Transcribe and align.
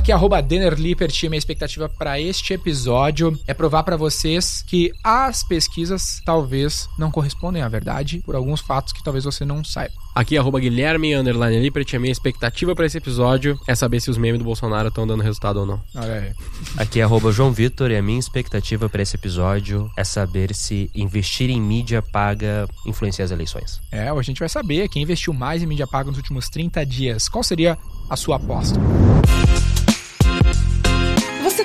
Aqui 0.00 0.12
é 0.12 0.14
arroba 0.14 0.40
Denner 0.40 0.72
Lippert 0.80 1.22
e 1.22 1.28
minha 1.28 1.38
expectativa 1.38 1.86
para 1.86 2.18
este 2.18 2.54
episódio 2.54 3.38
é 3.46 3.52
provar 3.52 3.82
para 3.82 3.98
vocês 3.98 4.62
que 4.66 4.90
as 5.04 5.42
pesquisas 5.42 6.22
talvez 6.24 6.88
não 6.98 7.10
correspondem 7.10 7.60
à 7.60 7.68
verdade 7.68 8.22
por 8.24 8.34
alguns 8.34 8.62
fatos 8.62 8.94
que 8.94 9.04
talvez 9.04 9.24
você 9.24 9.44
não 9.44 9.62
saiba. 9.62 9.92
Aqui 10.14 10.36
é 10.36 10.38
arroba 10.38 10.58
Guilherme 10.58 11.14
Underline 11.14 11.60
Lippert 11.60 11.92
e 11.92 11.96
a 11.96 12.00
minha 12.00 12.10
expectativa 12.10 12.74
para 12.74 12.86
esse 12.86 12.96
episódio 12.96 13.60
é 13.68 13.74
saber 13.74 14.00
se 14.00 14.10
os 14.10 14.16
memes 14.16 14.38
do 14.38 14.44
Bolsonaro 14.44 14.88
estão 14.88 15.06
dando 15.06 15.22
resultado 15.22 15.60
ou 15.60 15.66
não. 15.66 15.82
Olha 15.94 16.14
aí. 16.14 16.32
Aqui 16.78 17.00
é 17.00 17.02
arroba 17.02 17.30
João 17.30 17.52
Vitor 17.52 17.90
e 17.90 17.96
a 17.98 18.02
minha 18.02 18.18
expectativa 18.18 18.88
para 18.88 19.02
esse 19.02 19.16
episódio 19.16 19.90
é 19.98 20.02
saber 20.02 20.54
se 20.54 20.90
investir 20.94 21.50
em 21.50 21.60
mídia 21.60 22.00
paga 22.00 22.66
influencia 22.86 23.22
as 23.22 23.30
eleições. 23.30 23.82
É, 23.92 24.08
a 24.08 24.22
gente 24.22 24.40
vai 24.40 24.48
saber 24.48 24.88
quem 24.88 25.02
investiu 25.02 25.34
mais 25.34 25.62
em 25.62 25.66
mídia 25.66 25.86
paga 25.86 26.08
nos 26.08 26.16
últimos 26.16 26.48
30 26.48 26.86
dias. 26.86 27.28
Qual 27.28 27.44
seria 27.44 27.76
a 28.08 28.16
sua 28.16 28.36
aposta? 28.36 28.80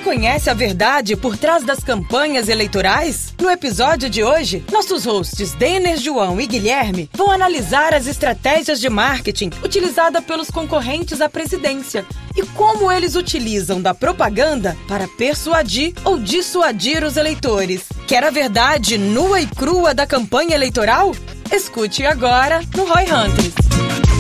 Conhece 0.06 0.52
a 0.52 0.54
verdade 0.54 1.16
por 1.16 1.36
trás 1.36 1.64
das 1.64 1.80
campanhas 1.80 2.48
eleitorais? 2.48 3.34
No 3.42 3.50
episódio 3.50 4.08
de 4.08 4.24
hoje, 4.24 4.64
nossos 4.72 5.04
hosts 5.04 5.54
Denner, 5.54 5.98
João 5.98 6.40
e 6.40 6.46
Guilherme 6.46 7.10
vão 7.12 7.32
analisar 7.32 7.92
as 7.92 8.06
estratégias 8.06 8.80
de 8.80 8.88
marketing 8.88 9.50
utilizadas 9.64 10.24
pelos 10.24 10.52
concorrentes 10.52 11.22
à 11.22 11.28
presidência 11.28 12.06
e 12.36 12.44
como 12.50 12.92
eles 12.92 13.16
utilizam 13.16 13.82
da 13.82 13.96
propaganda 13.96 14.78
para 14.88 15.08
persuadir 15.08 15.96
ou 16.04 16.20
dissuadir 16.20 17.04
os 17.04 17.18
eleitores. 17.18 17.86
Quer 18.06 18.24
a 18.24 18.30
verdade 18.30 19.00
nua 19.00 19.42
e 19.42 19.48
crua 19.48 19.92
da 19.92 20.06
campanha 20.06 20.54
eleitoral? 20.54 21.16
Escute 21.52 22.06
agora 22.06 22.62
no 22.78 22.86
Roy 22.86 23.06
Hunters. 23.06 24.15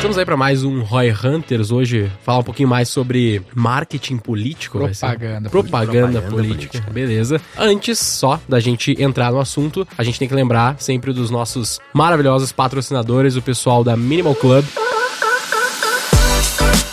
Estamos 0.00 0.16
aí 0.16 0.24
para 0.24 0.34
mais 0.34 0.64
um 0.64 0.80
Roy 0.80 1.12
Hunters 1.12 1.70
hoje, 1.70 2.10
falar 2.22 2.38
um 2.38 2.42
pouquinho 2.42 2.70
mais 2.70 2.88
sobre 2.88 3.42
marketing 3.54 4.16
político. 4.16 4.78
vai 4.78 4.94
ser? 4.94 5.06
Propaganda 5.06 5.50
Propaganda, 5.50 6.22
política. 6.22 6.30
política. 6.30 6.90
Beleza. 6.90 7.38
Antes 7.54 7.98
só 7.98 8.40
da 8.48 8.58
gente 8.58 8.96
entrar 8.98 9.30
no 9.30 9.38
assunto, 9.38 9.86
a 9.98 10.02
gente 10.02 10.18
tem 10.18 10.26
que 10.26 10.34
lembrar 10.34 10.76
sempre 10.78 11.12
dos 11.12 11.30
nossos 11.30 11.78
maravilhosos 11.92 12.50
patrocinadores, 12.50 13.36
o 13.36 13.42
pessoal 13.42 13.84
da 13.84 13.94
Minimal 13.94 14.34
Club. 14.36 14.64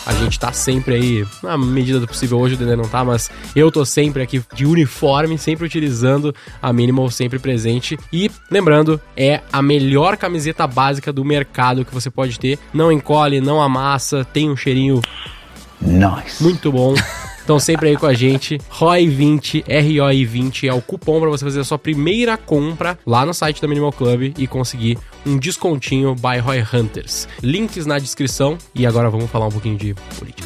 A 0.07 0.13
gente 0.13 0.39
tá 0.39 0.53
sempre 0.53 0.95
aí, 0.95 1.27
na 1.43 1.57
medida 1.57 1.99
do 1.99 2.07
possível, 2.07 2.39
hoje 2.39 2.55
o 2.55 2.57
Dendê 2.57 2.77
não 2.77 2.87
tá, 2.87 3.03
mas 3.03 3.29
eu 3.53 3.69
tô 3.69 3.83
sempre 3.83 4.23
aqui 4.23 4.41
de 4.55 4.65
uniforme, 4.65 5.37
sempre 5.37 5.65
utilizando 5.65 6.33
a 6.61 6.71
Minimal, 6.71 7.11
sempre 7.11 7.37
presente. 7.37 7.99
E, 8.11 8.31
lembrando, 8.49 9.01
é 9.17 9.41
a 9.51 9.61
melhor 9.61 10.15
camiseta 10.15 10.65
básica 10.65 11.11
do 11.11 11.25
mercado 11.25 11.83
que 11.83 11.93
você 11.93 12.09
pode 12.09 12.39
ter. 12.39 12.57
Não 12.73 12.89
encolhe, 12.89 13.41
não 13.41 13.61
amassa, 13.61 14.23
tem 14.23 14.49
um 14.49 14.55
cheirinho 14.55 15.01
Nice. 15.81 16.41
muito 16.41 16.71
bom. 16.71 16.95
Então 17.47 17.59
sempre 17.59 17.87
aí 17.87 17.95
com 17.95 18.05
a 18.05 18.13
gente, 18.13 18.57
ROI20, 18.69 19.63
ROI20 19.63 20.67
é 20.67 20.73
o 20.73 20.81
cupom 20.81 21.21
para 21.21 21.29
você 21.29 21.45
fazer 21.45 21.61
a 21.61 21.63
sua 21.63 21.79
primeira 21.79 22.35
compra 22.35 22.99
lá 23.05 23.25
no 23.25 23.33
site 23.33 23.61
da 23.61 23.69
Minimal 23.69 23.93
Club 23.93 24.33
e 24.37 24.45
conseguir 24.47 24.97
um 25.25 25.37
descontinho 25.37 26.13
by 26.13 26.39
Roy 26.39 26.61
Hunters. 26.61 27.25
Links 27.41 27.85
na 27.85 27.99
descrição 27.99 28.57
e 28.75 28.85
agora 28.85 29.09
vamos 29.09 29.31
falar 29.31 29.47
um 29.47 29.51
pouquinho 29.51 29.77
de 29.77 29.95
política. 30.19 30.45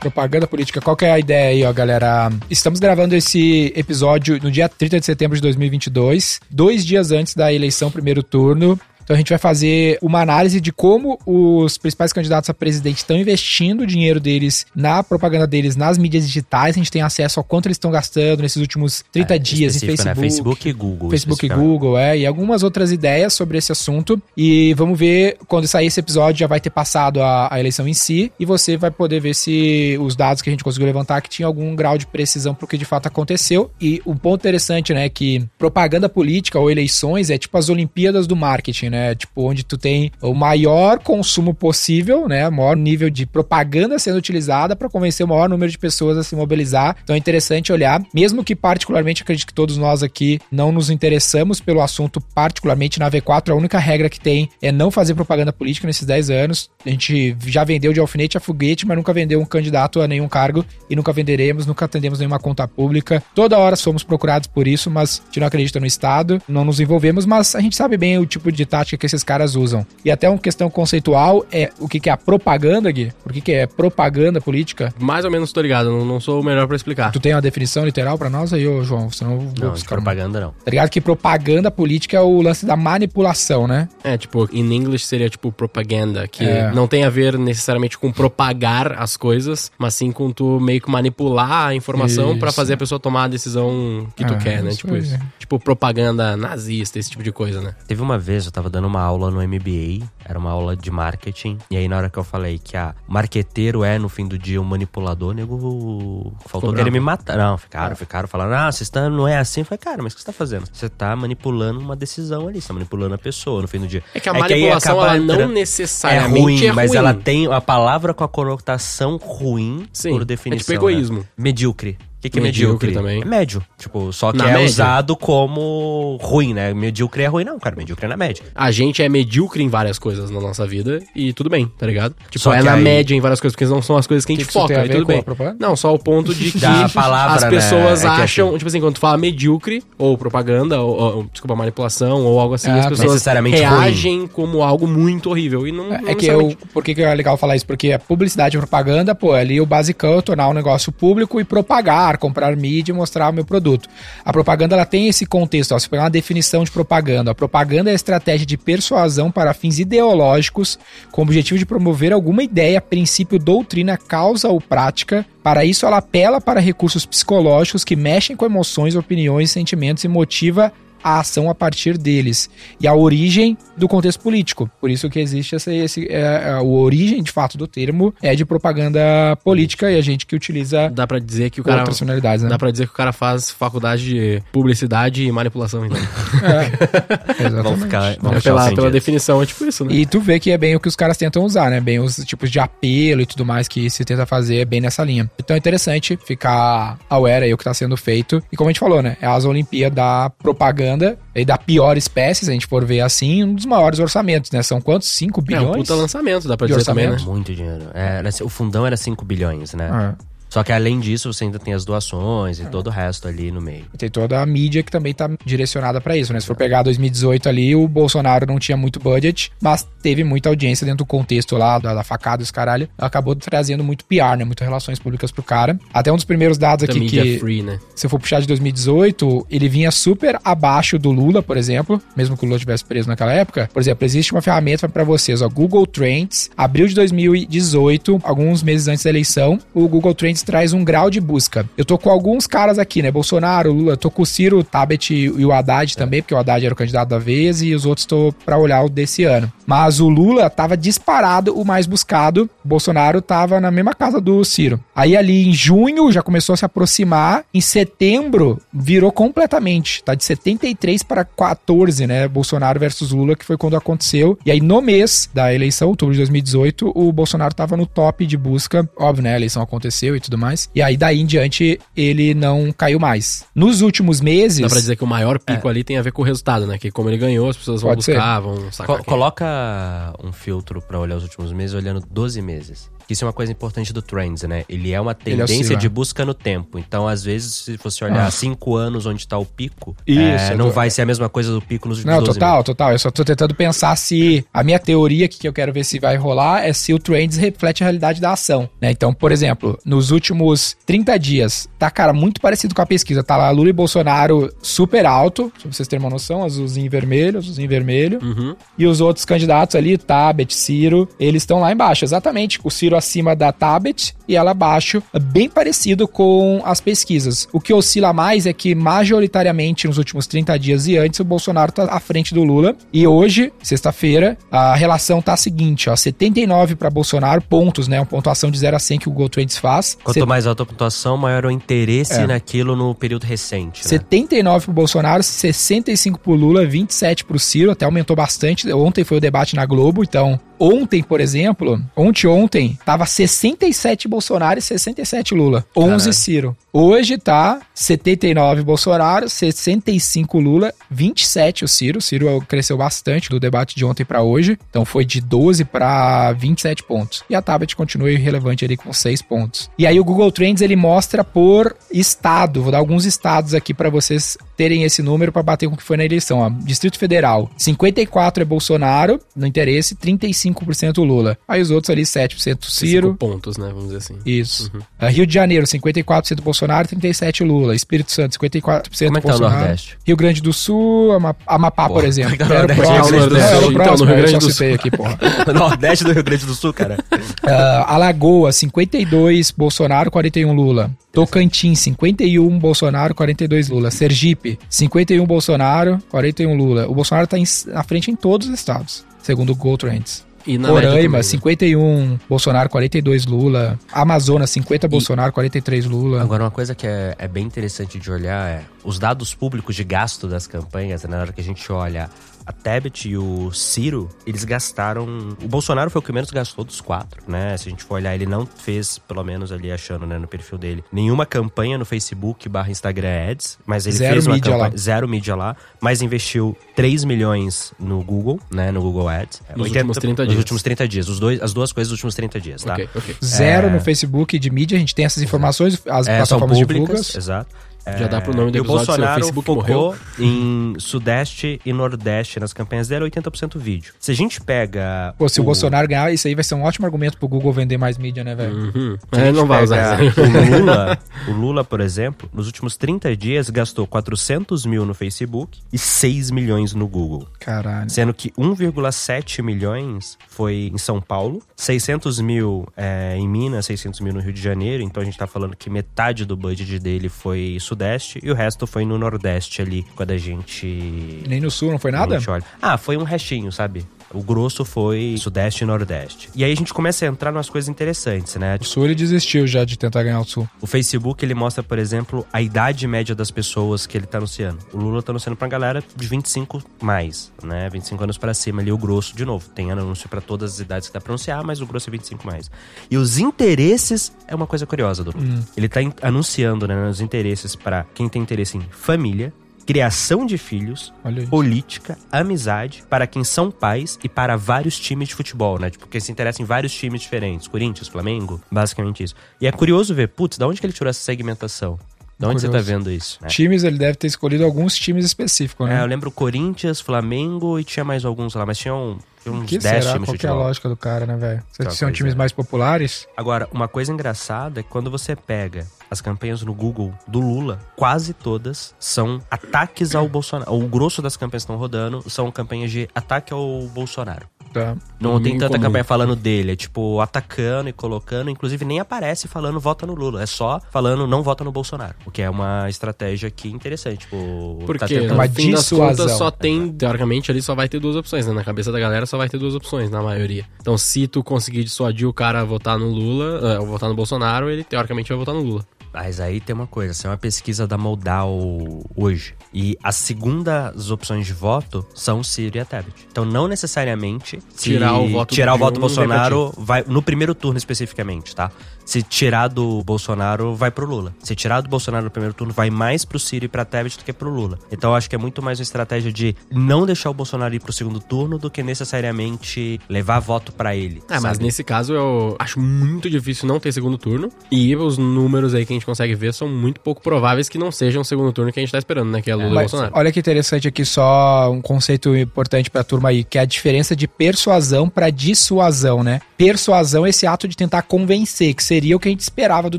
Propaganda 0.00 0.48
política, 0.48 0.80
qual 0.80 0.96
que 0.96 1.04
é 1.04 1.12
a 1.12 1.18
ideia 1.18 1.48
aí, 1.50 1.64
ó, 1.64 1.72
galera? 1.72 2.30
Estamos 2.50 2.80
gravando 2.80 3.14
esse 3.14 3.72
episódio 3.76 4.38
no 4.42 4.50
dia 4.50 4.68
30 4.68 5.00
de 5.00 5.06
setembro 5.06 5.36
de 5.36 5.40
2022, 5.42 6.40
dois 6.50 6.84
dias 6.84 7.12
antes 7.12 7.34
da 7.36 7.52
eleição 7.52 7.88
primeiro 7.90 8.22
turno. 8.22 8.78
Então 9.04 9.14
a 9.14 9.18
gente 9.18 9.28
vai 9.28 9.38
fazer 9.38 9.98
uma 10.02 10.20
análise 10.20 10.60
de 10.60 10.72
como 10.72 11.18
os 11.26 11.76
principais 11.78 12.12
candidatos 12.12 12.48
a 12.50 12.54
presidente 12.54 12.98
estão 12.98 13.16
investindo 13.16 13.82
o 13.82 13.86
dinheiro 13.86 14.18
deles 14.18 14.66
na 14.74 15.02
propaganda 15.02 15.46
deles 15.46 15.76
nas 15.76 15.98
mídias 15.98 16.26
digitais. 16.26 16.74
A 16.74 16.78
gente 16.78 16.90
tem 16.90 17.02
acesso 17.02 17.38
ao 17.38 17.44
quanto 17.44 17.66
eles 17.66 17.76
estão 17.76 17.90
gastando 17.90 18.40
nesses 18.42 18.60
últimos 18.60 19.04
30 19.12 19.34
É, 19.34 19.38
dias 19.38 19.74
em 19.74 19.76
específico, 19.86 20.02
Facebook. 20.02 20.18
né? 20.20 20.24
Facebook 20.30 20.68
e 20.68 20.72
Google. 20.72 21.10
Facebook 21.10 21.46
e. 21.46 21.48
Google, 21.48 21.98
é, 21.98 22.18
e 22.18 22.26
algumas 22.26 22.62
outras 22.62 22.90
ideias 22.92 23.32
sobre 23.34 23.58
esse 23.58 23.70
assunto. 23.72 24.20
E 24.36 24.72
vamos 24.74 24.98
ver, 24.98 25.36
quando 25.46 25.66
sair 25.66 25.86
esse 25.86 26.00
episódio, 26.00 26.40
já 26.40 26.46
vai 26.46 26.60
ter 26.60 26.70
passado 26.70 27.20
a, 27.22 27.52
a 27.52 27.60
eleição 27.60 27.86
em 27.86 27.94
si, 27.94 28.32
e 28.40 28.46
você 28.46 28.76
vai 28.76 28.90
poder 28.90 29.20
ver 29.20 29.34
se 29.34 29.98
os 30.00 30.16
dados 30.16 30.40
que 30.42 30.48
a 30.48 30.52
gente 30.52 30.64
conseguiu 30.64 30.86
levantar 30.86 31.20
que 31.20 31.28
tinha 31.28 31.46
algum 31.46 31.74
grau 31.76 31.98
de 31.98 32.06
precisão 32.06 32.54
pro 32.54 32.66
que 32.66 32.78
de 32.78 32.84
fato 32.84 33.06
aconteceu. 33.06 33.70
E 33.80 34.00
um 34.06 34.16
ponto 34.16 34.40
interessante, 34.40 34.94
né, 34.94 35.08
que 35.08 35.44
propaganda 35.58 36.08
política 36.08 36.58
ou 36.58 36.70
eleições 36.70 37.28
é 37.30 37.36
tipo 37.36 37.56
as 37.58 37.68
Olimpíadas 37.68 38.26
do 38.26 38.34
marketing, 38.36 38.90
né? 38.90 38.93
Tipo, 39.16 39.48
onde 39.48 39.64
tu 39.64 39.76
tem 39.76 40.10
o 40.20 40.34
maior 40.34 40.98
consumo 40.98 41.54
possível, 41.54 42.28
né? 42.28 42.48
O 42.48 42.52
maior 42.52 42.76
nível 42.76 43.10
de 43.10 43.26
propaganda 43.26 43.98
sendo 43.98 44.18
utilizada 44.18 44.76
para 44.76 44.88
convencer 44.88 45.24
o 45.24 45.28
maior 45.28 45.48
número 45.48 45.70
de 45.70 45.78
pessoas 45.78 46.16
a 46.18 46.22
se 46.22 46.34
mobilizar. 46.36 46.96
Então 47.02 47.14
é 47.14 47.18
interessante 47.18 47.72
olhar, 47.72 48.02
mesmo 48.12 48.44
que 48.44 48.54
particularmente 48.54 49.22
acredito 49.22 49.46
que 49.46 49.54
todos 49.54 49.76
nós 49.76 50.02
aqui 50.02 50.40
não 50.50 50.72
nos 50.72 50.90
interessamos 50.90 51.60
pelo 51.60 51.80
assunto, 51.80 52.20
particularmente 52.20 52.98
na 52.98 53.10
V4, 53.10 53.50
a 53.50 53.54
única 53.54 53.78
regra 53.78 54.08
que 54.08 54.20
tem 54.20 54.48
é 54.62 54.70
não 54.70 54.90
fazer 54.90 55.14
propaganda 55.14 55.52
política 55.52 55.86
nesses 55.86 56.06
10 56.06 56.30
anos. 56.30 56.70
A 56.84 56.90
gente 56.90 57.36
já 57.46 57.64
vendeu 57.64 57.92
de 57.92 58.00
alfinete 58.00 58.36
a 58.36 58.40
foguete, 58.40 58.86
mas 58.86 58.96
nunca 58.96 59.12
vendeu 59.12 59.40
um 59.40 59.44
candidato 59.44 60.00
a 60.00 60.08
nenhum 60.08 60.28
cargo 60.28 60.64
e 60.88 60.96
nunca 60.96 61.12
venderemos, 61.12 61.66
nunca 61.66 61.84
atendemos 61.84 62.18
nenhuma 62.18 62.38
conta 62.38 62.66
pública. 62.66 63.22
Toda 63.34 63.58
hora 63.58 63.76
somos 63.76 64.02
procurados 64.02 64.46
por 64.46 64.66
isso, 64.68 64.90
mas 64.90 65.20
a 65.22 65.26
gente 65.26 65.40
não 65.40 65.46
acredita 65.46 65.80
no 65.80 65.86
Estado, 65.86 66.40
não 66.48 66.64
nos 66.64 66.80
envolvemos, 66.80 67.26
mas 67.26 67.54
a 67.54 67.60
gente 67.60 67.76
sabe 67.76 67.96
bem 67.96 68.18
o 68.18 68.26
tipo 68.26 68.50
de 68.50 68.64
tática 68.84 68.98
que 68.98 69.06
esses 69.06 69.24
caras 69.24 69.56
usam. 69.56 69.86
E 70.04 70.10
até 70.10 70.28
uma 70.28 70.38
questão 70.38 70.68
conceitual 70.68 71.44
é 71.50 71.70
o 71.80 71.88
que, 71.88 71.98
que 71.98 72.08
é 72.10 72.12
a 72.12 72.16
propaganda, 72.16 72.90
Gui? 72.90 73.12
Por 73.22 73.32
que, 73.32 73.40
que 73.40 73.52
é 73.52 73.66
propaganda 73.66 74.40
política? 74.40 74.92
Mais 75.00 75.24
ou 75.24 75.30
menos 75.30 75.52
tô 75.52 75.60
ligado, 75.62 75.90
não, 75.90 76.04
não 76.04 76.20
sou 76.20 76.40
o 76.40 76.44
melhor 76.44 76.66
para 76.66 76.76
explicar. 76.76 77.10
Tu 77.10 77.18
tem 77.20 77.34
uma 77.34 77.40
definição 77.40 77.84
literal 77.84 78.18
pra 78.18 78.28
nós 78.28 78.52
aí, 78.52 78.66
ô 78.68 78.84
João? 78.84 79.10
Senão 79.10 79.32
eu 79.32 79.38
vou 79.40 79.52
Não, 79.60 79.70
buscar 79.70 79.94
uma. 79.96 80.02
propaganda 80.02 80.40
não. 80.40 80.50
Tá 80.50 80.70
ligado 80.70 80.90
que 80.90 81.00
propaganda 81.00 81.70
política 81.70 82.16
é 82.16 82.20
o 82.20 82.42
lance 82.42 82.66
da 82.66 82.76
manipulação, 82.76 83.66
né? 83.66 83.88
É, 84.02 84.18
tipo, 84.18 84.48
em 84.52 84.74
inglês 84.74 85.06
seria 85.06 85.28
tipo 85.30 85.50
propaganda, 85.50 86.28
que 86.28 86.44
É. 86.44 86.70
não 86.72 86.86
tem 86.86 87.04
a 87.04 87.10
ver 87.10 87.38
necessariamente 87.38 87.96
com 87.98 88.12
propagar 88.12 88.92
as 89.00 89.16
coisas, 89.16 89.70
mas 89.78 89.94
sim 89.94 90.12
com 90.12 90.30
tu 90.30 90.60
meio 90.60 90.80
que 90.80 90.90
manipular 90.90 91.68
a 91.68 91.74
informação 91.74 92.38
pra 92.38 92.48
Isso. 92.48 92.56
fazer 92.56 92.74
a 92.74 92.76
pessoa 92.76 92.98
tomar 93.00 93.24
a 93.24 93.28
decisão 93.28 94.06
que 94.16 94.24
tu 94.24 94.34
Ah, 94.34 94.38
quer, 94.38 94.62
né? 94.62 94.70
Tipo 94.72 94.96
isso. 94.96 95.18
Tipo 95.38 95.58
propaganda 95.58 96.36
nazista, 96.36 96.98
esse 96.98 97.10
tipo 97.10 97.22
de 97.22 97.32
coisa, 97.32 97.60
né? 97.60 97.74
Teve 97.86 98.02
uma 98.02 98.18
vez, 98.18 98.44
eu 98.46 98.52
tava 98.52 98.68
dando 98.74 98.88
uma 98.88 99.00
aula 99.00 99.30
no 99.30 99.40
MBA, 99.40 100.04
era 100.24 100.36
uma 100.36 100.50
aula 100.50 100.76
de 100.76 100.90
marketing, 100.90 101.58
e 101.70 101.76
aí 101.76 101.86
na 101.86 101.96
hora 101.96 102.10
que 102.10 102.18
eu 102.18 102.24
falei 102.24 102.58
que 102.58 102.76
a 102.76 102.92
marqueteiro 103.06 103.84
é, 103.84 104.00
no 104.00 104.08
fim 104.08 104.26
do 104.26 104.36
dia, 104.36 104.60
um 104.60 104.64
manipulador, 104.64 105.32
nego 105.32 106.32
faltou 106.46 106.74
querer 106.74 106.90
me 106.90 106.98
matar. 106.98 107.36
Não, 107.38 107.56
ficaram, 107.56 107.94
ficaram 107.94 108.26
falando, 108.26 108.52
ah, 108.52 108.72
você 108.72 108.82
está, 108.82 109.08
não 109.08 109.28
é 109.28 109.38
assim. 109.38 109.60
Eu 109.60 109.64
falei, 109.64 109.78
cara, 109.78 110.02
mas 110.02 110.12
o 110.12 110.16
que 110.16 110.22
você 110.22 110.26
tá 110.26 110.32
fazendo? 110.32 110.68
Você 110.72 110.88
tá 110.88 111.14
manipulando 111.14 111.78
uma 111.78 111.94
decisão 111.94 112.48
ali, 112.48 112.60
você 112.60 112.66
tá 112.66 112.74
manipulando 112.74 113.14
a 113.14 113.18
pessoa, 113.18 113.62
no 113.62 113.68
fim 113.68 113.78
do 113.78 113.86
dia. 113.86 114.02
É 114.12 114.18
que 114.18 114.28
a 114.28 114.32
aí 114.32 114.40
manipulação, 114.40 115.00
acaba 115.00 115.14
ela 115.14 115.24
não 115.24 115.48
necessariamente 115.48 116.36
é 116.36 116.42
ruim, 116.42 116.66
é 116.66 116.72
mas 116.72 116.90
ruim. 116.90 116.98
ela 116.98 117.14
tem 117.14 117.46
a 117.46 117.60
palavra 117.60 118.12
com 118.12 118.24
a 118.24 118.28
conotação 118.28 119.16
ruim 119.16 119.86
Sim, 119.92 120.10
por 120.10 120.22
é 120.22 120.24
definição. 120.24 120.58
tipo 120.58 120.72
egoísmo. 120.72 121.18
né? 121.20 121.24
Medíocre. 121.38 121.96
O 122.24 122.26
que, 122.26 122.30
que 122.30 122.38
é 122.38 122.42
Medíocre 122.42 122.88
medíocre? 122.88 122.92
também. 122.92 123.22
É 123.22 123.24
médio. 123.24 123.62
Tipo, 123.78 124.10
só 124.12 124.32
que 124.32 124.38
Na 124.38 124.48
é 124.48 124.52
média. 124.54 124.64
usado 124.66 125.14
como 125.16 126.18
ruim, 126.22 126.54
né? 126.54 126.72
Medíocre 126.72 127.22
é 127.22 127.26
ruim, 127.26 127.44
não, 127.44 127.58
cara. 127.58 127.76
Medíocre 127.76 128.06
é 128.06 128.08
na 128.08 128.16
média. 128.16 128.42
A 128.54 128.70
gente 128.70 129.02
é 129.02 129.08
medíocre 129.08 129.62
em 129.62 129.68
várias 129.68 129.98
coisas 129.98 130.30
na 130.30 130.40
nossa 130.40 130.66
vida 130.66 131.02
e 131.14 131.32
tudo 131.34 131.50
bem, 131.50 131.70
tá 131.78 131.86
ligado? 131.86 132.14
Tipo, 132.30 132.38
Só 132.38 132.54
é 132.54 132.62
na 132.62 132.74
aí- 132.74 132.82
média 132.82 133.14
em 133.14 133.20
várias 133.20 133.40
coisas, 133.40 133.54
porque 133.54 133.66
não 133.66 133.82
são 133.82 133.96
as 133.96 134.06
coisas 134.06 134.24
que 134.24 134.32
a 134.32 134.36
gente 134.36 134.46
Que 134.46 134.52
foca, 134.52 134.80
a 134.80 134.86
e 134.86 134.88
tudo 134.88 135.04
bem. 135.04 135.22
Não, 135.58 135.76
só 135.76 135.92
o 135.94 135.98
ponto 135.98 136.34
de 136.34 136.50
que 136.52 136.94
palavra, 136.94 137.36
as 137.36 137.42
né? 137.42 137.50
pessoas 137.50 138.00
É 138.04 138.14
que 138.14 138.20
acham, 138.22 138.48
assim- 138.48 138.58
tipo 138.58 138.68
assim, 138.68 138.80
quando 138.80 138.94
tu 138.94 139.00
fala 139.00 139.18
medíocre, 139.18 139.82
ou 139.98 140.16
propaganda, 140.16 140.80
ou, 140.80 141.16
ou, 141.16 141.24
desculpa, 141.30 141.54
manipulação, 141.54 142.24
ou 142.24 142.40
algo 142.40 142.54
assim, 142.54 142.70
Ah, 142.70 142.78
as 142.80 142.86
pessoas 142.86 143.12
necessariamente 143.12 143.56
reagem 143.58 144.26
como 144.26 144.62
algo 144.62 144.86
muito 144.86 145.28
horrível. 145.30 145.66
E 145.68 145.72
não, 145.72 145.88
não 145.88 146.08
É 146.08 146.14
que 146.14 146.26
eu, 146.26 146.56
por 146.72 146.82
que, 146.82 146.94
que 146.94 147.02
é 147.02 147.14
legal 147.14 147.36
falar 147.36 147.54
isso? 147.56 147.66
Porque 147.66 147.92
a 147.92 147.98
publicidade 147.98 148.56
e 148.56 148.58
propaganda, 148.58 149.14
pô, 149.14 149.32
ali 149.32 149.60
o 149.60 149.66
basicão 149.66 150.18
é 150.18 150.22
tornar 150.22 150.48
um 150.48 150.52
negócio 150.54 150.90
público 150.90 151.40
e 151.40 151.44
propagar, 151.44 152.13
comprar 152.16 152.56
mídia 152.56 152.92
e 152.92 152.94
mostrar 152.94 153.28
o 153.30 153.32
meu 153.32 153.44
produto. 153.44 153.88
A 154.24 154.32
propaganda 154.32 154.74
ela 154.74 154.86
tem 154.86 155.08
esse 155.08 155.26
contexto, 155.26 155.72
ó, 155.72 155.78
você 155.78 155.88
pegar 155.88 156.04
uma 156.04 156.10
definição 156.10 156.64
de 156.64 156.70
propaganda. 156.70 157.30
A 157.30 157.34
propaganda 157.34 157.90
é 157.90 157.92
a 157.92 157.96
estratégia 157.96 158.46
de 158.46 158.56
persuasão 158.56 159.30
para 159.30 159.54
fins 159.54 159.78
ideológicos 159.78 160.78
com 161.10 161.22
o 161.22 161.24
objetivo 161.24 161.58
de 161.58 161.66
promover 161.66 162.12
alguma 162.12 162.42
ideia, 162.42 162.80
princípio, 162.80 163.38
doutrina, 163.38 163.96
causa 163.96 164.48
ou 164.48 164.60
prática. 164.60 165.26
Para 165.42 165.64
isso, 165.64 165.84
ela 165.86 165.98
apela 165.98 166.40
para 166.40 166.60
recursos 166.60 167.04
psicológicos 167.04 167.84
que 167.84 167.96
mexem 167.96 168.36
com 168.36 168.46
emoções, 168.46 168.96
opiniões, 168.96 169.50
sentimentos 169.50 170.04
e 170.04 170.08
motiva 170.08 170.72
a 171.04 171.20
ação 171.20 171.50
a 171.50 171.54
partir 171.54 171.98
deles 171.98 172.48
e 172.80 172.88
a 172.88 172.94
origem 172.94 173.58
do 173.76 173.86
contexto 173.86 174.20
político. 174.20 174.70
Por 174.80 174.90
isso 174.90 175.10
que 175.10 175.20
existe 175.20 175.54
essa, 175.54 175.72
esse, 175.72 176.08
é, 176.10 176.52
a 176.52 176.62
origem, 176.62 177.22
de 177.22 177.30
fato, 177.30 177.58
do 177.58 177.66
termo 177.66 178.14
é 178.22 178.34
de 178.34 178.44
propaganda 178.46 179.00
política 179.44 179.90
e 179.90 179.98
a 179.98 180.00
gente 180.00 180.24
que 180.24 180.34
utiliza 180.34 180.88
Dá 180.88 181.06
pra 181.06 181.18
dizer 181.18 181.50
que 181.50 181.60
o 181.60 181.64
cara. 181.64 181.80
outras 181.80 181.98
finalidades, 181.98 182.42
né? 182.42 182.48
Dá 182.48 182.58
pra 182.58 182.70
dizer 182.70 182.86
que 182.86 182.92
o 182.92 182.96
cara 182.96 183.12
faz 183.12 183.50
faculdade 183.50 184.04
de 184.04 184.42
publicidade 184.50 185.24
e 185.24 185.30
manipulação, 185.30 185.84
então. 185.84 185.98
É, 186.42 187.44
exatamente. 187.44 187.82
ficar, 187.82 188.16
vão 188.20 188.32
É, 188.32 188.40
pela, 188.40 188.72
pela 188.72 188.90
definição 188.90 189.42
é 189.42 189.46
tipo 189.46 189.64
isso, 189.66 189.84
né? 189.84 189.92
E 189.92 190.06
tu 190.06 190.20
vê 190.20 190.40
que 190.40 190.50
é 190.50 190.56
bem 190.56 190.74
o 190.74 190.80
que 190.80 190.88
os 190.88 190.96
caras 190.96 191.18
tentam 191.18 191.44
usar, 191.44 191.70
né? 191.70 191.80
Bem 191.80 191.98
os 191.98 192.16
tipos 192.16 192.50
de 192.50 192.58
apelo 192.58 193.20
e 193.20 193.26
tudo 193.26 193.44
mais 193.44 193.68
que 193.68 193.90
se 193.90 194.04
tenta 194.04 194.24
fazer 194.24 194.58
é 194.58 194.64
bem 194.64 194.80
nessa 194.80 195.04
linha. 195.04 195.30
Então 195.38 195.54
é 195.54 195.58
interessante 195.58 196.18
ficar 196.24 196.98
aware 197.10 197.44
aí 197.44 197.52
o 197.52 197.58
que 197.58 197.64
tá 197.64 197.74
sendo 197.74 197.96
feito. 197.96 198.42
E 198.50 198.56
como 198.56 198.70
a 198.70 198.72
gente 198.72 198.80
falou, 198.80 199.02
né? 199.02 199.16
É 199.20 199.26
as 199.26 199.44
Olimpíadas 199.44 199.94
da 199.94 200.30
propaganda 200.30 200.93
e 201.34 201.44
da 201.44 201.56
pior 201.58 201.96
espécie, 201.96 202.44
se 202.44 202.50
a 202.50 202.54
gente 202.54 202.66
for 202.66 202.84
ver 202.84 203.00
assim, 203.00 203.44
um 203.44 203.54
dos 203.54 203.66
maiores 203.66 203.98
orçamentos, 203.98 204.50
né? 204.50 204.62
São 204.62 204.80
quantos? 204.80 205.08
5 205.08 205.40
É 205.40 205.44
bilhões? 205.44 205.68
um 205.68 205.72
puta 205.74 205.94
lançamento, 205.94 206.46
dá 206.48 206.56
pra 206.56 206.66
dizer 206.66 206.84
também, 206.84 207.06
né? 207.06 207.12
orçamento. 207.12 207.32
Muito 207.32 207.54
dinheiro. 207.54 207.84
É, 207.94 208.22
o 208.42 208.48
fundão 208.48 208.86
era 208.86 208.96
5 208.96 209.24
bilhões, 209.24 209.74
né? 209.74 209.88
Ah. 209.92 210.14
Só 210.54 210.62
que 210.62 210.70
além 210.70 211.00
disso, 211.00 211.32
você 211.32 211.42
ainda 211.42 211.58
tem 211.58 211.74
as 211.74 211.84
doações 211.84 212.60
e 212.60 212.66
todo 212.66 212.86
o 212.86 212.90
resto 212.90 213.26
ali 213.26 213.50
no 213.50 213.60
meio. 213.60 213.86
Tem 213.98 214.08
toda 214.08 214.40
a 214.40 214.46
mídia 214.46 214.84
que 214.84 214.90
também 214.92 215.12
tá 215.12 215.28
direcionada 215.44 216.00
pra 216.00 216.16
isso, 216.16 216.32
né? 216.32 216.38
Se 216.38 216.46
for 216.46 216.54
pegar 216.54 216.84
2018 216.84 217.48
ali, 217.48 217.74
o 217.74 217.88
Bolsonaro 217.88 218.46
não 218.46 218.60
tinha 218.60 218.76
muito 218.76 219.00
budget, 219.00 219.50
mas 219.60 219.84
teve 220.00 220.22
muita 220.22 220.48
audiência 220.48 220.84
dentro 220.84 220.98
do 220.98 221.06
contexto 221.06 221.56
lá, 221.56 221.80
da, 221.80 221.92
da 221.92 222.04
facada 222.04 222.40
e 222.40 222.44
os 222.44 222.52
caralho. 222.52 222.88
Acabou 222.96 223.34
trazendo 223.34 223.82
muito 223.82 224.04
PR, 224.04 224.36
né? 224.38 224.44
Muitas 224.44 224.64
relações 224.64 225.00
públicas 225.00 225.32
pro 225.32 225.42
cara. 225.42 225.76
Até 225.92 226.12
um 226.12 226.14
dos 226.14 226.24
primeiros 226.24 226.56
dados 226.56 226.86
Da 226.86 226.94
aqui 226.94 227.04
que... 227.04 227.38
free, 227.40 227.60
né? 227.60 227.80
se 227.92 228.06
eu 228.06 228.10
for 228.10 228.20
puxar 228.20 228.40
de 228.40 228.46
2018, 228.46 229.48
ele 229.50 229.68
vinha 229.68 229.90
super 229.90 230.38
abaixo 230.44 231.00
do 231.00 231.10
Lula, 231.10 231.42
por 231.42 231.56
exemplo, 231.56 232.00
mesmo 232.16 232.36
que 232.36 232.44
o 232.44 232.46
Lula 232.46 232.60
tivesse 232.60 232.84
preso 232.84 233.08
naquela 233.08 233.32
época. 233.32 233.68
Por 233.72 233.82
exemplo, 233.82 234.04
existe 234.04 234.30
uma 234.30 234.40
ferramenta 234.40 234.88
para 234.88 235.02
vocês, 235.02 235.42
ó, 235.42 235.48
Google 235.48 235.84
Trends, 235.84 236.48
abril 236.56 236.86
de 236.86 236.94
2018, 236.94 238.20
alguns 238.22 238.62
meses 238.62 238.86
antes 238.86 239.02
da 239.02 239.10
eleição, 239.10 239.58
o 239.74 239.88
Google 239.88 240.14
Trends 240.14 240.43
traz 240.44 240.72
um 240.72 240.84
grau 240.84 241.10
de 241.10 241.20
busca. 241.20 241.68
Eu 241.76 241.84
tô 241.84 241.98
com 241.98 242.10
alguns 242.10 242.46
caras 242.46 242.78
aqui, 242.78 243.02
né? 243.02 243.10
Bolsonaro, 243.10 243.72
Lula, 243.72 243.96
tô 243.96 244.10
com 244.10 244.22
o 244.22 244.26
Ciro, 244.26 244.58
o 244.58 244.64
Tabet 244.64 245.14
e 245.14 245.44
o 245.44 245.52
Haddad 245.52 245.96
também, 245.96 246.22
porque 246.22 246.34
o 246.34 246.38
Haddad 246.38 246.64
era 246.64 246.74
o 246.74 246.76
candidato 246.76 247.08
da 247.08 247.18
vez 247.18 247.62
e 247.62 247.74
os 247.74 247.86
outros 247.86 248.06
tô 248.06 248.32
para 248.44 248.58
olhar 248.58 248.84
o 248.84 248.88
desse 248.88 249.24
ano. 249.24 249.52
Mas 249.66 250.00
o 250.00 250.08
Lula 250.08 250.48
tava 250.50 250.76
disparado 250.76 251.58
o 251.58 251.64
mais 251.64 251.86
buscado, 251.86 252.48
Bolsonaro 252.62 253.22
tava 253.22 253.60
na 253.60 253.70
mesma 253.70 253.94
casa 253.94 254.20
do 254.20 254.44
Ciro. 254.44 254.78
Aí 254.94 255.16
ali 255.16 255.48
em 255.48 255.52
junho 255.52 256.12
já 256.12 256.22
começou 256.22 256.52
a 256.52 256.56
se 256.56 256.64
aproximar, 256.64 257.44
em 257.52 257.60
setembro 257.60 258.60
virou 258.72 259.10
completamente, 259.10 260.02
tá 260.04 260.14
de 260.14 260.24
73 260.24 261.02
para 261.02 261.24
14, 261.24 262.06
né? 262.06 262.28
Bolsonaro 262.28 262.78
versus 262.78 263.10
Lula, 263.10 263.36
que 263.36 263.44
foi 263.44 263.56
quando 263.56 263.76
aconteceu. 263.76 264.38
E 264.44 264.50
aí 264.50 264.60
no 264.60 264.80
mês 264.80 265.28
da 265.32 265.54
eleição, 265.54 265.88
outubro 265.88 266.12
de 266.12 266.18
2018, 266.18 266.92
o 266.94 267.12
Bolsonaro 267.12 267.54
tava 267.54 267.76
no 267.76 267.86
top 267.86 268.26
de 268.26 268.36
busca, 268.36 268.88
óbvio, 268.96 269.24
né? 269.24 269.34
A 269.34 269.36
eleição 269.36 269.62
aconteceu 269.62 270.14
e 270.16 270.20
tudo 270.20 270.33
mais. 270.38 270.68
E 270.74 270.80
aí 270.82 270.96
daí 270.96 271.20
em 271.20 271.26
diante 271.26 271.78
ele 271.96 272.34
não 272.34 272.72
caiu 272.72 272.98
mais. 272.98 273.44
Nos 273.54 273.80
últimos 273.80 274.20
meses, 274.20 274.60
Dá 274.60 274.68
pra 274.68 274.78
dizer 274.80 274.96
que 274.96 275.04
o 275.04 275.06
maior 275.06 275.38
pico 275.38 275.68
ali 275.68 275.82
tem 275.84 275.96
a 275.98 276.02
ver 276.02 276.12
com 276.12 276.22
o 276.22 276.24
resultado, 276.24 276.66
né? 276.66 276.78
Que 276.78 276.90
como 276.90 277.08
ele 277.10 277.18
ganhou, 277.18 277.48
as 277.50 277.56
pessoas 277.56 277.80
vão 277.82 277.90
Pode 277.90 278.06
buscar, 278.06 278.40
vão 278.40 278.72
sacar. 278.72 278.86
Co- 278.96 279.02
quem- 279.02 279.04
coloca 279.04 280.14
um 280.22 280.32
filtro 280.32 280.80
pra 280.82 280.98
olhar 280.98 281.16
os 281.16 281.22
últimos 281.22 281.52
meses, 281.52 281.74
olhando 281.74 282.02
12 282.10 282.40
meses. 282.42 282.90
Isso 283.08 283.24
é 283.24 283.26
uma 283.26 283.32
coisa 283.32 283.52
importante 283.52 283.92
do 283.92 284.00
Trends, 284.02 284.42
né? 284.44 284.64
Ele 284.68 284.92
é 284.92 285.00
uma 285.00 285.14
tendência 285.14 285.60
oscila. 285.62 285.78
de 285.78 285.88
busca 285.88 286.24
no 286.24 286.34
tempo. 286.34 286.78
Então, 286.78 287.06
às 287.06 287.22
vezes, 287.24 287.54
se 287.54 287.76
você 287.76 288.04
olhar 288.04 288.26
Ah. 288.26 288.30
cinco 288.30 288.76
anos 288.76 289.06
onde 289.06 289.26
tá 289.26 289.36
o 289.38 289.44
pico, 289.44 289.96
Isso, 290.06 290.20
é, 290.20 290.52
é 290.52 290.54
não 290.56 290.66
do- 290.66 290.72
vai 290.72 290.90
ser 290.90 291.02
a 291.02 291.06
mesma 291.06 291.28
coisa 291.28 291.52
do 291.52 291.60
pico 291.60 291.88
nos 291.88 291.98
últimos 291.98 292.14
Não, 292.16 292.22
12 292.22 292.38
total, 292.38 292.52
meses. 292.54 292.64
total. 292.66 292.92
Eu 292.92 292.98
só 292.98 293.10
tô 293.10 293.24
tentando 293.24 293.54
pensar 293.54 293.94
se. 293.96 294.44
A 294.52 294.62
minha 294.64 294.78
teoria 294.78 295.26
aqui 295.26 295.38
que 295.38 295.48
eu 295.48 295.52
quero 295.52 295.72
ver 295.72 295.84
se 295.84 295.98
vai 295.98 296.16
rolar 296.16 296.64
é 296.64 296.72
se 296.72 296.92
o 296.94 296.98
Trends 296.98 297.36
reflete 297.36 297.82
a 297.82 297.86
realidade 297.86 298.20
da 298.20 298.32
ação. 298.32 298.68
Né? 298.80 298.90
Então, 298.90 299.12
por 299.12 299.32
exemplo, 299.32 299.78
nos 299.84 300.10
últimos 300.10 300.76
30 300.86 301.18
dias, 301.18 301.68
tá, 301.78 301.90
cara, 301.90 302.12
muito 302.12 302.40
parecido 302.40 302.74
com 302.74 302.82
a 302.82 302.86
pesquisa. 302.86 303.22
Tá 303.22 303.36
lá 303.36 303.50
Lula 303.50 303.68
e 303.70 303.72
Bolsonaro 303.72 304.52
super 304.62 305.06
alto, 305.06 305.52
pra 305.60 305.70
vocês 305.72 305.86
terem 305.88 306.04
uma 306.04 306.10
noção, 306.10 306.42
azulzinho 306.44 306.86
e 306.86 306.88
vermelho, 306.88 307.38
azulzinho 307.38 307.64
e 307.64 307.68
vermelho. 307.68 308.18
Uhum. 308.22 308.56
E 308.78 308.86
os 308.86 309.00
outros 309.00 309.24
candidatos 309.24 309.76
ali, 309.76 309.96
Tabet, 309.98 310.54
Ciro, 310.54 311.08
eles 311.18 311.42
estão 311.42 311.60
lá 311.60 311.72
embaixo, 311.72 312.04
exatamente. 312.04 312.58
O 312.64 312.70
Ciro 312.70 312.93
acima 312.96 313.34
da 313.36 313.52
Tabet 313.52 314.14
e 314.26 314.36
ela 314.36 314.52
abaixo, 314.52 315.02
bem 315.20 315.48
parecido 315.48 316.08
com 316.08 316.62
as 316.64 316.80
pesquisas. 316.80 317.46
O 317.52 317.60
que 317.60 317.72
oscila 317.72 318.12
mais 318.12 318.46
é 318.46 318.52
que, 318.52 318.74
majoritariamente, 318.74 319.86
nos 319.86 319.98
últimos 319.98 320.26
30 320.26 320.58
dias 320.58 320.86
e 320.86 320.96
antes, 320.96 321.20
o 321.20 321.24
Bolsonaro 321.24 321.72
tá 321.72 321.84
à 321.84 322.00
frente 322.00 322.34
do 322.34 322.42
Lula. 322.42 322.74
E 322.92 323.06
hoje, 323.06 323.52
sexta-feira, 323.62 324.36
a 324.50 324.74
relação 324.74 325.20
tá 325.20 325.34
a 325.34 325.36
seguinte, 325.36 325.88
ó, 325.90 325.96
79 325.96 326.74
para 326.76 326.90
Bolsonaro, 326.90 327.42
pontos, 327.42 327.86
né? 327.88 328.00
Uma 328.00 328.06
pontuação 328.06 328.50
de 328.50 328.58
0 328.58 328.76
a 328.76 328.78
100 328.78 328.98
que 329.00 329.08
o 329.08 329.10
Google 329.12 329.28
Trends 329.28 329.56
faz. 329.58 329.96
Quanto 330.02 330.26
mais 330.26 330.46
alta 330.46 330.62
a 330.62 330.66
pontuação, 330.66 331.16
maior 331.16 331.46
o 331.46 331.50
interesse 331.50 332.14
É. 332.14 332.26
naquilo 332.26 332.74
no 332.76 332.94
período 332.94 333.24
recente, 333.24 333.82
né? 333.84 333.88
79 333.88 334.64
pro 334.66 334.74
Bolsonaro, 334.74 335.22
65 335.22 336.18
pro 336.18 336.34
Lula, 336.34 336.64
27 336.66 337.24
pro 337.24 337.38
Ciro, 337.38 337.70
até 337.70 337.84
aumentou 337.84 338.16
bastante. 338.16 338.70
Ontem 338.72 339.04
foi 339.04 339.18
o 339.18 339.20
debate 339.20 339.54
na 339.54 339.66
Globo, 339.66 340.02
então 340.02 340.38
ontem, 340.64 341.02
por 341.02 341.20
exemplo, 341.20 341.80
ontem 341.96 342.26
ontem 342.26 342.78
tava 342.84 343.06
67 343.06 344.08
Bolsonaro 344.08 344.58
e 344.58 344.62
67 344.62 345.34
Lula, 345.34 345.64
11 345.76 345.88
Caralho. 345.88 346.12
Ciro. 346.12 346.56
Hoje 346.76 347.16
tá 347.16 347.60
79 347.72 348.64
Bolsonaro, 348.64 349.28
65 349.28 350.40
Lula, 350.40 350.74
27 350.90 351.64
o 351.64 351.68
Ciro. 351.68 352.00
O 352.00 352.02
Ciro 352.02 352.44
cresceu 352.48 352.76
bastante 352.76 353.30
do 353.30 353.38
debate 353.38 353.76
de 353.76 353.84
ontem 353.84 354.04
pra 354.04 354.22
hoje, 354.22 354.58
então 354.70 354.84
foi 354.84 355.04
de 355.04 355.20
12 355.20 355.64
pra 355.66 356.32
27 356.32 356.82
pontos. 356.82 357.22
E 357.30 357.34
a 357.36 357.40
Tablet 357.40 357.76
continua 357.76 358.10
irrelevante 358.10 358.64
ali 358.64 358.76
com 358.76 358.92
6 358.92 359.22
pontos. 359.22 359.70
E 359.78 359.86
aí 359.86 360.00
o 360.00 360.04
Google 360.04 360.32
Trends 360.32 360.62
ele 360.62 360.74
mostra 360.74 361.22
por 361.22 361.76
estado. 361.92 362.60
Vou 362.60 362.72
dar 362.72 362.78
alguns 362.78 363.04
estados 363.04 363.54
aqui 363.54 363.72
pra 363.72 363.88
vocês 363.88 364.36
terem 364.56 364.82
esse 364.82 365.00
número 365.00 365.30
pra 365.30 365.44
bater 365.44 365.68
com 365.68 365.74
o 365.74 365.78
que 365.78 365.82
foi 365.84 365.96
na 365.96 366.04
eleição. 366.04 366.40
Ó. 366.40 366.50
Distrito 366.50 366.98
Federal, 366.98 367.48
54 367.56 368.42
é 368.42 368.44
Bolsonaro, 368.44 369.20
no 369.36 369.46
interesse, 369.46 369.94
35% 369.94 370.98
Lula. 371.04 371.38
Aí 371.46 371.62
os 371.62 371.70
outros 371.70 371.90
ali 371.90 372.02
7% 372.02 372.38
Cinco 372.40 372.64
Ciro. 372.68 373.14
pontos, 373.14 373.56
né? 373.58 373.66
Vamos 373.68 373.84
dizer 373.84 373.98
assim. 373.98 374.16
Isso. 374.26 374.72
Ah, 374.98 375.08
Rio 375.08 375.24
de 375.24 375.34
Janeiro, 375.34 375.64
54% 375.66 376.40
Bolsonaro, 376.40 376.63
37% 376.68 377.44
Lula. 377.46 377.74
Espírito 377.74 378.10
Santo, 378.12 378.36
54% 378.38 379.06
Como 379.06 379.18
é 379.18 379.20
que 379.20 379.26
tá 379.26 379.34
o 379.34 379.38
Bolsonaro. 379.38 379.60
Nordeste? 379.60 379.96
Rio 380.06 380.16
Grande 380.16 380.40
do 380.42 380.52
Sul, 380.52 381.12
Ama- 381.12 381.36
Amapá, 381.46 381.88
por 381.88 381.94
Porra, 381.96 382.06
exemplo. 382.08 382.34
é 382.34 382.36
que 382.36 382.44
tá 382.44 382.50
o 382.50 382.52
Era 382.52 382.64
o 382.64 382.68
Nordeste? 382.68 382.82
próximo. 382.82 383.18
Rio 383.18 383.28
Grande 383.28 383.28
do 383.28 383.40
Sul. 383.40 383.56
era 383.56 383.66
o 383.66 383.72
Então, 383.72 383.96
no 383.96 384.04
Rio 384.04 384.16
Grande 384.16 384.38
do 384.38 384.50
citei 384.52 384.74
aqui, 384.74 384.90
porra. 384.90 385.18
Nordeste 385.54 386.04
do 386.04 386.12
Rio 386.12 386.24
Grande 386.24 386.46
do 386.46 386.54
Sul, 386.54 386.72
cara. 386.72 386.98
Ah, 387.46 387.94
Alagoas, 387.94 388.56
52 388.56 389.50
Bolsonaro, 389.50 390.10
41 390.10 390.52
Lula. 390.54 390.90
Tocantins, 391.12 391.78
51 391.80 392.58
Bolsonaro, 392.58 393.14
42 393.14 393.68
Lula. 393.68 393.90
Sergipe, 393.90 394.58
51 394.68 395.26
Bolsonaro, 395.26 395.98
41 396.10 396.56
Lula. 396.56 396.88
O 396.88 396.94
Bolsonaro 396.94 397.26
tá 397.26 397.38
em- 397.38 397.44
na 397.66 397.82
frente 397.82 398.10
em 398.10 398.16
todos 398.16 398.48
os 398.48 398.54
estados, 398.54 399.04
segundo 399.22 399.50
o 399.52 399.54
Google 399.54 399.76
Trends. 399.76 400.24
E 400.46 400.58
na 400.58 400.68
Roraima, 400.68 400.94
também, 400.94 401.08
né? 401.08 401.22
51 401.22 402.18
Bolsonaro, 402.28 402.68
42 402.68 403.26
Lula. 403.26 403.78
Amazonas, 403.92 404.50
50 404.50 404.86
Bolsonaro, 404.88 405.32
43 405.32 405.86
Lula. 405.86 406.22
Agora, 406.22 406.44
uma 406.44 406.50
coisa 406.50 406.74
que 406.74 406.86
é, 406.86 407.14
é 407.18 407.26
bem 407.26 407.44
interessante 407.44 407.98
de 407.98 408.10
olhar 408.10 408.48
é 408.48 408.62
os 408.84 408.98
dados 408.98 409.34
públicos 409.34 409.74
de 409.74 409.84
gasto 409.84 410.28
das 410.28 410.46
campanhas, 410.46 411.02
né, 411.04 411.10
na 411.10 411.20
hora 411.22 411.32
que 411.32 411.40
a 411.40 411.44
gente 411.44 411.70
olha 411.72 412.10
a 412.46 412.52
Tebet 412.52 413.08
e 413.08 413.16
o 413.16 413.50
Ciro, 413.52 414.08
eles 414.26 414.44
gastaram. 414.44 415.06
O 415.42 415.48
Bolsonaro 415.48 415.90
foi 415.90 416.00
o 416.00 416.02
que 416.02 416.12
menos 416.12 416.30
gastou 416.30 416.64
dos 416.64 416.80
quatro, 416.80 417.22
né? 417.26 417.56
Se 417.56 417.68
a 417.68 417.70
gente 417.70 417.84
for 417.84 417.94
olhar, 417.94 418.14
ele 418.14 418.26
não 418.26 418.46
fez, 418.46 418.98
pelo 418.98 419.22
menos 419.24 419.50
ali 419.52 419.72
achando, 419.72 420.06
né, 420.06 420.18
no 420.18 420.28
perfil 420.28 420.58
dele, 420.58 420.84
nenhuma 420.92 421.24
campanha 421.26 421.78
no 421.78 421.84
Facebook 421.84 422.48
barra 422.48 422.70
Instagram 422.70 423.30
Ads, 423.30 423.58
mas 423.66 423.86
ele 423.86 423.96
Zero 423.96 424.12
fez 424.12 424.26
uma 424.26 424.34
mídia 424.34 424.52
campanha. 424.52 424.70
lá. 424.70 424.76
Zero 424.76 425.08
mídia 425.08 425.34
lá, 425.36 425.56
mas 425.80 426.02
investiu 426.02 426.56
3 426.76 427.04
milhões 427.04 427.72
no 427.78 428.02
Google, 428.02 428.38
né? 428.50 428.70
No 428.70 428.82
Google 428.82 429.08
Ads. 429.08 429.40
Nos 429.56 429.68
últimos 429.68 429.96
30 429.98 430.22
Nos 430.22 430.28
dias. 430.30 430.38
últimos 430.38 430.62
30 430.62 430.88
dias. 430.88 431.08
Os 431.08 431.18
dois, 431.20 431.40
as 431.40 431.52
duas 431.54 431.72
coisas 431.72 431.88
dos 431.90 431.98
últimos 431.98 432.14
30 432.14 432.40
dias, 432.40 432.62
tá? 432.62 432.74
Ok, 432.74 432.88
ok. 432.94 433.16
Zero 433.24 433.68
É. 433.68 433.70
no 433.70 433.80
Facebook 433.80 434.38
de 434.38 434.50
mídia, 434.50 434.76
a 434.76 434.78
gente 434.78 434.94
tem 434.94 435.04
essas 435.04 435.22
informações, 435.22 435.80
as 435.86 436.06
É, 436.06 436.18
plataformas 436.18 436.58
públicas, 436.58 436.86
divulgas. 436.88 437.16
exato. 437.16 437.54
Já 437.98 438.08
dá 438.08 438.20
pro 438.20 438.34
nome 438.34 438.50
do 438.50 438.56
e 438.56 438.60
o 438.60 438.62
episódio, 438.62 438.84
seu 438.86 438.96
Bolsonaro 438.96 439.20
Facebook 439.20 439.46
focou 439.46 439.64
morreu. 439.64 439.96
em 440.18 440.74
Sudeste 440.78 441.60
e 441.64 441.72
Nordeste 441.72 442.40
nas 442.40 442.52
campanhas 442.52 442.88
dele, 442.88 443.04
80% 443.10 443.58
vídeo. 443.58 443.92
Se 444.00 444.10
a 444.10 444.14
gente 444.14 444.40
pega. 444.40 445.14
Pô, 445.18 445.28
se 445.28 445.40
o, 445.40 445.44
Bolsonaro 445.44 445.86
ganhar, 445.86 446.12
isso 446.12 446.26
aí 446.26 446.34
vai 446.34 446.42
ser 446.42 446.54
um 446.54 446.62
ótimo 446.62 446.86
argumento 446.86 447.18
pro 447.18 447.28
Google 447.28 447.52
vender 447.52 447.76
mais 447.76 447.98
mídia, 447.98 448.24
né, 448.24 448.34
velho? 448.34 448.54
Uhum. 448.56 448.98
a 449.12 449.18
É, 449.18 449.32
não 449.32 449.46
vai 449.46 449.62
usar. 449.62 450.00
O 450.00 450.56
Lula, 450.58 450.98
o 451.28 451.32
Lula, 451.32 451.64
por 451.64 451.80
exemplo, 451.80 452.28
nos 452.32 452.46
últimos 452.46 452.76
30 452.76 453.14
dias 453.16 453.50
gastou 453.50 453.86
400 453.86 454.64
mil 454.64 454.86
no 454.86 454.94
Facebook 454.94 455.58
e 455.72 455.78
6 455.78 456.30
milhões 456.30 456.72
no 456.74 456.88
Google. 456.88 457.28
Caralho. 457.38 457.90
Sendo 457.90 458.14
que 458.14 458.30
1,7 458.32 459.42
milhões 459.42 460.16
foi 460.28 460.70
em 460.72 460.78
São 460.78 461.00
Paulo, 461.00 461.42
600 461.54 462.20
mil 462.20 462.66
é, 462.76 463.14
em 463.16 463.28
Minas, 463.28 463.66
600 463.66 464.00
mil 464.00 464.14
no 464.14 464.20
Rio 464.20 464.32
de 464.32 464.40
Janeiro. 464.40 464.82
Então 464.82 465.02
a 465.02 465.04
gente 465.04 465.18
tá 465.18 465.26
falando 465.26 465.54
que 465.54 465.68
metade 465.68 466.24
do 466.24 466.36
budget 466.36 466.78
dele 466.78 467.08
foi 467.08 467.58
Sudeste 467.60 467.73
e 468.22 468.30
o 468.30 468.34
resto 468.34 468.66
foi 468.66 468.84
no 468.84 468.98
Nordeste 468.98 469.62
ali, 469.62 469.84
quando 469.94 470.12
a 470.12 470.18
gente. 470.18 471.22
Nem 471.28 471.40
no 471.40 471.50
sul 471.50 471.70
não 471.70 471.78
foi 471.78 471.90
nada? 471.90 472.18
olha. 472.28 472.44
Ah, 472.60 472.76
foi 472.78 472.96
um 472.96 473.02
restinho, 473.02 473.50
sabe? 473.52 473.86
O 474.14 474.22
grosso 474.22 474.64
foi 474.64 475.16
Sudeste 475.18 475.64
e 475.64 475.66
Nordeste. 475.66 476.30
E 476.34 476.44
aí 476.44 476.52
a 476.52 476.56
gente 476.56 476.72
começa 476.72 477.04
a 477.04 477.08
entrar 477.08 477.32
nas 477.32 477.50
coisas 477.50 477.68
interessantes, 477.68 478.36
né? 478.36 478.56
O 478.60 478.64
sul 478.64 478.84
ele 478.84 478.94
desistiu 478.94 479.46
já 479.46 479.64
de 479.64 479.76
tentar 479.76 480.02
ganhar 480.02 480.20
o 480.20 480.24
sul. 480.24 480.48
O 480.60 480.66
Facebook, 480.66 481.24
ele 481.24 481.34
mostra, 481.34 481.62
por 481.62 481.78
exemplo, 481.78 482.26
a 482.32 482.40
idade 482.40 482.86
média 482.86 483.14
das 483.14 483.30
pessoas 483.30 483.86
que 483.86 483.98
ele 483.98 484.06
tá 484.06 484.18
anunciando. 484.18 484.58
O 484.72 484.78
Lula 484.78 485.02
tá 485.02 485.12
anunciando 485.12 485.36
pra 485.36 485.48
galera 485.48 485.82
de 485.96 486.06
25 486.06 486.62
mais, 486.80 487.32
né? 487.42 487.68
25 487.68 488.02
anos 488.04 488.16
pra 488.16 488.32
cima 488.32 488.62
ali, 488.62 488.70
o 488.70 488.78
grosso, 488.78 489.16
de 489.16 489.24
novo. 489.24 489.48
Tem 489.50 489.70
anúncio 489.70 490.08
pra 490.08 490.20
todas 490.20 490.54
as 490.54 490.60
idades 490.60 490.88
que 490.88 490.94
dá 490.94 491.00
pra 491.00 491.10
anunciar, 491.10 491.42
mas 491.44 491.60
o 491.60 491.66
grosso 491.66 491.90
é 491.90 491.92
25 491.92 492.26
mais. 492.26 492.50
E 492.90 492.96
os 492.96 493.18
interesses 493.18 494.12
é 494.28 494.34
uma 494.34 494.46
coisa 494.46 494.64
curiosa 494.64 495.02
do 495.02 495.10
Lula. 495.10 495.40
Ele 495.56 495.68
tá 495.68 495.80
anunciando, 496.02 496.68
né, 496.68 496.88
os 496.88 497.00
interesses 497.00 497.56
pra 497.56 497.84
quem 497.94 498.08
tem 498.08 498.22
interesse 498.22 498.56
em 498.56 498.62
família, 498.70 499.32
criação 499.66 500.26
de 500.26 500.36
filhos, 500.38 500.92
política, 501.30 501.98
amizade, 502.10 502.84
para 502.88 503.06
quem 503.06 503.24
são 503.24 503.50
pais 503.50 503.98
e 504.02 504.08
para 504.08 504.36
vários 504.36 504.78
times 504.78 505.08
de 505.08 505.14
futebol, 505.14 505.58
né? 505.58 505.70
Tipo, 505.70 505.86
quem 505.86 506.00
se 506.00 506.12
interessa 506.12 506.42
em 506.42 506.44
vários 506.44 506.72
times 506.72 507.02
diferentes. 507.02 507.48
Corinthians, 507.48 507.88
Flamengo, 507.88 508.40
basicamente 508.50 509.02
isso. 509.02 509.14
E 509.40 509.46
é 509.46 509.52
curioso 509.52 509.94
ver, 509.94 510.08
putz, 510.08 510.38
da 510.38 510.46
onde 510.46 510.60
que 510.60 510.66
ele 510.66 510.72
tirou 510.72 510.90
essa 510.90 511.00
segmentação? 511.00 511.78
Da 512.18 512.28
onde 512.28 512.40
você 512.40 512.46
tá 512.46 512.58
Curioso. 512.58 512.70
vendo 512.70 512.90
isso? 512.90 513.18
né? 513.20 513.28
Times, 513.28 513.64
ele 513.64 513.76
deve 513.78 513.96
ter 513.96 514.06
escolhido 514.06 514.44
alguns 514.44 514.76
times 514.76 515.04
específicos, 515.04 515.68
É, 515.68 515.72
eu 515.72 515.76
né? 515.78 515.86
lembro 515.86 516.10
Corinthians, 516.10 516.80
Flamengo 516.80 517.58
e 517.58 517.64
tinha 517.64 517.84
mais 517.84 518.04
alguns 518.04 518.34
lá, 518.34 518.46
mas 518.46 518.56
tinha, 518.58 518.74
um, 518.74 518.98
uns 519.26 519.46
que 519.46 519.58
10 519.58 519.62
será? 519.84 519.92
times 519.94 520.08
Qual 520.08 520.14
de 520.14 520.18
que 520.20 520.26
é 520.26 520.30
a 520.30 520.34
lógica 520.34 520.68
do 520.68 520.76
cara, 520.76 521.06
né, 521.06 521.16
velho? 521.16 521.42
São 521.72 521.90
times 521.90 522.14
mais 522.14 522.32
populares, 522.32 523.06
Agora, 523.16 523.48
uma 523.52 523.66
coisa 523.68 523.92
engraçada 523.92 524.60
é 524.60 524.62
que 524.62 524.68
quando 524.68 524.90
você 524.90 525.16
pega 525.16 525.66
as 525.90 526.00
campanhas 526.00 526.42
no 526.42 526.52
Google 526.54 526.92
do 527.06 527.20
Lula, 527.20 527.58
quase 527.76 528.12
todas 528.12 528.74
são 528.78 529.20
ataques 529.30 529.94
ao 529.94 530.08
Bolsonaro. 530.08 530.52
O 530.54 530.66
grosso 530.66 531.00
das 531.02 531.16
campanhas 531.16 531.42
que 531.44 531.50
estão 531.52 531.56
rodando 531.56 532.02
são 532.10 532.30
campanhas 532.30 532.70
de 532.70 532.88
ataque 532.94 533.32
ao 533.32 533.62
Bolsonaro. 533.68 534.26
Tá? 534.54 534.76
Não 535.00 535.20
tem 535.20 535.36
tanta 535.36 535.52
comum. 535.54 535.62
campanha 535.62 535.84
falando 535.84 536.16
dele, 536.16 536.52
é 536.52 536.56
tipo 536.56 537.00
atacando 537.00 537.68
e 537.68 537.72
colocando, 537.72 538.30
inclusive 538.30 538.64
nem 538.64 538.80
aparece 538.80 539.28
falando 539.28 539.60
vota 539.60 539.86
no 539.86 539.94
Lula, 539.94 540.22
é 540.22 540.26
só 540.26 540.60
falando 540.70 541.06
não 541.06 541.22
vota 541.22 541.44
no 541.44 541.52
Bolsonaro, 541.52 541.94
o 542.06 542.10
que 542.10 542.22
é 542.22 542.30
uma 542.30 542.68
estratégia 542.70 543.26
aqui 543.28 543.48
interessante, 543.50 543.98
tipo, 544.00 544.62
Porque 544.64 544.78
tá 544.78 544.86
tentando- 544.86 545.14
Uma 545.14 545.26
no 545.26 545.32
fim 545.34 545.50
das 545.50 545.68
contas 545.70 546.12
só 546.12 546.30
tem, 546.30 546.72
teoricamente, 546.72 547.30
ali 547.30 547.42
só 547.42 547.54
vai 547.54 547.68
ter 547.68 547.78
duas 547.80 547.96
opções, 547.96 548.26
né? 548.26 548.32
Na 548.32 548.44
cabeça 548.44 548.70
da 548.72 548.78
galera 548.80 549.04
só 549.06 549.18
vai 549.18 549.28
ter 549.28 549.38
duas 549.38 549.54
opções, 549.54 549.90
na 549.90 550.02
maioria. 550.02 550.44
Então, 550.60 550.78
se 550.78 551.06
tu 551.06 551.22
conseguir 551.22 551.64
dissuadir 551.64 552.06
o 552.08 552.12
cara 552.12 552.40
a 552.40 552.44
votar 552.44 552.78
no 552.78 552.88
Lula, 552.88 553.58
ou 553.60 553.66
votar 553.66 553.88
no 553.88 553.94
Bolsonaro, 553.94 554.48
ele 554.48 554.62
teoricamente 554.64 555.08
vai 555.08 555.18
votar 555.18 555.34
no 555.34 555.40
Lula. 555.42 555.64
Mas 555.94 556.18
aí 556.18 556.40
tem 556.40 556.54
uma 556.54 556.66
coisa, 556.66 556.90
essa 556.90 557.06
é 557.06 557.10
uma 557.10 557.16
pesquisa 557.16 557.66
da 557.68 557.78
Moldau 557.78 558.82
hoje. 558.96 559.34
E 559.52 559.78
as 559.82 559.94
segundas 559.94 560.90
opções 560.90 561.24
de 561.24 561.32
voto 561.32 561.86
são 561.94 562.22
Ciro 562.24 562.56
e 562.56 562.60
a 562.60 562.64
Tebet. 562.64 563.06
Então 563.10 563.24
não 563.24 563.46
necessariamente 563.46 564.40
Tirar 564.56 564.98
o 564.98 565.08
voto 565.08 565.34
tirar 565.34 565.54
o 565.54 565.58
voto 565.58 565.78
Bolsonaro 565.78 566.52
vai 566.56 566.84
no 566.86 567.00
primeiro 567.00 567.34
turno 567.34 567.56
especificamente, 567.56 568.34
tá? 568.34 568.50
Se 568.84 569.02
tirar 569.02 569.48
do 569.48 569.82
Bolsonaro, 569.82 570.54
vai 570.54 570.70
pro 570.70 570.86
Lula. 570.86 571.14
Se 571.22 571.34
tirar 571.34 571.60
do 571.60 571.68
Bolsonaro 571.68 572.04
no 572.04 572.10
primeiro 572.10 572.34
turno, 572.34 572.52
vai 572.52 572.68
mais 572.70 573.04
pro 573.04 573.18
Ciro 573.18 573.44
e 573.44 573.48
pra 573.48 573.64
Tebet 573.64 573.96
do 573.96 574.04
que 574.04 574.12
pro 574.12 574.28
Lula. 574.28 574.58
Então 574.70 574.90
eu 574.90 574.96
acho 574.96 575.08
que 575.08 575.14
é 575.14 575.18
muito 575.18 575.40
mais 575.40 575.58
uma 575.58 575.62
estratégia 575.62 576.12
de 576.12 576.36
não 576.50 576.84
deixar 576.84 577.10
o 577.10 577.14
Bolsonaro 577.14 577.54
ir 577.54 577.60
pro 577.60 577.72
segundo 577.72 578.00
turno 578.00 578.36
do 578.36 578.50
que 578.50 578.62
necessariamente 578.62 579.80
levar 579.88 580.18
voto 580.18 580.52
pra 580.52 580.74
ele. 580.76 581.02
É, 581.08 581.14
mas 581.14 581.22
sabe? 581.22 581.44
nesse 581.44 581.62
caso 581.64 581.94
eu 581.94 582.36
acho 582.38 582.60
muito 582.60 583.08
difícil 583.08 583.48
não 583.48 583.60
ter 583.60 583.72
segundo 583.72 583.96
turno. 583.96 584.28
E 584.50 584.74
os 584.76 584.98
números 584.98 585.54
aí 585.54 585.64
que 585.64 585.72
a 585.72 585.76
gente 585.76 585.83
consegue 585.84 586.14
ver 586.14 586.32
são 586.32 586.48
muito 586.48 586.80
pouco 586.80 587.02
prováveis 587.02 587.48
que 587.48 587.58
não 587.58 587.70
sejam 587.70 588.02
o 588.02 588.04
segundo 588.04 588.32
turno 588.32 588.52
que 588.52 588.60
a 588.60 588.62
gente 588.62 588.72
tá 588.72 588.78
esperando, 588.78 589.10
né? 589.10 589.22
Que 589.22 589.30
é 589.30 589.34
Lula 589.34 589.50
e 589.50 589.54
Mas, 589.54 589.70
Bolsonaro. 589.70 589.92
olha 589.96 590.12
que 590.12 590.18
interessante 590.18 590.68
aqui, 590.68 590.84
só 590.84 591.50
um 591.50 591.60
conceito 591.60 592.16
importante 592.16 592.70
pra 592.70 592.84
turma 592.84 593.10
aí, 593.10 593.24
que 593.24 593.38
é 593.38 593.42
a 593.42 593.44
diferença 593.44 593.94
de 593.94 594.06
persuasão 594.06 594.88
pra 594.88 595.10
dissuasão, 595.10 596.02
né? 596.02 596.20
Persuasão 596.36 597.06
é 597.06 597.10
esse 597.10 597.26
ato 597.26 597.46
de 597.46 597.56
tentar 597.56 597.82
convencer, 597.82 598.54
que 598.54 598.62
seria 598.62 598.96
o 598.96 599.00
que 599.00 599.08
a 599.08 599.10
gente 599.10 599.20
esperava 599.20 599.70
do 599.70 599.78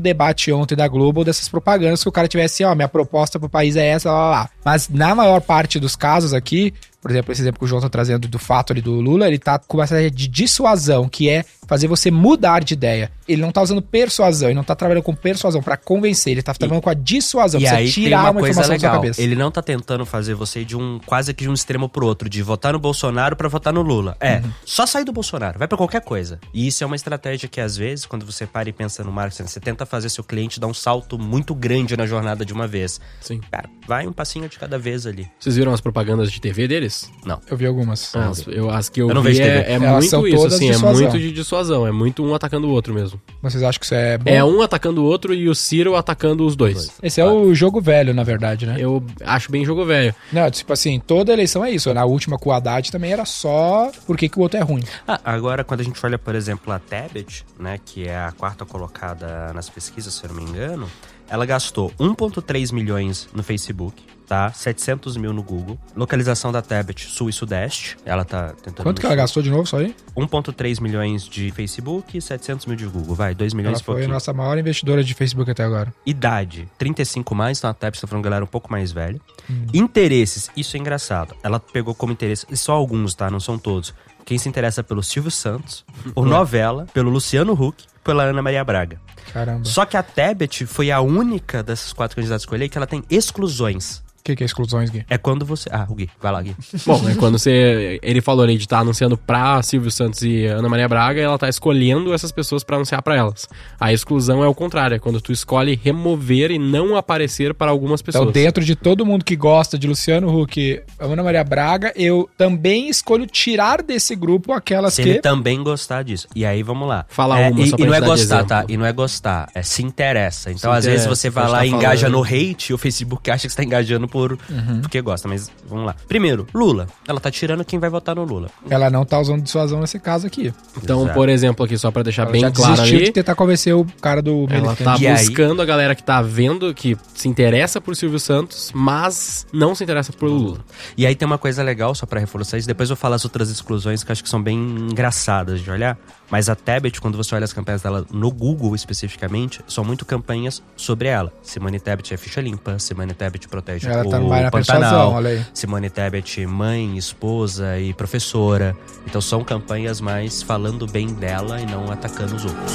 debate 0.00 0.52
ontem 0.52 0.74
da 0.74 0.88
Globo, 0.88 1.24
dessas 1.24 1.48
propagandas, 1.48 2.02
que 2.02 2.08
o 2.08 2.12
cara 2.12 2.28
tivesse, 2.28 2.64
ó, 2.64 2.74
minha 2.74 2.88
proposta 2.88 3.38
pro 3.38 3.48
país 3.48 3.76
é 3.76 3.86
essa, 3.86 4.10
lá, 4.10 4.18
lá, 4.18 4.30
lá. 4.30 4.50
Mas 4.64 4.88
na 4.88 5.14
maior 5.14 5.40
parte 5.40 5.78
dos 5.78 5.96
casos 5.96 6.32
aqui, 6.32 6.72
por 7.06 7.12
exemplo, 7.12 7.30
esse 7.30 7.40
exemplo 7.40 7.60
que 7.60 7.64
o 7.64 7.68
João 7.68 7.80
tá 7.80 7.88
trazendo 7.88 8.26
do 8.26 8.36
fato 8.38 8.72
ali 8.72 8.82
do 8.82 8.92
Lula, 9.00 9.28
ele 9.28 9.38
tá 9.38 9.60
com 9.60 9.76
uma 9.76 9.84
estratégia 9.84 10.10
de 10.10 10.26
dissuasão, 10.26 11.08
que 11.08 11.28
é 11.28 11.44
fazer 11.68 11.86
você 11.86 12.10
mudar 12.10 12.64
de 12.64 12.74
ideia. 12.74 13.12
Ele 13.28 13.40
não 13.42 13.52
tá 13.52 13.62
usando 13.62 13.80
persuasão, 13.82 14.48
ele 14.48 14.54
não 14.56 14.64
tá 14.64 14.74
trabalhando 14.74 15.04
com 15.04 15.14
persuasão 15.14 15.62
pra 15.62 15.76
convencer, 15.76 16.32
ele 16.32 16.42
tá 16.42 16.52
trabalhando 16.52 16.82
com 16.82 16.90
a 16.90 16.94
dissuasão, 16.94 17.60
E 17.60 17.64
pra 17.64 17.76
aí 17.76 17.86
você 17.88 17.92
tirar 18.00 18.20
uma 18.22 18.30
uma, 18.30 18.40
coisa 18.40 18.50
informação 18.60 18.74
da 18.74 18.78
sua 18.80 18.88
legal. 18.88 19.00
cabeça. 19.02 19.22
Ele 19.22 19.34
não 19.36 19.50
tá 19.50 19.62
tentando 19.62 20.04
fazer 20.06 20.34
você 20.34 20.60
ir 20.60 20.64
de 20.64 20.76
um 20.76 20.98
quase 21.06 21.32
que 21.32 21.44
de 21.44 21.50
um 21.50 21.54
extremo 21.54 21.88
pro 21.88 22.06
outro, 22.06 22.28
de 22.28 22.42
votar 22.42 22.72
no 22.72 22.78
Bolsonaro 22.80 23.36
pra 23.36 23.48
votar 23.48 23.72
no 23.72 23.82
Lula. 23.82 24.16
É, 24.20 24.36
Uhum. 24.38 24.50
só 24.64 24.84
sair 24.86 25.04
do 25.04 25.12
Bolsonaro, 25.12 25.58
vai 25.58 25.66
pra 25.68 25.76
qualquer 25.78 26.00
coisa. 26.02 26.38
E 26.52 26.66
isso 26.66 26.82
é 26.82 26.86
uma 26.86 26.96
estratégia 26.96 27.48
que 27.48 27.60
às 27.60 27.76
vezes, 27.76 28.04
quando 28.06 28.24
você 28.26 28.46
para 28.46 28.68
e 28.68 28.72
pensa 28.72 29.02
no 29.04 29.12
marketing, 29.12 29.46
você 29.48 29.60
tenta 29.60 29.84
fazer 29.86 30.08
seu 30.08 30.24
cliente 30.24 30.58
dar 30.60 30.66
um 30.68 30.74
salto 30.74 31.18
muito 31.18 31.54
grande 31.54 31.96
na 31.96 32.06
jornada 32.06 32.44
de 32.44 32.52
uma 32.52 32.66
vez. 32.66 33.00
Sim. 33.20 33.40
Cara, 33.50 33.68
vai 33.86 34.06
um 34.06 34.12
passinho 34.12 34.48
de 34.48 34.58
cada 34.58 34.78
vez 34.78 35.06
ali. 35.06 35.28
Vocês 35.38 35.56
viram 35.56 35.72
as 35.72 35.80
propagandas 35.80 36.30
de 36.32 36.40
TV 36.40 36.66
deles? 36.68 36.95
Não. 37.24 37.40
Eu 37.50 37.56
vi 37.56 37.66
algumas. 37.66 38.14
Ah, 38.14 38.28
as, 38.28 38.46
eu, 38.46 38.70
as 38.70 38.88
que 38.88 39.00
eu, 39.02 39.08
Eu 39.08 39.14
não 39.14 39.22
vi 39.22 39.28
vejo 39.28 39.42
TV. 39.42 39.58
é, 39.58 39.72
é 39.72 39.78
muito 39.78 40.04
isso, 40.28 40.36
todas 40.36 40.54
assim, 40.54 40.68
é 40.68 40.72
dissuasão. 40.72 41.02
muito 41.02 41.18
de 41.18 41.32
dissuasão. 41.32 41.86
É 41.86 41.92
muito 41.92 42.24
um 42.24 42.34
atacando 42.34 42.66
o 42.68 42.70
outro 42.70 42.94
mesmo. 42.94 43.20
Vocês 43.42 43.62
acham 43.62 43.78
que 43.80 43.84
isso 43.84 43.94
é 43.94 44.16
bom? 44.18 44.30
É 44.30 44.44
um 44.44 44.62
atacando 44.62 45.02
o 45.02 45.04
outro 45.04 45.34
e 45.34 45.48
o 45.48 45.54
Ciro 45.54 45.96
atacando 45.96 46.46
os 46.46 46.54
dois. 46.56 46.92
Esse 47.02 47.20
é 47.20 47.24
o 47.24 47.54
jogo 47.54 47.80
velho, 47.80 48.14
na 48.14 48.22
verdade, 48.22 48.66
né? 48.66 48.76
Eu 48.78 49.04
acho 49.24 49.50
bem 49.50 49.64
jogo 49.64 49.84
velho. 49.84 50.14
Não, 50.32 50.50
tipo 50.50 50.72
assim, 50.72 51.00
toda 51.00 51.32
eleição 51.32 51.64
é 51.64 51.70
isso. 51.70 51.92
Na 51.92 52.04
última 52.04 52.38
com 52.38 52.50
o 52.50 52.52
Haddad 52.52 52.90
também 52.92 53.12
era 53.12 53.24
só 53.24 53.90
porque 54.06 54.28
que 54.28 54.38
o 54.38 54.42
outro 54.42 54.58
é 54.58 54.62
ruim. 54.62 54.82
Ah, 55.06 55.20
agora, 55.24 55.64
quando 55.64 55.80
a 55.80 55.84
gente 55.84 55.98
olha, 56.04 56.18
por 56.18 56.34
exemplo, 56.34 56.72
a 56.72 56.78
Tebet, 56.78 57.44
né, 57.58 57.78
que 57.84 58.06
é 58.06 58.16
a 58.16 58.32
quarta 58.32 58.64
colocada 58.64 59.52
nas 59.54 59.68
pesquisas, 59.68 60.14
se 60.14 60.24
eu 60.24 60.28
não 60.32 60.36
me 60.36 60.44
engano, 60.48 60.88
ela 61.28 61.44
gastou 61.46 61.90
1,3 61.98 62.72
milhões 62.72 63.28
no 63.34 63.42
Facebook, 63.42 64.02
tá? 64.26 64.52
700 64.52 65.16
mil 65.16 65.32
no 65.32 65.42
Google. 65.42 65.78
Localização 65.94 66.52
da 66.52 66.62
Tebet, 66.62 67.06
sul 67.06 67.28
e 67.28 67.32
sudeste. 67.32 67.96
Ela 68.04 68.24
tá 68.24 68.52
tentando... 68.62 68.84
Quanto 68.84 69.00
que 69.00 69.06
ela 69.06 69.16
gastou 69.16 69.42
de 69.42 69.50
novo, 69.50 69.66
só 69.66 69.78
aí? 69.78 69.94
1,3 70.16 70.80
milhões 70.80 71.28
de 71.28 71.50
Facebook 71.50 72.16
e 72.16 72.20
700 72.20 72.66
mil 72.66 72.76
de 72.76 72.86
Google. 72.86 73.14
Vai, 73.14 73.34
2 73.34 73.54
milhões 73.54 73.76
Ela 73.76 73.84
foi 73.84 73.94
a 73.94 73.96
pouquinho. 73.96 74.12
nossa 74.14 74.32
maior 74.32 74.58
investidora 74.58 75.02
de 75.02 75.14
Facebook 75.14 75.50
até 75.50 75.64
agora. 75.64 75.92
Idade, 76.04 76.68
35 76.78 77.34
mais, 77.34 77.58
então 77.58 77.70
a 77.70 77.74
Tebet 77.74 78.00
tá 78.00 78.06
falando 78.06 78.24
galera 78.24 78.44
um 78.44 78.48
pouco 78.48 78.70
mais 78.70 78.92
velha. 78.92 79.20
Hum. 79.50 79.66
Interesses, 79.72 80.50
isso 80.56 80.76
é 80.76 80.80
engraçado. 80.80 81.34
Ela 81.42 81.58
pegou 81.60 81.94
como 81.94 82.12
interesse, 82.12 82.46
e 82.50 82.56
só 82.56 82.72
alguns, 82.72 83.14
tá? 83.14 83.30
Não 83.30 83.40
são 83.40 83.58
todos. 83.58 83.94
Quem 84.24 84.38
se 84.38 84.48
interessa 84.48 84.82
pelo 84.82 85.04
Silvio 85.04 85.30
Santos, 85.30 85.84
por 86.12 86.26
novela, 86.26 86.86
pelo 86.92 87.10
Luciano 87.10 87.52
Huck, 87.52 87.84
pela 88.06 88.22
Ana 88.22 88.40
Maria 88.40 88.62
Braga. 88.62 89.00
Caramba. 89.32 89.64
Só 89.64 89.84
que 89.84 89.96
a 89.96 90.02
Tebet 90.02 90.64
foi 90.64 90.92
a 90.92 91.00
única 91.00 91.62
dessas 91.62 91.92
quatro 91.92 92.14
candidatas 92.14 92.46
que 92.46 92.52
eu 92.52 92.56
olhei 92.56 92.68
que 92.68 92.78
ela 92.78 92.86
tem 92.86 93.02
exclusões. 93.10 94.05
O 94.26 94.30
que, 94.30 94.36
que 94.36 94.42
é 94.42 94.46
exclusões, 94.46 94.90
Gui? 94.90 95.04
É 95.08 95.16
quando 95.16 95.44
você. 95.46 95.68
Ah, 95.72 95.86
o 95.88 95.94
Gui, 95.94 96.10
vai 96.20 96.32
lá, 96.32 96.42
Gui. 96.42 96.56
Bom, 96.84 97.08
é 97.08 97.14
quando 97.14 97.38
você. 97.38 98.00
Ele 98.02 98.20
falou 98.20 98.42
ali 98.42 98.56
de 98.56 98.64
estar 98.64 98.80
anunciando 98.80 99.16
pra 99.16 99.62
Silvio 99.62 99.90
Santos 99.90 100.22
e 100.22 100.46
Ana 100.46 100.68
Maria 100.68 100.88
Braga, 100.88 101.20
ela 101.20 101.38
tá 101.38 101.48
escolhendo 101.48 102.12
essas 102.12 102.32
pessoas 102.32 102.64
pra 102.64 102.74
anunciar 102.76 103.00
pra 103.02 103.14
elas. 103.14 103.48
A 103.78 103.92
exclusão 103.92 104.42
é 104.42 104.48
o 104.48 104.54
contrário, 104.54 104.96
é 104.96 104.98
quando 104.98 105.20
tu 105.20 105.30
escolhe 105.30 105.78
remover 105.80 106.50
e 106.50 106.58
não 106.58 106.96
aparecer 106.96 107.54
para 107.54 107.70
algumas 107.70 108.02
pessoas. 108.02 108.22
Então, 108.22 108.32
dentro 108.32 108.64
de 108.64 108.74
todo 108.74 109.06
mundo 109.06 109.24
que 109.24 109.36
gosta 109.36 109.78
de 109.78 109.86
Luciano 109.86 110.28
Huck, 110.36 110.82
Ana 110.98 111.22
Maria 111.22 111.44
Braga, 111.44 111.92
eu 111.94 112.28
também 112.36 112.88
escolho 112.88 113.26
tirar 113.26 113.80
desse 113.82 114.16
grupo 114.16 114.52
aquelas 114.52 114.94
Se 114.94 115.02
que. 115.02 115.08
ele 115.08 115.18
também 115.20 115.62
gostar 115.62 116.02
disso. 116.02 116.26
E 116.34 116.44
aí, 116.44 116.62
vamos 116.64 116.88
lá. 116.88 117.06
Fala 117.08 117.38
É, 117.40 117.48
uma 117.50 117.60
e, 117.60 117.68
só 117.68 117.76
e 117.76 117.78
pra 117.78 117.86
não 117.86 117.94
é 117.94 118.00
gostar, 118.00 118.44
tá? 118.44 118.64
E 118.68 118.76
não 118.76 118.84
é 118.86 118.92
gostar, 118.92 119.48
é 119.54 119.62
se 119.62 119.82
interessa. 119.84 120.50
Então, 120.50 120.72
Se 120.72 120.78
às 120.78 120.84
vezes, 120.84 121.02
interessa, 121.02 121.08
você 121.22 121.30
vai 121.30 121.48
lá 121.48 121.58
tá 121.58 121.66
e 121.66 121.70
engaja 121.70 122.06
falando. 122.08 122.18
no 122.18 122.24
hate 122.24 122.70
e 122.70 122.74
o 122.74 122.78
Facebook 122.78 123.30
acha 123.30 123.46
que 123.46 123.52
você 123.52 123.56
tá 123.56 123.64
engajando 123.64 124.08
por 124.16 124.32
Uhum. 124.48 124.80
porque 124.80 124.98
gosta, 125.02 125.28
mas 125.28 125.50
vamos 125.68 125.84
lá. 125.84 125.94
Primeiro, 126.08 126.46
Lula. 126.54 126.86
Ela 127.06 127.20
tá 127.20 127.30
tirando 127.30 127.62
quem 127.66 127.78
vai 127.78 127.90
votar 127.90 128.16
no 128.16 128.24
Lula. 128.24 128.48
Ela 128.70 128.88
não 128.88 129.04
tá 129.04 129.20
usando 129.20 129.42
dissuasão 129.42 129.80
nesse 129.80 129.98
caso 129.98 130.26
aqui. 130.26 130.54
Então, 130.82 131.02
Exato. 131.02 131.14
por 131.14 131.28
exemplo, 131.28 131.66
aqui 131.66 131.76
só 131.76 131.90
pra 131.90 132.02
deixar 132.02 132.22
Ela 132.22 132.32
bem 132.32 132.40
já 132.40 132.50
claro 132.50 132.80
ali, 132.80 133.04
de 133.04 133.12
tentar 133.12 133.34
convencer 133.34 133.74
o 133.74 133.84
cara 134.00 134.22
do 134.22 134.46
ela 134.48 134.74
tá 134.74 134.96
E 134.98 135.06
aí- 135.06 135.14
buscando 135.28 135.60
a 135.60 135.64
galera 135.66 135.94
que 135.94 136.02
tá 136.02 136.22
vendo, 136.22 136.72
que 136.72 136.96
se 137.14 137.28
interessa 137.28 137.78
por 137.78 137.94
Silvio 137.94 138.18
Santos, 138.18 138.70
mas 138.74 139.46
não 139.52 139.74
se 139.74 139.84
interessa 139.84 140.12
por 140.12 140.30
Lula. 140.30 140.58
E 140.96 141.06
aí 141.06 141.14
tem 141.14 141.26
uma 141.26 141.36
coisa 141.38 141.62
legal, 141.62 141.94
só 141.94 142.06
pra 142.06 142.18
reforçar 142.18 142.56
isso, 142.56 142.66
depois 142.66 142.88
eu 142.88 142.96
vou 142.96 143.00
falar 143.00 143.16
as 143.16 143.24
outras 143.24 143.50
exclusões 143.50 144.02
que 144.02 144.10
eu 144.10 144.12
acho 144.12 144.22
que 144.22 144.30
são 144.30 144.42
bem 144.42 144.56
engraçadas 144.56 145.60
de 145.60 145.70
olhar. 145.70 145.98
Mas 146.28 146.48
a 146.48 146.56
Tebet, 146.56 147.00
quando 147.00 147.16
você 147.16 147.34
olha 147.36 147.44
as 147.44 147.52
campanhas 147.52 147.82
dela 147.82 148.04
no 148.10 148.32
Google 148.32 148.74
especificamente, 148.74 149.60
são 149.68 149.84
muito 149.84 150.04
campanhas 150.04 150.60
sobre 150.76 151.06
ela. 151.08 151.32
Simone 151.42 151.78
Tebet 151.78 152.12
é 152.14 152.16
ficha 152.16 152.40
limpa, 152.40 152.78
Simone 152.80 153.14
Tebet 153.14 153.46
protege 153.46 153.88
Ela 153.88 154.04
o 154.04 154.05
tá 154.10 154.50
Pantanal. 154.50 155.14
Simone 155.52 155.90
Tebet, 155.90 156.46
mãe, 156.46 156.96
esposa 156.96 157.78
e 157.78 157.92
professora. 157.92 158.76
Então 159.06 159.20
são 159.20 159.44
campanhas 159.44 160.00
mais 160.00 160.42
falando 160.42 160.86
bem 160.86 161.08
dela 161.08 161.60
e 161.60 161.66
não 161.66 161.90
atacando 161.90 162.36
os 162.36 162.44
outros. 162.44 162.72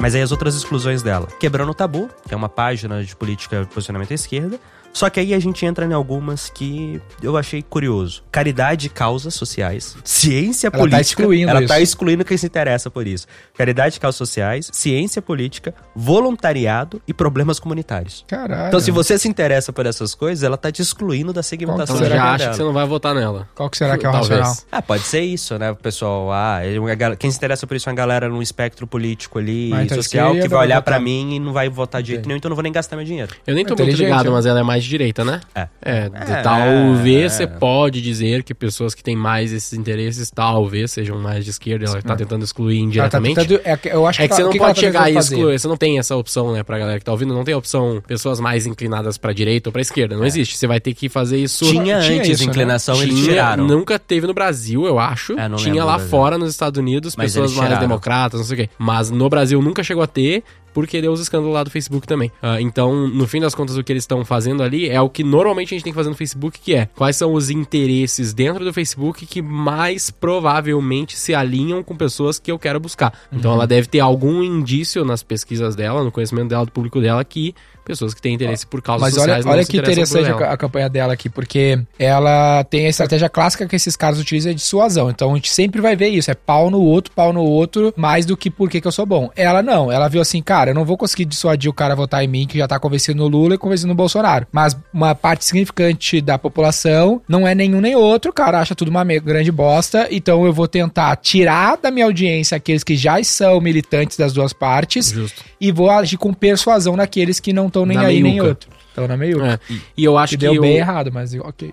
Mas 0.00 0.14
aí 0.14 0.22
as 0.22 0.32
outras 0.32 0.54
exclusões 0.54 1.02
dela. 1.02 1.28
Quebrando 1.38 1.72
o 1.72 1.74
Tabu, 1.74 2.08
que 2.26 2.32
é 2.32 2.36
uma 2.36 2.48
página 2.48 3.04
de 3.04 3.14
política 3.14 3.60
de 3.60 3.66
posicionamento 3.66 4.12
à 4.12 4.14
esquerda, 4.14 4.58
só 4.92 5.08
que 5.08 5.20
aí 5.20 5.32
a 5.34 5.38
gente 5.38 5.64
entra 5.64 5.84
em 5.86 5.92
algumas 5.92 6.50
que 6.50 7.00
eu 7.22 7.36
achei 7.36 7.62
curioso. 7.62 8.22
Caridade 8.30 8.86
e 8.86 8.90
causas 8.90 9.34
sociais. 9.34 9.96
Ciência 10.04 10.66
Ela 10.66 10.72
tá 10.72 10.78
política. 10.78 11.00
excluindo 11.00 11.50
Ela 11.50 11.60
isso. 11.60 11.68
tá 11.68 11.80
excluindo 11.80 12.24
quem 12.24 12.36
se 12.36 12.46
interessa 12.46 12.90
por 12.90 13.06
isso. 13.06 13.26
Caridade 13.56 13.96
e 13.96 14.00
causas 14.00 14.16
sociais, 14.18 14.68
ciência 14.72 15.22
política, 15.22 15.72
voluntariado 15.94 17.00
e 17.06 17.14
problemas 17.14 17.58
comunitários. 17.58 18.24
Caralho. 18.26 18.68
Então, 18.68 18.80
se 18.80 18.90
você 18.90 19.18
se 19.18 19.28
interessa 19.28 19.72
por 19.72 19.86
essas 19.86 20.14
coisas, 20.14 20.42
ela 20.42 20.56
tá 20.56 20.70
te 20.70 20.82
excluindo 20.82 21.32
da 21.32 21.42
segmentação 21.42 21.96
Qual 21.96 22.06
Então 22.06 22.10
que 22.10 22.16
já 22.16 22.24
acha 22.24 22.38
dela. 22.38 22.50
que 22.50 22.56
você 22.56 22.62
não 22.64 22.72
vai 22.72 22.86
votar 22.86 23.14
nela. 23.14 23.48
Qual 23.54 23.70
que 23.70 23.76
será 23.76 23.96
que 23.96 24.04
é 24.04 24.08
o 24.08 24.12
Talvez. 24.12 24.40
racional? 24.40 24.56
Ah, 24.72 24.82
pode 24.82 25.02
ser 25.04 25.20
isso, 25.22 25.58
né, 25.58 25.72
pessoal? 25.74 26.32
Ah, 26.32 26.60
gal- 26.98 27.16
quem 27.16 27.30
se 27.30 27.36
interessa 27.36 27.66
por 27.66 27.76
isso 27.76 27.88
é 27.88 27.92
uma 27.92 27.96
galera 27.96 28.28
num 28.28 28.42
espectro 28.42 28.86
político 28.86 29.38
ali, 29.38 29.70
Mas 29.70 29.84
então 29.84 29.96
social, 30.02 30.28
esquerda 30.28 30.48
que 30.48 30.54
vai 30.54 30.66
olhar 30.66 30.82
pra 30.82 30.98
mim 30.98 31.36
e 31.36 31.38
não 31.40 31.52
vai 31.52 31.68
votar 31.68 32.02
de 32.02 32.08
jeito 32.08 32.26
nenhum, 32.26 32.38
então 32.38 32.48
eu 32.48 32.50
não 32.50 32.56
vou 32.56 32.62
nem 32.62 32.72
gastar 32.72 32.96
meu 32.96 33.04
dinheiro. 33.04 33.34
Eu 33.46 33.54
nem 33.54 33.64
tô 33.64 33.74
muito 33.76 33.96
ligado, 33.96 34.24
né? 34.26 34.30
mas 34.30 34.46
ela 34.46 34.60
é 34.60 34.62
mais 34.62 34.79
de 34.84 34.88
direita, 34.90 35.24
né? 35.24 35.40
É. 35.54 35.68
É, 35.82 36.10
É, 36.12 36.42
talvez 36.42 37.32
é. 37.32 37.36
você 37.36 37.46
pode 37.46 38.00
dizer 38.02 38.42
que 38.42 38.54
pessoas 38.54 38.94
que 38.94 39.02
têm 39.02 39.16
mais 39.16 39.52
esses 39.52 39.72
interesses, 39.72 40.30
talvez 40.30 40.90
sejam 40.92 41.18
mais 41.18 41.44
de 41.44 41.50
esquerda, 41.50 41.86
ela 41.86 42.02
tá 42.02 42.16
tentando 42.16 42.44
excluir 42.44 42.76
tá 42.78 42.82
indiretamente. 42.84 43.34
tentando- 43.36 43.60
é 43.64 43.76
que- 43.76 43.88
eu 43.88 44.06
acho 44.06 44.20
É 44.22 44.28
que 44.28 44.34
você 44.34 44.42
o 44.42 44.44
não 44.46 44.52
que 44.52 44.58
pode 44.58 44.74
tá 44.74 44.80
chegar 44.80 45.10
e 45.10 45.16
excluir, 45.16 45.58
você 45.58 45.68
não 45.68 45.76
tem 45.76 45.98
essa 45.98 46.16
opção, 46.16 46.52
né, 46.52 46.62
pra 46.62 46.78
galera 46.78 46.98
que 46.98 47.04
tá 47.04 47.12
ouvindo, 47.12 47.34
não 47.34 47.44
tem 47.44 47.54
a 47.54 47.58
opção 47.58 48.02
pessoas 48.06 48.40
mais 48.40 48.66
inclinadas 48.66 49.16
pra 49.18 49.32
direita 49.32 49.68
ou 49.68 49.72
pra 49.72 49.80
esquerda, 49.82 50.16
não 50.16 50.24
existe. 50.24 50.56
Você 50.56 50.66
vai 50.66 50.80
ter 50.80 50.94
que 50.94 51.08
fazer 51.08 51.38
isso... 51.38 51.64
Tinha, 51.66 52.00
tinha 52.00 52.18
antes 52.18 52.30
isso, 52.30 52.44
né? 52.44 52.50
inclinação, 52.50 53.02
eles 53.02 53.14
Tinha- 53.14 53.28
tiraram. 53.30 53.66
Nunca 53.66 53.98
teve 53.98 54.26
no 54.26 54.34
Brasil, 54.34 54.84
eu 54.86 54.98
acho. 54.98 55.38
É, 55.38 55.48
Tinha 55.56 55.84
lá 55.84 55.98
fora, 55.98 56.36
nos 56.38 56.50
Estados 56.50 56.78
Unidos, 56.78 57.14
Mas 57.16 57.32
pessoas 57.32 57.52
mais 57.54 57.78
democratas, 57.78 58.40
não 58.40 58.46
sei 58.46 58.54
o 58.54 58.60
quê. 58.60 58.70
Mas 58.78 59.10
no 59.10 59.28
Brasil 59.28 59.60
nunca 59.62 59.82
chegou 59.82 60.02
a 60.02 60.06
ter, 60.06 60.42
porque 60.72 61.00
deu 61.00 61.12
os 61.12 61.20
escândalos 61.20 61.54
lá 61.54 61.62
do 61.64 61.70
Facebook 61.70 62.06
também. 62.06 62.30
Ah, 62.42 62.60
então, 62.60 63.08
no 63.08 63.26
fim 63.26 63.40
das 63.40 63.54
contas, 63.54 63.76
o 63.76 63.82
que 63.84 63.92
eles 63.92 64.02
estão 64.04 64.24
fazendo 64.24 64.62
ali 64.62 64.88
é 64.88 65.00
o 65.00 65.08
que 65.08 65.22
normalmente 65.24 65.74
a 65.74 65.76
gente 65.76 65.84
tem 65.84 65.92
que 65.92 65.96
fazer 65.96 66.10
no 66.10 66.16
Facebook, 66.16 66.58
que 66.60 66.74
é 66.74 66.86
quais 66.96 67.16
são 67.16 67.32
os 67.34 67.50
interesses 67.50 68.32
dentro 68.32 68.64
do 68.64 68.72
Facebook 68.72 69.26
que 69.26 69.42
mais 69.42 70.10
provavelmente 70.10 71.16
se 71.16 71.34
alinham 71.34 71.82
com 71.82 71.96
pessoas 71.96 72.38
que 72.38 72.50
eu 72.50 72.58
quero 72.58 72.80
buscar. 72.80 73.12
Então, 73.32 73.50
Uhum. 73.50 73.56
ela 73.58 73.66
deve 73.66 73.86
ter 73.88 74.00
algum 74.00 74.42
indício 74.42 75.04
nas 75.04 75.22
pesquisas 75.22 75.74
dela, 75.76 76.02
no 76.04 76.10
conhecimento 76.12 76.48
dela, 76.48 76.64
do 76.64 76.72
público 76.72 77.00
dela, 77.00 77.24
que 77.24 77.54
pessoas 77.90 78.14
que 78.14 78.22
têm 78.22 78.34
interesse 78.34 78.66
por 78.66 78.80
causas 78.80 79.02
Mas 79.02 79.14
olha, 79.14 79.20
sociais 79.20 79.44
não 79.44 79.52
olha 79.52 79.64
se 79.64 79.70
que 79.70 79.78
interessante 79.78 80.30
a, 80.30 80.52
a 80.52 80.56
campanha 80.56 80.88
dela 80.88 81.12
aqui, 81.12 81.28
porque 81.28 81.78
ela 81.98 82.64
tem 82.64 82.86
a 82.86 82.88
estratégia 82.88 83.28
clássica 83.28 83.66
que 83.66 83.76
esses 83.76 83.96
caras 83.96 84.18
utilizam 84.18 84.52
é 84.52 84.54
de 84.54 84.60
suasão. 84.60 85.10
Então 85.10 85.32
a 85.32 85.34
gente 85.34 85.50
sempre 85.50 85.80
vai 85.80 85.96
ver 85.96 86.08
isso: 86.08 86.30
é 86.30 86.34
pau 86.34 86.70
no 86.70 86.80
outro, 86.80 87.12
pau 87.14 87.32
no 87.32 87.42
outro, 87.42 87.92
mais 87.96 88.24
do 88.24 88.36
que 88.36 88.50
por 88.50 88.70
que 88.70 88.80
eu 88.84 88.92
sou 88.92 89.04
bom. 89.04 89.30
Ela 89.36 89.62
não, 89.62 89.90
ela 89.90 90.08
viu 90.08 90.20
assim, 90.20 90.42
cara, 90.42 90.70
eu 90.70 90.74
não 90.74 90.84
vou 90.84 90.96
conseguir 90.96 91.24
dissuadir 91.24 91.70
o 91.70 91.74
cara 91.74 91.92
a 91.92 91.96
votar 91.96 92.24
em 92.24 92.28
mim 92.28 92.46
que 92.46 92.58
já 92.58 92.66
tá 92.66 92.78
convencendo 92.78 93.22
no 93.22 93.28
Lula 93.28 93.54
e 93.54 93.58
convencendo 93.58 93.88
no 93.88 93.94
Bolsonaro. 93.94 94.46
Mas 94.52 94.76
uma 94.92 95.14
parte 95.14 95.44
significante 95.44 96.20
da 96.20 96.38
população 96.38 97.20
não 97.28 97.46
é 97.46 97.54
nenhum 97.54 97.80
nem 97.80 97.94
outro, 97.96 98.30
o 98.30 98.34
cara 98.34 98.60
acha 98.60 98.74
tudo 98.74 98.88
uma 98.88 99.04
grande 99.04 99.50
bosta. 99.50 100.08
Então 100.10 100.46
eu 100.46 100.52
vou 100.52 100.68
tentar 100.68 101.16
tirar 101.16 101.76
da 101.76 101.90
minha 101.90 102.06
audiência 102.06 102.56
aqueles 102.56 102.84
que 102.84 102.96
já 102.96 103.22
são 103.22 103.60
militantes 103.60 104.16
das 104.16 104.32
duas 104.32 104.52
partes 104.52 105.12
Justo. 105.12 105.44
E 105.60 105.70
vou 105.70 105.90
agir 105.90 106.16
com 106.16 106.32
persuasão 106.32 106.96
naqueles 106.96 107.38
que 107.40 107.52
não 107.52 107.66
estão 107.66 107.84
nem 107.84 107.96
Na 107.98 108.04
aí 108.04 108.14
nem 108.22 108.32
meiuca. 108.34 108.48
outro. 108.48 108.70
Estão 108.88 109.06
na 109.06 109.16
meiuca. 109.16 109.60
É. 109.70 109.74
E 109.96 110.04
eu 110.04 110.16
acho 110.18 110.32
Que 110.36 110.46
que, 110.46 110.52
deu 110.52 110.60
bem 110.62 110.74
o- 110.74 110.78
errado, 110.78 111.10
mas 111.12 111.34
ok. 111.34 111.72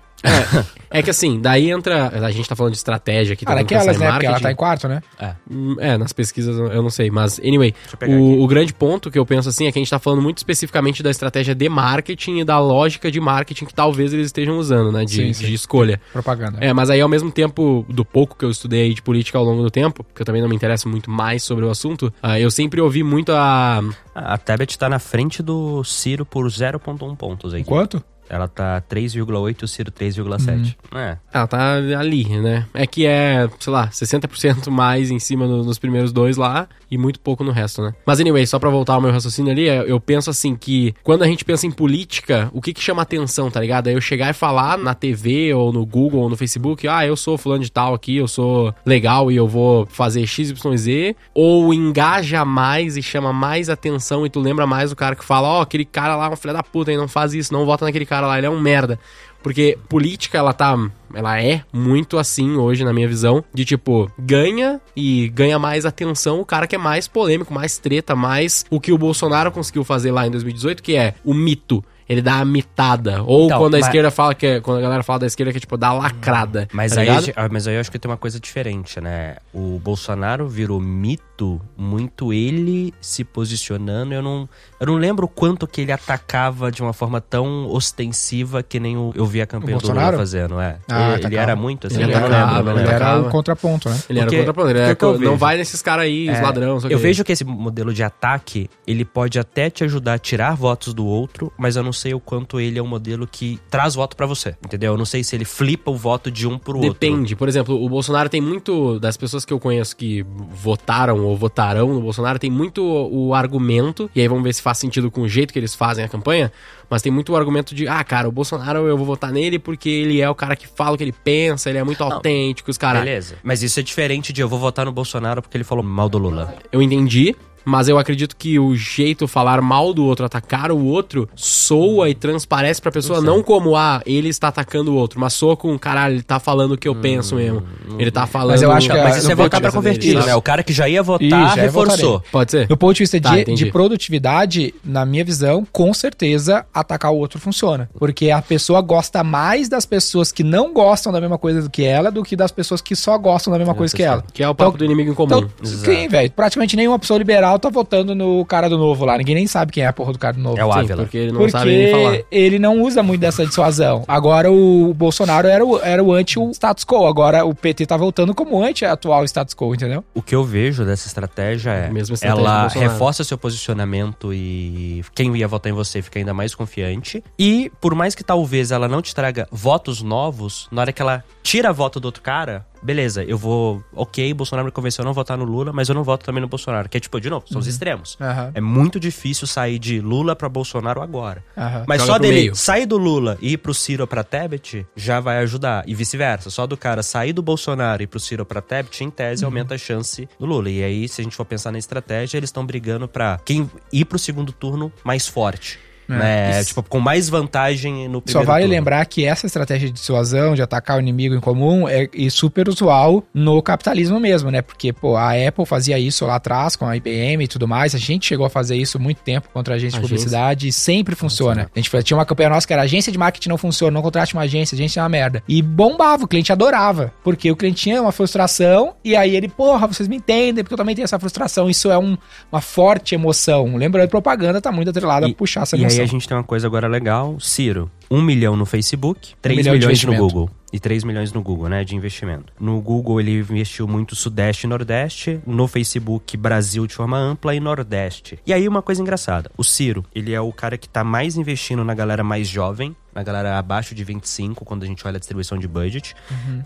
É, 0.90 0.98
é 0.98 1.02
que 1.02 1.10
assim, 1.10 1.40
daí 1.40 1.70
entra. 1.70 2.08
A 2.26 2.30
gente 2.30 2.48
tá 2.48 2.56
falando 2.56 2.72
de 2.72 2.78
estratégia 2.78 3.34
aqui, 3.34 3.44
Ah, 3.46 3.54
tentando 3.56 3.62
naquelas, 3.62 3.98
né? 3.98 4.10
Porque 4.12 4.26
ela 4.26 4.34
tá 4.40 4.40
em 4.40 4.42
marketing. 4.42 4.56
quarto, 4.56 4.88
né? 4.88 5.02
Hum, 5.50 5.76
É, 5.78 5.96
nas 5.96 6.12
pesquisas 6.12 6.56
eu 6.58 6.82
não 6.82 6.90
sei, 6.90 7.10
mas 7.10 7.38
anyway, 7.40 7.74
o, 8.06 8.42
o 8.42 8.46
grande 8.46 8.72
ponto 8.74 9.10
que 9.10 9.18
eu 9.18 9.24
penso 9.26 9.48
assim 9.48 9.66
é 9.66 9.72
que 9.72 9.78
a 9.78 9.80
gente 9.82 9.90
tá 9.90 9.98
falando 9.98 10.22
muito 10.22 10.38
especificamente 10.38 11.02
da 11.02 11.10
estratégia 11.10 11.54
de 11.54 11.68
marketing 11.68 12.38
e 12.38 12.44
da 12.44 12.58
lógica 12.58 13.10
de 13.10 13.20
marketing 13.20 13.66
que 13.66 13.74
talvez 13.74 14.12
eles 14.12 14.26
estejam 14.26 14.58
usando, 14.58 14.90
né? 14.90 15.04
De, 15.04 15.14
Sim, 15.14 15.32
sim. 15.32 15.46
de 15.46 15.54
escolha. 15.54 16.00
Propaganda. 16.12 16.58
É, 16.60 16.72
mas 16.72 16.90
aí 16.90 17.00
ao 17.00 17.08
mesmo 17.08 17.30
tempo, 17.30 17.84
do 17.88 18.04
pouco 18.04 18.36
que 18.36 18.44
eu 18.44 18.50
estudei 18.50 18.92
de 18.94 19.02
política 19.02 19.38
ao 19.38 19.44
longo 19.44 19.62
do 19.62 19.70
tempo, 19.70 20.04
que 20.14 20.22
eu 20.22 20.26
também 20.26 20.42
não 20.42 20.48
me 20.48 20.56
interesso 20.56 20.88
muito 20.88 21.10
mais 21.10 21.42
sobre 21.42 21.64
o 21.64 21.70
assunto, 21.70 22.12
ah, 22.22 22.38
eu 22.40 22.50
sempre 22.50 22.80
ouvi 22.80 23.02
muito 23.02 23.32
a. 23.32 23.82
A 24.14 24.36
Tebet 24.36 24.76
tá 24.76 24.88
na 24.88 24.98
frente 24.98 25.42
do 25.44 25.84
Ciro 25.84 26.26
por 26.26 26.44
0,1 26.46 27.16
pontos 27.16 27.54
aí. 27.54 27.62
Quanto? 27.62 28.02
Ela 28.28 28.46
tá 28.48 28.80
3,8 28.82 29.62
e 29.62 29.64
o 29.64 29.68
Ciro 29.68 29.90
3,7. 29.90 30.76
É. 30.94 31.16
Ela 31.32 31.46
tá 31.46 31.74
ali, 31.98 32.24
né? 32.40 32.66
É 32.74 32.86
que 32.86 33.06
é, 33.06 33.48
sei 33.58 33.72
lá, 33.72 33.88
60% 33.88 34.70
mais 34.70 35.10
em 35.10 35.18
cima 35.18 35.46
no- 35.46 35.64
nos 35.64 35.78
primeiros 35.78 36.12
dois 36.12 36.36
lá 36.36 36.68
e 36.90 36.96
muito 36.98 37.20
pouco 37.20 37.42
no 37.44 37.52
resto, 37.52 37.82
né? 37.82 37.92
Mas 38.06 38.20
anyway, 38.20 38.46
só 38.46 38.58
pra 38.58 38.70
voltar 38.70 38.94
ao 38.94 39.00
meu 39.00 39.10
raciocínio 39.12 39.52
ali, 39.52 39.68
é, 39.68 39.84
eu 39.86 40.00
penso 40.00 40.30
assim 40.30 40.54
que 40.56 40.94
quando 41.02 41.22
a 41.22 41.26
gente 41.26 41.44
pensa 41.44 41.66
em 41.66 41.70
política, 41.70 42.50
o 42.52 42.60
que 42.60 42.72
que 42.72 42.80
chama 42.82 43.02
atenção, 43.02 43.50
tá 43.50 43.60
ligado? 43.60 43.88
É 43.88 43.94
eu 43.94 44.00
chegar 44.00 44.30
e 44.30 44.32
falar 44.32 44.78
na 44.78 44.94
TV 44.94 45.52
ou 45.54 45.72
no 45.72 45.84
Google 45.84 46.20
ou 46.22 46.28
no 46.30 46.36
Facebook, 46.36 46.86
ah, 46.88 47.06
eu 47.06 47.16
sou 47.16 47.36
fulano 47.38 47.62
de 47.62 47.70
tal 47.72 47.94
aqui, 47.94 48.16
eu 48.16 48.28
sou 48.28 48.74
legal 48.86 49.30
e 49.30 49.36
eu 49.36 49.46
vou 49.48 49.86
fazer 49.86 50.26
XYZ, 50.26 51.14
ou 51.34 51.72
engaja 51.72 52.44
mais 52.44 52.96
e 52.96 53.02
chama 53.02 53.32
mais 53.32 53.68
atenção 53.68 54.24
e 54.26 54.30
tu 54.30 54.40
lembra 54.40 54.66
mais 54.66 54.90
do 54.90 54.96
cara 54.96 55.14
que 55.14 55.24
fala, 55.24 55.48
ó, 55.48 55.60
aquele 55.62 55.84
cara 55.84 56.16
lá 56.16 56.26
é 56.26 56.30
um 56.30 56.36
filho 56.36 56.54
da 56.54 56.62
puta, 56.62 56.90
hein, 56.90 56.96
não 56.98 57.08
faz 57.08 57.34
isso, 57.34 57.52
não 57.52 57.64
vota 57.64 57.84
naquele 57.84 58.06
cara 58.06 58.17
lá, 58.26 58.38
ele 58.38 58.46
é 58.46 58.50
um 58.50 58.60
merda. 58.60 58.98
Porque 59.42 59.78
política, 59.88 60.36
ela 60.36 60.52
tá. 60.52 60.76
Ela 61.14 61.40
é 61.40 61.62
muito 61.72 62.18
assim 62.18 62.56
hoje, 62.56 62.84
na 62.84 62.92
minha 62.92 63.08
visão. 63.08 63.44
De 63.54 63.64
tipo, 63.64 64.10
ganha 64.18 64.80
e 64.96 65.28
ganha 65.28 65.58
mais 65.58 65.86
atenção 65.86 66.40
o 66.40 66.44
cara 66.44 66.66
que 66.66 66.74
é 66.74 66.78
mais 66.78 67.06
polêmico, 67.06 67.54
mais 67.54 67.78
treta, 67.78 68.14
mais 68.16 68.64
o 68.68 68.80
que 68.80 68.92
o 68.92 68.98
Bolsonaro 68.98 69.52
conseguiu 69.52 69.84
fazer 69.84 70.10
lá 70.10 70.26
em 70.26 70.30
2018, 70.30 70.82
que 70.82 70.96
é 70.96 71.14
o 71.24 71.32
mito. 71.32 71.84
Ele 72.08 72.22
dá 72.22 72.36
a 72.40 72.44
mitada. 72.44 73.22
Ou 73.22 73.46
Então, 73.46 73.58
quando 73.58 73.74
a 73.74 73.78
mas- 73.78 73.86
esquerda 73.86 74.10
fala 74.10 74.34
que 74.34 74.46
é. 74.46 74.60
Quando 74.60 74.78
a 74.78 74.80
galera 74.80 75.02
fala 75.02 75.18
da 75.20 75.26
esquerda 75.26 75.52
que 75.52 75.58
é 75.58 75.60
tipo, 75.60 75.76
dá 75.76 75.92
lacrada. 75.92 76.66
Mas, 76.72 76.92
tá 76.94 77.00
aí, 77.02 77.08
ligado? 77.08 77.52
mas 77.52 77.66
aí 77.68 77.74
eu 77.74 77.80
acho 77.80 77.90
que 77.90 77.98
tem 77.98 78.10
uma 78.10 78.16
coisa 78.16 78.40
diferente, 78.40 79.00
né? 79.00 79.36
O 79.52 79.78
Bolsonaro 79.78 80.48
virou 80.48 80.80
mito, 80.80 81.60
muito 81.76 82.32
ele 82.32 82.94
se 83.00 83.24
posicionando. 83.24 84.14
Eu 84.14 84.22
não, 84.22 84.48
eu 84.80 84.86
não 84.86 84.94
lembro 84.96 85.26
o 85.26 85.28
quanto 85.28 85.66
que 85.66 85.82
ele 85.82 85.92
atacava 85.92 86.70
de 86.72 86.80
uma 86.82 86.92
forma 86.92 87.20
tão 87.20 87.66
ostensiva 87.70 88.62
que 88.62 88.78
nem 88.80 88.96
o, 88.96 89.12
eu 89.14 89.26
vi 89.26 89.40
a 89.42 89.46
campanha 89.46 89.76
O 89.76 89.80
do 89.80 89.88
Lula 89.88 90.12
fazendo. 90.12 90.60
É. 90.60 90.76
Ah, 90.88 91.14
ele, 91.14 91.26
ele 91.26 91.36
era 91.36 91.54
muito 91.56 91.86
assim, 91.88 92.02
Ele 92.02 92.12
não 92.12 92.18
atacava, 92.18 92.56
lembro. 92.58 92.74
não 92.74 92.80
ele 92.80 92.90
era 92.90 93.20
o 93.20 93.28
contraponto, 93.30 93.88
né? 93.88 93.98
Ele 94.08 94.18
era 94.20 94.28
Porque- 94.30 94.44
contra 94.44 94.70
ele 94.70 94.94
porque 94.94 95.04
era 95.04 95.12
Não 95.12 95.18
vejo? 95.18 95.36
vai 95.36 95.56
nesses 95.56 95.82
caras 95.82 96.04
aí, 96.04 96.30
os 96.30 96.36
É, 96.38 96.40
ladrões. 96.42 96.84
Eu 96.84 96.98
vejo 96.98 97.24
que 97.24 97.32
esse 97.32 97.44
modelo 97.44 97.92
de 97.92 98.02
ataque, 98.02 98.70
ele 98.86 99.04
pode 99.04 99.38
até 99.38 99.68
te 99.70 99.84
ajudar 99.84 100.14
a 100.14 100.18
tirar 100.18 100.54
votos 100.54 100.94
do 100.94 101.04
outro, 101.06 101.52
mas 101.58 101.76
eu 101.76 101.82
não 101.82 101.92
sei 101.98 102.14
o 102.14 102.20
quanto 102.20 102.58
ele 102.58 102.78
é 102.78 102.82
um 102.82 102.86
modelo 102.86 103.26
que 103.26 103.60
traz 103.68 103.94
voto 103.94 104.16
pra 104.16 104.24
você, 104.24 104.56
entendeu? 104.64 104.92
Eu 104.92 104.98
não 104.98 105.04
sei 105.04 105.22
se 105.22 105.36
ele 105.36 105.44
flipa 105.44 105.90
o 105.90 105.96
voto 105.96 106.30
de 106.30 106.46
um 106.46 106.58
pro 106.58 106.78
outro. 106.78 106.92
Depende. 106.92 107.36
Por 107.36 107.48
exemplo, 107.48 107.82
o 107.82 107.88
Bolsonaro 107.88 108.28
tem 108.28 108.40
muito. 108.40 108.98
Das 108.98 109.16
pessoas 109.16 109.44
que 109.44 109.52
eu 109.52 109.60
conheço 109.60 109.96
que 109.96 110.24
votaram 110.50 111.24
ou 111.24 111.36
votarão 111.36 111.92
no 111.92 112.00
Bolsonaro, 112.00 112.38
tem 112.38 112.50
muito 112.50 112.82
o 112.82 113.34
argumento. 113.34 114.10
E 114.14 114.20
aí 114.20 114.28
vamos 114.28 114.44
ver 114.44 114.54
se 114.54 114.62
faz 114.62 114.78
sentido 114.78 115.10
com 115.10 115.22
o 115.22 115.28
jeito 115.28 115.52
que 115.52 115.58
eles 115.58 115.74
fazem 115.74 116.04
a 116.04 116.08
campanha. 116.08 116.50
Mas 116.90 117.02
tem 117.02 117.12
muito 117.12 117.32
o 117.32 117.36
argumento 117.36 117.74
de, 117.74 117.86
ah, 117.86 118.02
cara, 118.02 118.28
o 118.28 118.32
Bolsonaro 118.32 118.86
eu 118.86 118.96
vou 118.96 119.04
votar 119.04 119.30
nele 119.30 119.58
porque 119.58 119.88
ele 119.88 120.22
é 120.22 120.30
o 120.30 120.34
cara 120.34 120.56
que 120.56 120.66
fala 120.66 120.94
o 120.94 120.96
que 120.96 121.04
ele 121.04 121.12
pensa, 121.12 121.68
ele 121.68 121.78
é 121.78 121.84
muito 121.84 122.02
autêntico, 122.02 122.70
os 122.70 122.78
caras. 122.78 123.02
Beleza. 123.02 123.36
Mas 123.42 123.62
isso 123.62 123.78
é 123.78 123.82
diferente 123.82 124.32
de 124.32 124.40
eu 124.40 124.48
vou 124.48 124.58
votar 124.58 124.86
no 124.86 124.92
Bolsonaro 124.92 125.42
porque 125.42 125.56
ele 125.56 125.64
falou 125.64 125.84
mal 125.84 126.08
do 126.08 126.16
Lula. 126.16 126.54
Eu 126.72 126.80
entendi. 126.80 127.36
Mas 127.68 127.86
eu 127.86 127.98
acredito 127.98 128.34
que 128.34 128.58
o 128.58 128.74
jeito 128.74 129.28
falar 129.28 129.60
mal 129.60 129.92
do 129.92 130.02
outro, 130.06 130.24
atacar 130.24 130.72
o 130.72 130.82
outro, 130.86 131.28
soa 131.36 132.08
e 132.08 132.14
transparece 132.14 132.80
pra 132.80 132.90
pessoa 132.90 133.20
não 133.20 133.42
como, 133.42 133.76
ah, 133.76 134.00
ele 134.06 134.28
está 134.30 134.48
atacando 134.48 134.92
o 134.92 134.94
outro, 134.94 135.20
mas 135.20 135.34
soa 135.34 135.54
com, 135.54 135.78
caralho, 135.78 136.14
ele 136.14 136.22
tá 136.22 136.40
falando 136.40 136.72
o 136.72 136.78
que 136.78 136.88
eu 136.88 136.94
penso 136.94 137.34
mesmo. 137.34 137.62
Ele 137.98 138.10
tá 138.10 138.26
falando. 138.26 138.52
Mas 138.52 138.62
eu 138.62 138.72
acho 138.72 138.88
que 138.88 138.96
Mas 138.96 139.16
eu 139.16 139.18
isso 139.22 139.32
é 139.32 139.34
votar 139.34 139.60
pra 139.60 139.70
sabe? 139.70 140.14
né? 140.14 140.34
O 140.34 140.40
cara 140.40 140.62
que 140.62 140.72
já 140.72 140.88
ia 140.88 141.02
votar 141.02 141.26
Isso, 141.26 141.56
já 141.56 141.62
reforçou. 141.62 142.22
Pode 142.32 142.50
ser? 142.52 142.66
Do 142.66 142.76
ponto 142.76 142.94
de 142.94 143.00
vista 143.00 143.20
Tá, 143.20 143.36
de, 143.36 143.54
de 143.54 143.66
produtividade, 143.72 144.74
na 144.84 145.04
minha 145.04 145.24
visão, 145.24 145.66
com 145.70 145.92
certeza 145.92 146.64
atacar 146.72 147.12
o 147.12 147.16
outro 147.16 147.38
funciona. 147.38 147.90
Porque 147.98 148.30
a 148.30 148.40
pessoa 148.40 148.80
gosta 148.80 149.22
mais 149.22 149.68
das 149.68 149.84
pessoas 149.84 150.32
que 150.32 150.42
não 150.42 150.72
gostam 150.72 151.12
da 151.12 151.20
mesma 151.20 151.36
coisa 151.36 151.60
do 151.62 151.68
que 151.68 151.84
ela 151.84 152.10
do 152.10 152.22
que 152.22 152.34
das 152.36 152.50
pessoas 152.52 152.80
que 152.80 152.96
só 152.96 153.18
gostam 153.18 153.52
da 153.52 153.58
mesma 153.58 153.74
coisa 153.74 153.94
que 153.94 154.02
ela. 154.02 154.24
Que 154.32 154.42
é 154.42 154.48
o 154.48 154.54
papo 154.54 154.70
Então- 154.70 154.78
do 154.78 154.84
inimigo 154.84 155.10
em 155.10 155.14
comum. 155.14 155.36
Então, 155.36 155.50
quem, 155.84 156.08
velho? 156.08 156.30
Praticamente 156.30 156.76
nenhuma 156.76 156.98
pessoa 156.98 157.18
liberal 157.18 157.57
tá 157.58 157.68
votando 157.68 158.14
no 158.14 158.44
cara 158.44 158.68
do 158.68 158.78
novo 158.78 159.04
lá. 159.04 159.16
Ninguém 159.18 159.34
nem 159.34 159.46
sabe 159.46 159.72
quem 159.72 159.82
é 159.84 159.86
a 159.86 159.92
porra 159.92 160.12
do 160.12 160.18
cara 160.18 160.34
do 160.34 160.40
novo. 160.42 160.58
É 160.58 160.64
o 160.64 160.72
Sim, 160.72 160.78
Ávila. 160.80 161.02
porque 161.02 161.18
ele 161.18 161.32
não 161.32 161.38
Porque 161.38 161.50
sabe 161.52 161.76
nem 161.76 161.90
falar. 161.90 162.18
ele 162.30 162.58
não 162.58 162.80
usa 162.82 163.02
muito 163.02 163.20
dessa 163.20 163.46
dissuasão. 163.46 164.04
Agora 164.08 164.50
o 164.50 164.92
Bolsonaro 164.94 165.48
era 165.48 165.64
o, 165.64 165.78
era 165.80 166.02
o 166.02 166.12
anti-status 166.12 166.84
quo. 166.84 167.06
Agora 167.06 167.44
o 167.44 167.54
PT 167.54 167.86
tá 167.86 167.96
voltando 167.96 168.34
como 168.34 168.62
anti-atual 168.62 169.24
status 169.24 169.54
quo, 169.54 169.74
entendeu? 169.74 170.04
O 170.14 170.22
que 170.22 170.34
eu 170.34 170.44
vejo 170.44 170.84
dessa 170.84 171.06
estratégia 171.06 171.70
é 171.70 171.90
estratégia 171.98 172.28
ela 172.28 172.68
reforça 172.68 173.24
seu 173.24 173.36
posicionamento 173.38 174.32
e 174.32 175.02
quem 175.14 175.36
ia 175.36 175.48
votar 175.48 175.70
em 175.70 175.74
você 175.74 176.00
fica 176.02 176.18
ainda 176.18 176.34
mais 176.34 176.54
confiante. 176.54 177.22
E 177.38 177.70
por 177.80 177.94
mais 177.94 178.14
que 178.14 178.24
talvez 178.24 178.70
ela 178.70 178.88
não 178.88 179.02
te 179.02 179.14
traga 179.14 179.46
votos 179.50 180.02
novos, 180.02 180.68
na 180.70 180.82
hora 180.82 180.92
que 180.92 181.02
ela 181.02 181.24
tira 181.42 181.72
voto 181.72 182.00
do 182.00 182.06
outro 182.06 182.22
cara, 182.22 182.66
beleza, 182.82 183.24
eu 183.24 183.36
vou, 183.38 183.82
ok, 183.94 184.32
Bolsonaro 184.34 184.66
me 184.66 184.72
convenceu 184.72 185.02
a 185.02 185.06
não 185.06 185.12
votar 185.12 185.36
no 185.36 185.44
Lula, 185.44 185.72
mas 185.72 185.88
eu 185.88 185.94
não 185.94 186.02
voto 186.04 186.24
também 186.24 186.40
no 186.40 186.48
Bolsonaro. 186.48 186.88
Que 186.88 186.96
é 186.96 187.00
tipo, 187.00 187.20
de 187.20 187.28
novo, 187.30 187.46
são 187.48 187.60
os 187.60 187.66
extremos. 187.66 188.16
Aham. 188.20 188.52
É 188.54 188.60
muito 188.60 188.98
difícil 189.00 189.46
sair 189.46 189.78
de 189.78 190.00
Lula 190.00 190.34
pra 190.36 190.48
Bolsonaro 190.48 191.00
agora. 191.02 191.42
Aham. 191.56 191.84
Mas 191.86 192.00
Joga 192.02 192.12
só 192.12 192.18
dele 192.18 192.34
meio. 192.34 192.56
sair 192.56 192.86
do 192.86 192.96
Lula 192.96 193.36
e 193.40 193.52
ir 193.52 193.56
pro 193.58 193.74
Ciro 193.74 194.02
ou 194.02 194.06
pra 194.06 194.22
Tebet 194.24 194.86
já 194.96 195.20
vai 195.20 195.38
ajudar. 195.38 195.84
E 195.86 195.94
vice-versa. 195.94 196.50
Só 196.50 196.66
do 196.66 196.76
cara 196.76 197.02
sair 197.02 197.32
do 197.32 197.42
Bolsonaro 197.42 198.02
e 198.02 198.04
ir 198.04 198.06
pro 198.06 198.20
Ciro 198.20 198.42
ou 198.42 198.46
pra 198.46 198.60
Tebet, 198.60 199.02
em 199.04 199.10
tese, 199.10 199.44
Uhum. 199.44 199.48
aumenta 199.48 199.74
a 199.74 199.78
chance 199.78 200.28
do 200.38 200.46
Lula. 200.46 200.70
E 200.70 200.82
aí, 200.82 201.08
se 201.08 201.20
a 201.20 201.24
gente 201.24 201.36
for 201.36 201.44
pensar 201.44 201.72
na 201.72 201.78
estratégia, 201.78 202.36
eles 202.38 202.48
estão 202.48 202.64
brigando 202.64 203.06
pra 203.08 203.38
quem 203.44 203.70
ir 203.92 204.04
pro 204.04 204.18
segundo 204.18 204.52
turno 204.52 204.92
mais 205.04 205.26
forte. 205.26 205.78
Né? 206.08 206.58
Isso. 206.60 206.68
Tipo, 206.68 206.82
com 206.84 206.98
mais 207.00 207.28
vantagem 207.28 208.08
no 208.08 208.18
Só 208.18 208.20
primeiro 208.22 208.46
vale 208.46 208.62
turno. 208.64 208.74
lembrar 208.74 209.04
que 209.06 209.24
essa 209.24 209.46
estratégia 209.46 209.88
de 209.88 209.94
dissuasão, 209.94 210.54
de 210.54 210.62
atacar 210.62 210.96
o 210.96 211.00
inimigo 211.00 211.34
em 211.34 211.40
comum, 211.40 211.88
é 211.88 212.08
e 212.14 212.30
super 212.30 212.68
usual 212.68 213.22
no 213.34 213.60
capitalismo 213.62 214.18
mesmo, 214.18 214.50
né? 214.50 214.62
Porque, 214.62 214.92
pô, 214.92 215.16
a 215.16 215.32
Apple 215.32 215.66
fazia 215.66 215.98
isso 215.98 216.24
lá 216.26 216.36
atrás 216.36 216.76
com 216.76 216.86
a 216.86 216.96
IBM 216.96 217.44
e 217.44 217.48
tudo 217.48 217.68
mais. 217.68 217.94
A 217.94 217.98
gente 217.98 218.26
chegou 218.26 218.46
a 218.46 218.50
fazer 218.50 218.76
isso 218.76 218.98
muito 218.98 219.20
tempo 219.22 219.48
contra 219.52 219.74
a 219.74 219.76
agência 219.76 220.00
de 220.00 220.02
publicidade 220.06 220.68
e 220.68 220.72
sempre 220.72 221.14
funciona. 221.14 221.70
A 221.74 221.78
gente 221.78 221.90
tinha 222.04 222.16
uma 222.16 222.24
campanha 222.24 222.48
nossa 222.50 222.66
que 222.66 222.72
era 222.72 222.82
agência 222.82 223.12
de 223.12 223.18
marketing 223.18 223.48
não 223.50 223.58
funciona, 223.58 223.92
não 223.92 224.02
contrate 224.02 224.32
uma 224.34 224.42
agência, 224.42 224.74
agência 224.74 225.00
é 225.00 225.02
uma 225.02 225.08
merda. 225.08 225.42
E 225.48 225.60
bombava, 225.60 226.24
o 226.24 226.28
cliente 226.28 226.52
adorava. 226.52 227.12
Porque 227.22 227.50
o 227.50 227.56
cliente 227.56 227.82
tinha 227.82 228.00
uma 228.00 228.12
frustração 228.12 228.94
e 229.04 229.14
aí 229.16 229.36
ele, 229.36 229.48
porra, 229.48 229.86
vocês 229.86 230.08
me 230.08 230.16
entendem, 230.16 230.64
porque 230.64 230.74
eu 230.74 230.78
também 230.78 230.94
tenho 230.94 231.04
essa 231.04 231.18
frustração. 231.18 231.68
Isso 231.68 231.90
é 231.90 231.98
um- 231.98 232.16
uma 232.50 232.60
forte 232.60 233.14
emoção. 233.14 233.76
Lembrando, 233.76 234.08
propaganda 234.08 234.60
tá 234.60 234.72
muito 234.72 234.88
atrelada 234.90 235.26
a 235.26 235.28
E- 235.28 235.34
puxar 235.34 235.62
essa 235.62 235.76
E 235.76 235.80
emoção. 235.80 235.97
Aí 236.00 236.04
a 236.04 236.08
gente 236.08 236.26
tem 236.26 236.36
uma 236.36 236.44
coisa 236.44 236.66
agora 236.66 236.86
legal. 236.86 237.38
Ciro, 237.40 237.90
1 238.10 238.22
milhão 238.22 238.56
no 238.56 238.64
Facebook, 238.64 239.34
3 239.40 239.58
milhão 239.58 239.74
de 239.74 239.86
milhões 239.86 240.04
no. 240.04 240.14
Google. 240.16 240.50
E 240.70 240.78
3 240.78 241.02
milhões 241.02 241.32
no 241.32 241.40
Google, 241.40 241.68
né, 241.68 241.82
de 241.82 241.96
investimento. 241.96 242.52
No 242.60 242.78
Google 242.80 243.20
ele 243.20 243.38
investiu 243.38 243.88
muito 243.88 244.14
Sudeste 244.14 244.66
e 244.66 244.68
Nordeste. 244.68 245.40
No 245.46 245.66
Facebook, 245.66 246.36
Brasil 246.36 246.86
de 246.86 246.94
forma 246.94 247.16
ampla 247.16 247.54
e 247.54 247.60
Nordeste. 247.60 248.38
E 248.46 248.52
aí 248.52 248.68
uma 248.68 248.82
coisa 248.82 249.00
engraçada. 249.00 249.50
O 249.56 249.64
Ciro, 249.64 250.04
ele 250.14 250.34
é 250.34 250.40
o 250.40 250.52
cara 250.52 250.76
que 250.76 250.86
tá 250.86 251.02
mais 251.02 251.38
investindo 251.38 251.82
na 251.82 251.94
galera 251.94 252.22
mais 252.22 252.46
jovem. 252.46 252.94
Na 253.14 253.22
galera 253.22 253.58
abaixo 253.58 253.94
de 253.94 254.04
25, 254.04 254.64
quando 254.64 254.82
a 254.82 254.86
gente 254.86 255.04
olha 255.06 255.16
a 255.16 255.18
distribuição 255.18 255.58
de 255.58 255.66
budget. 255.66 256.14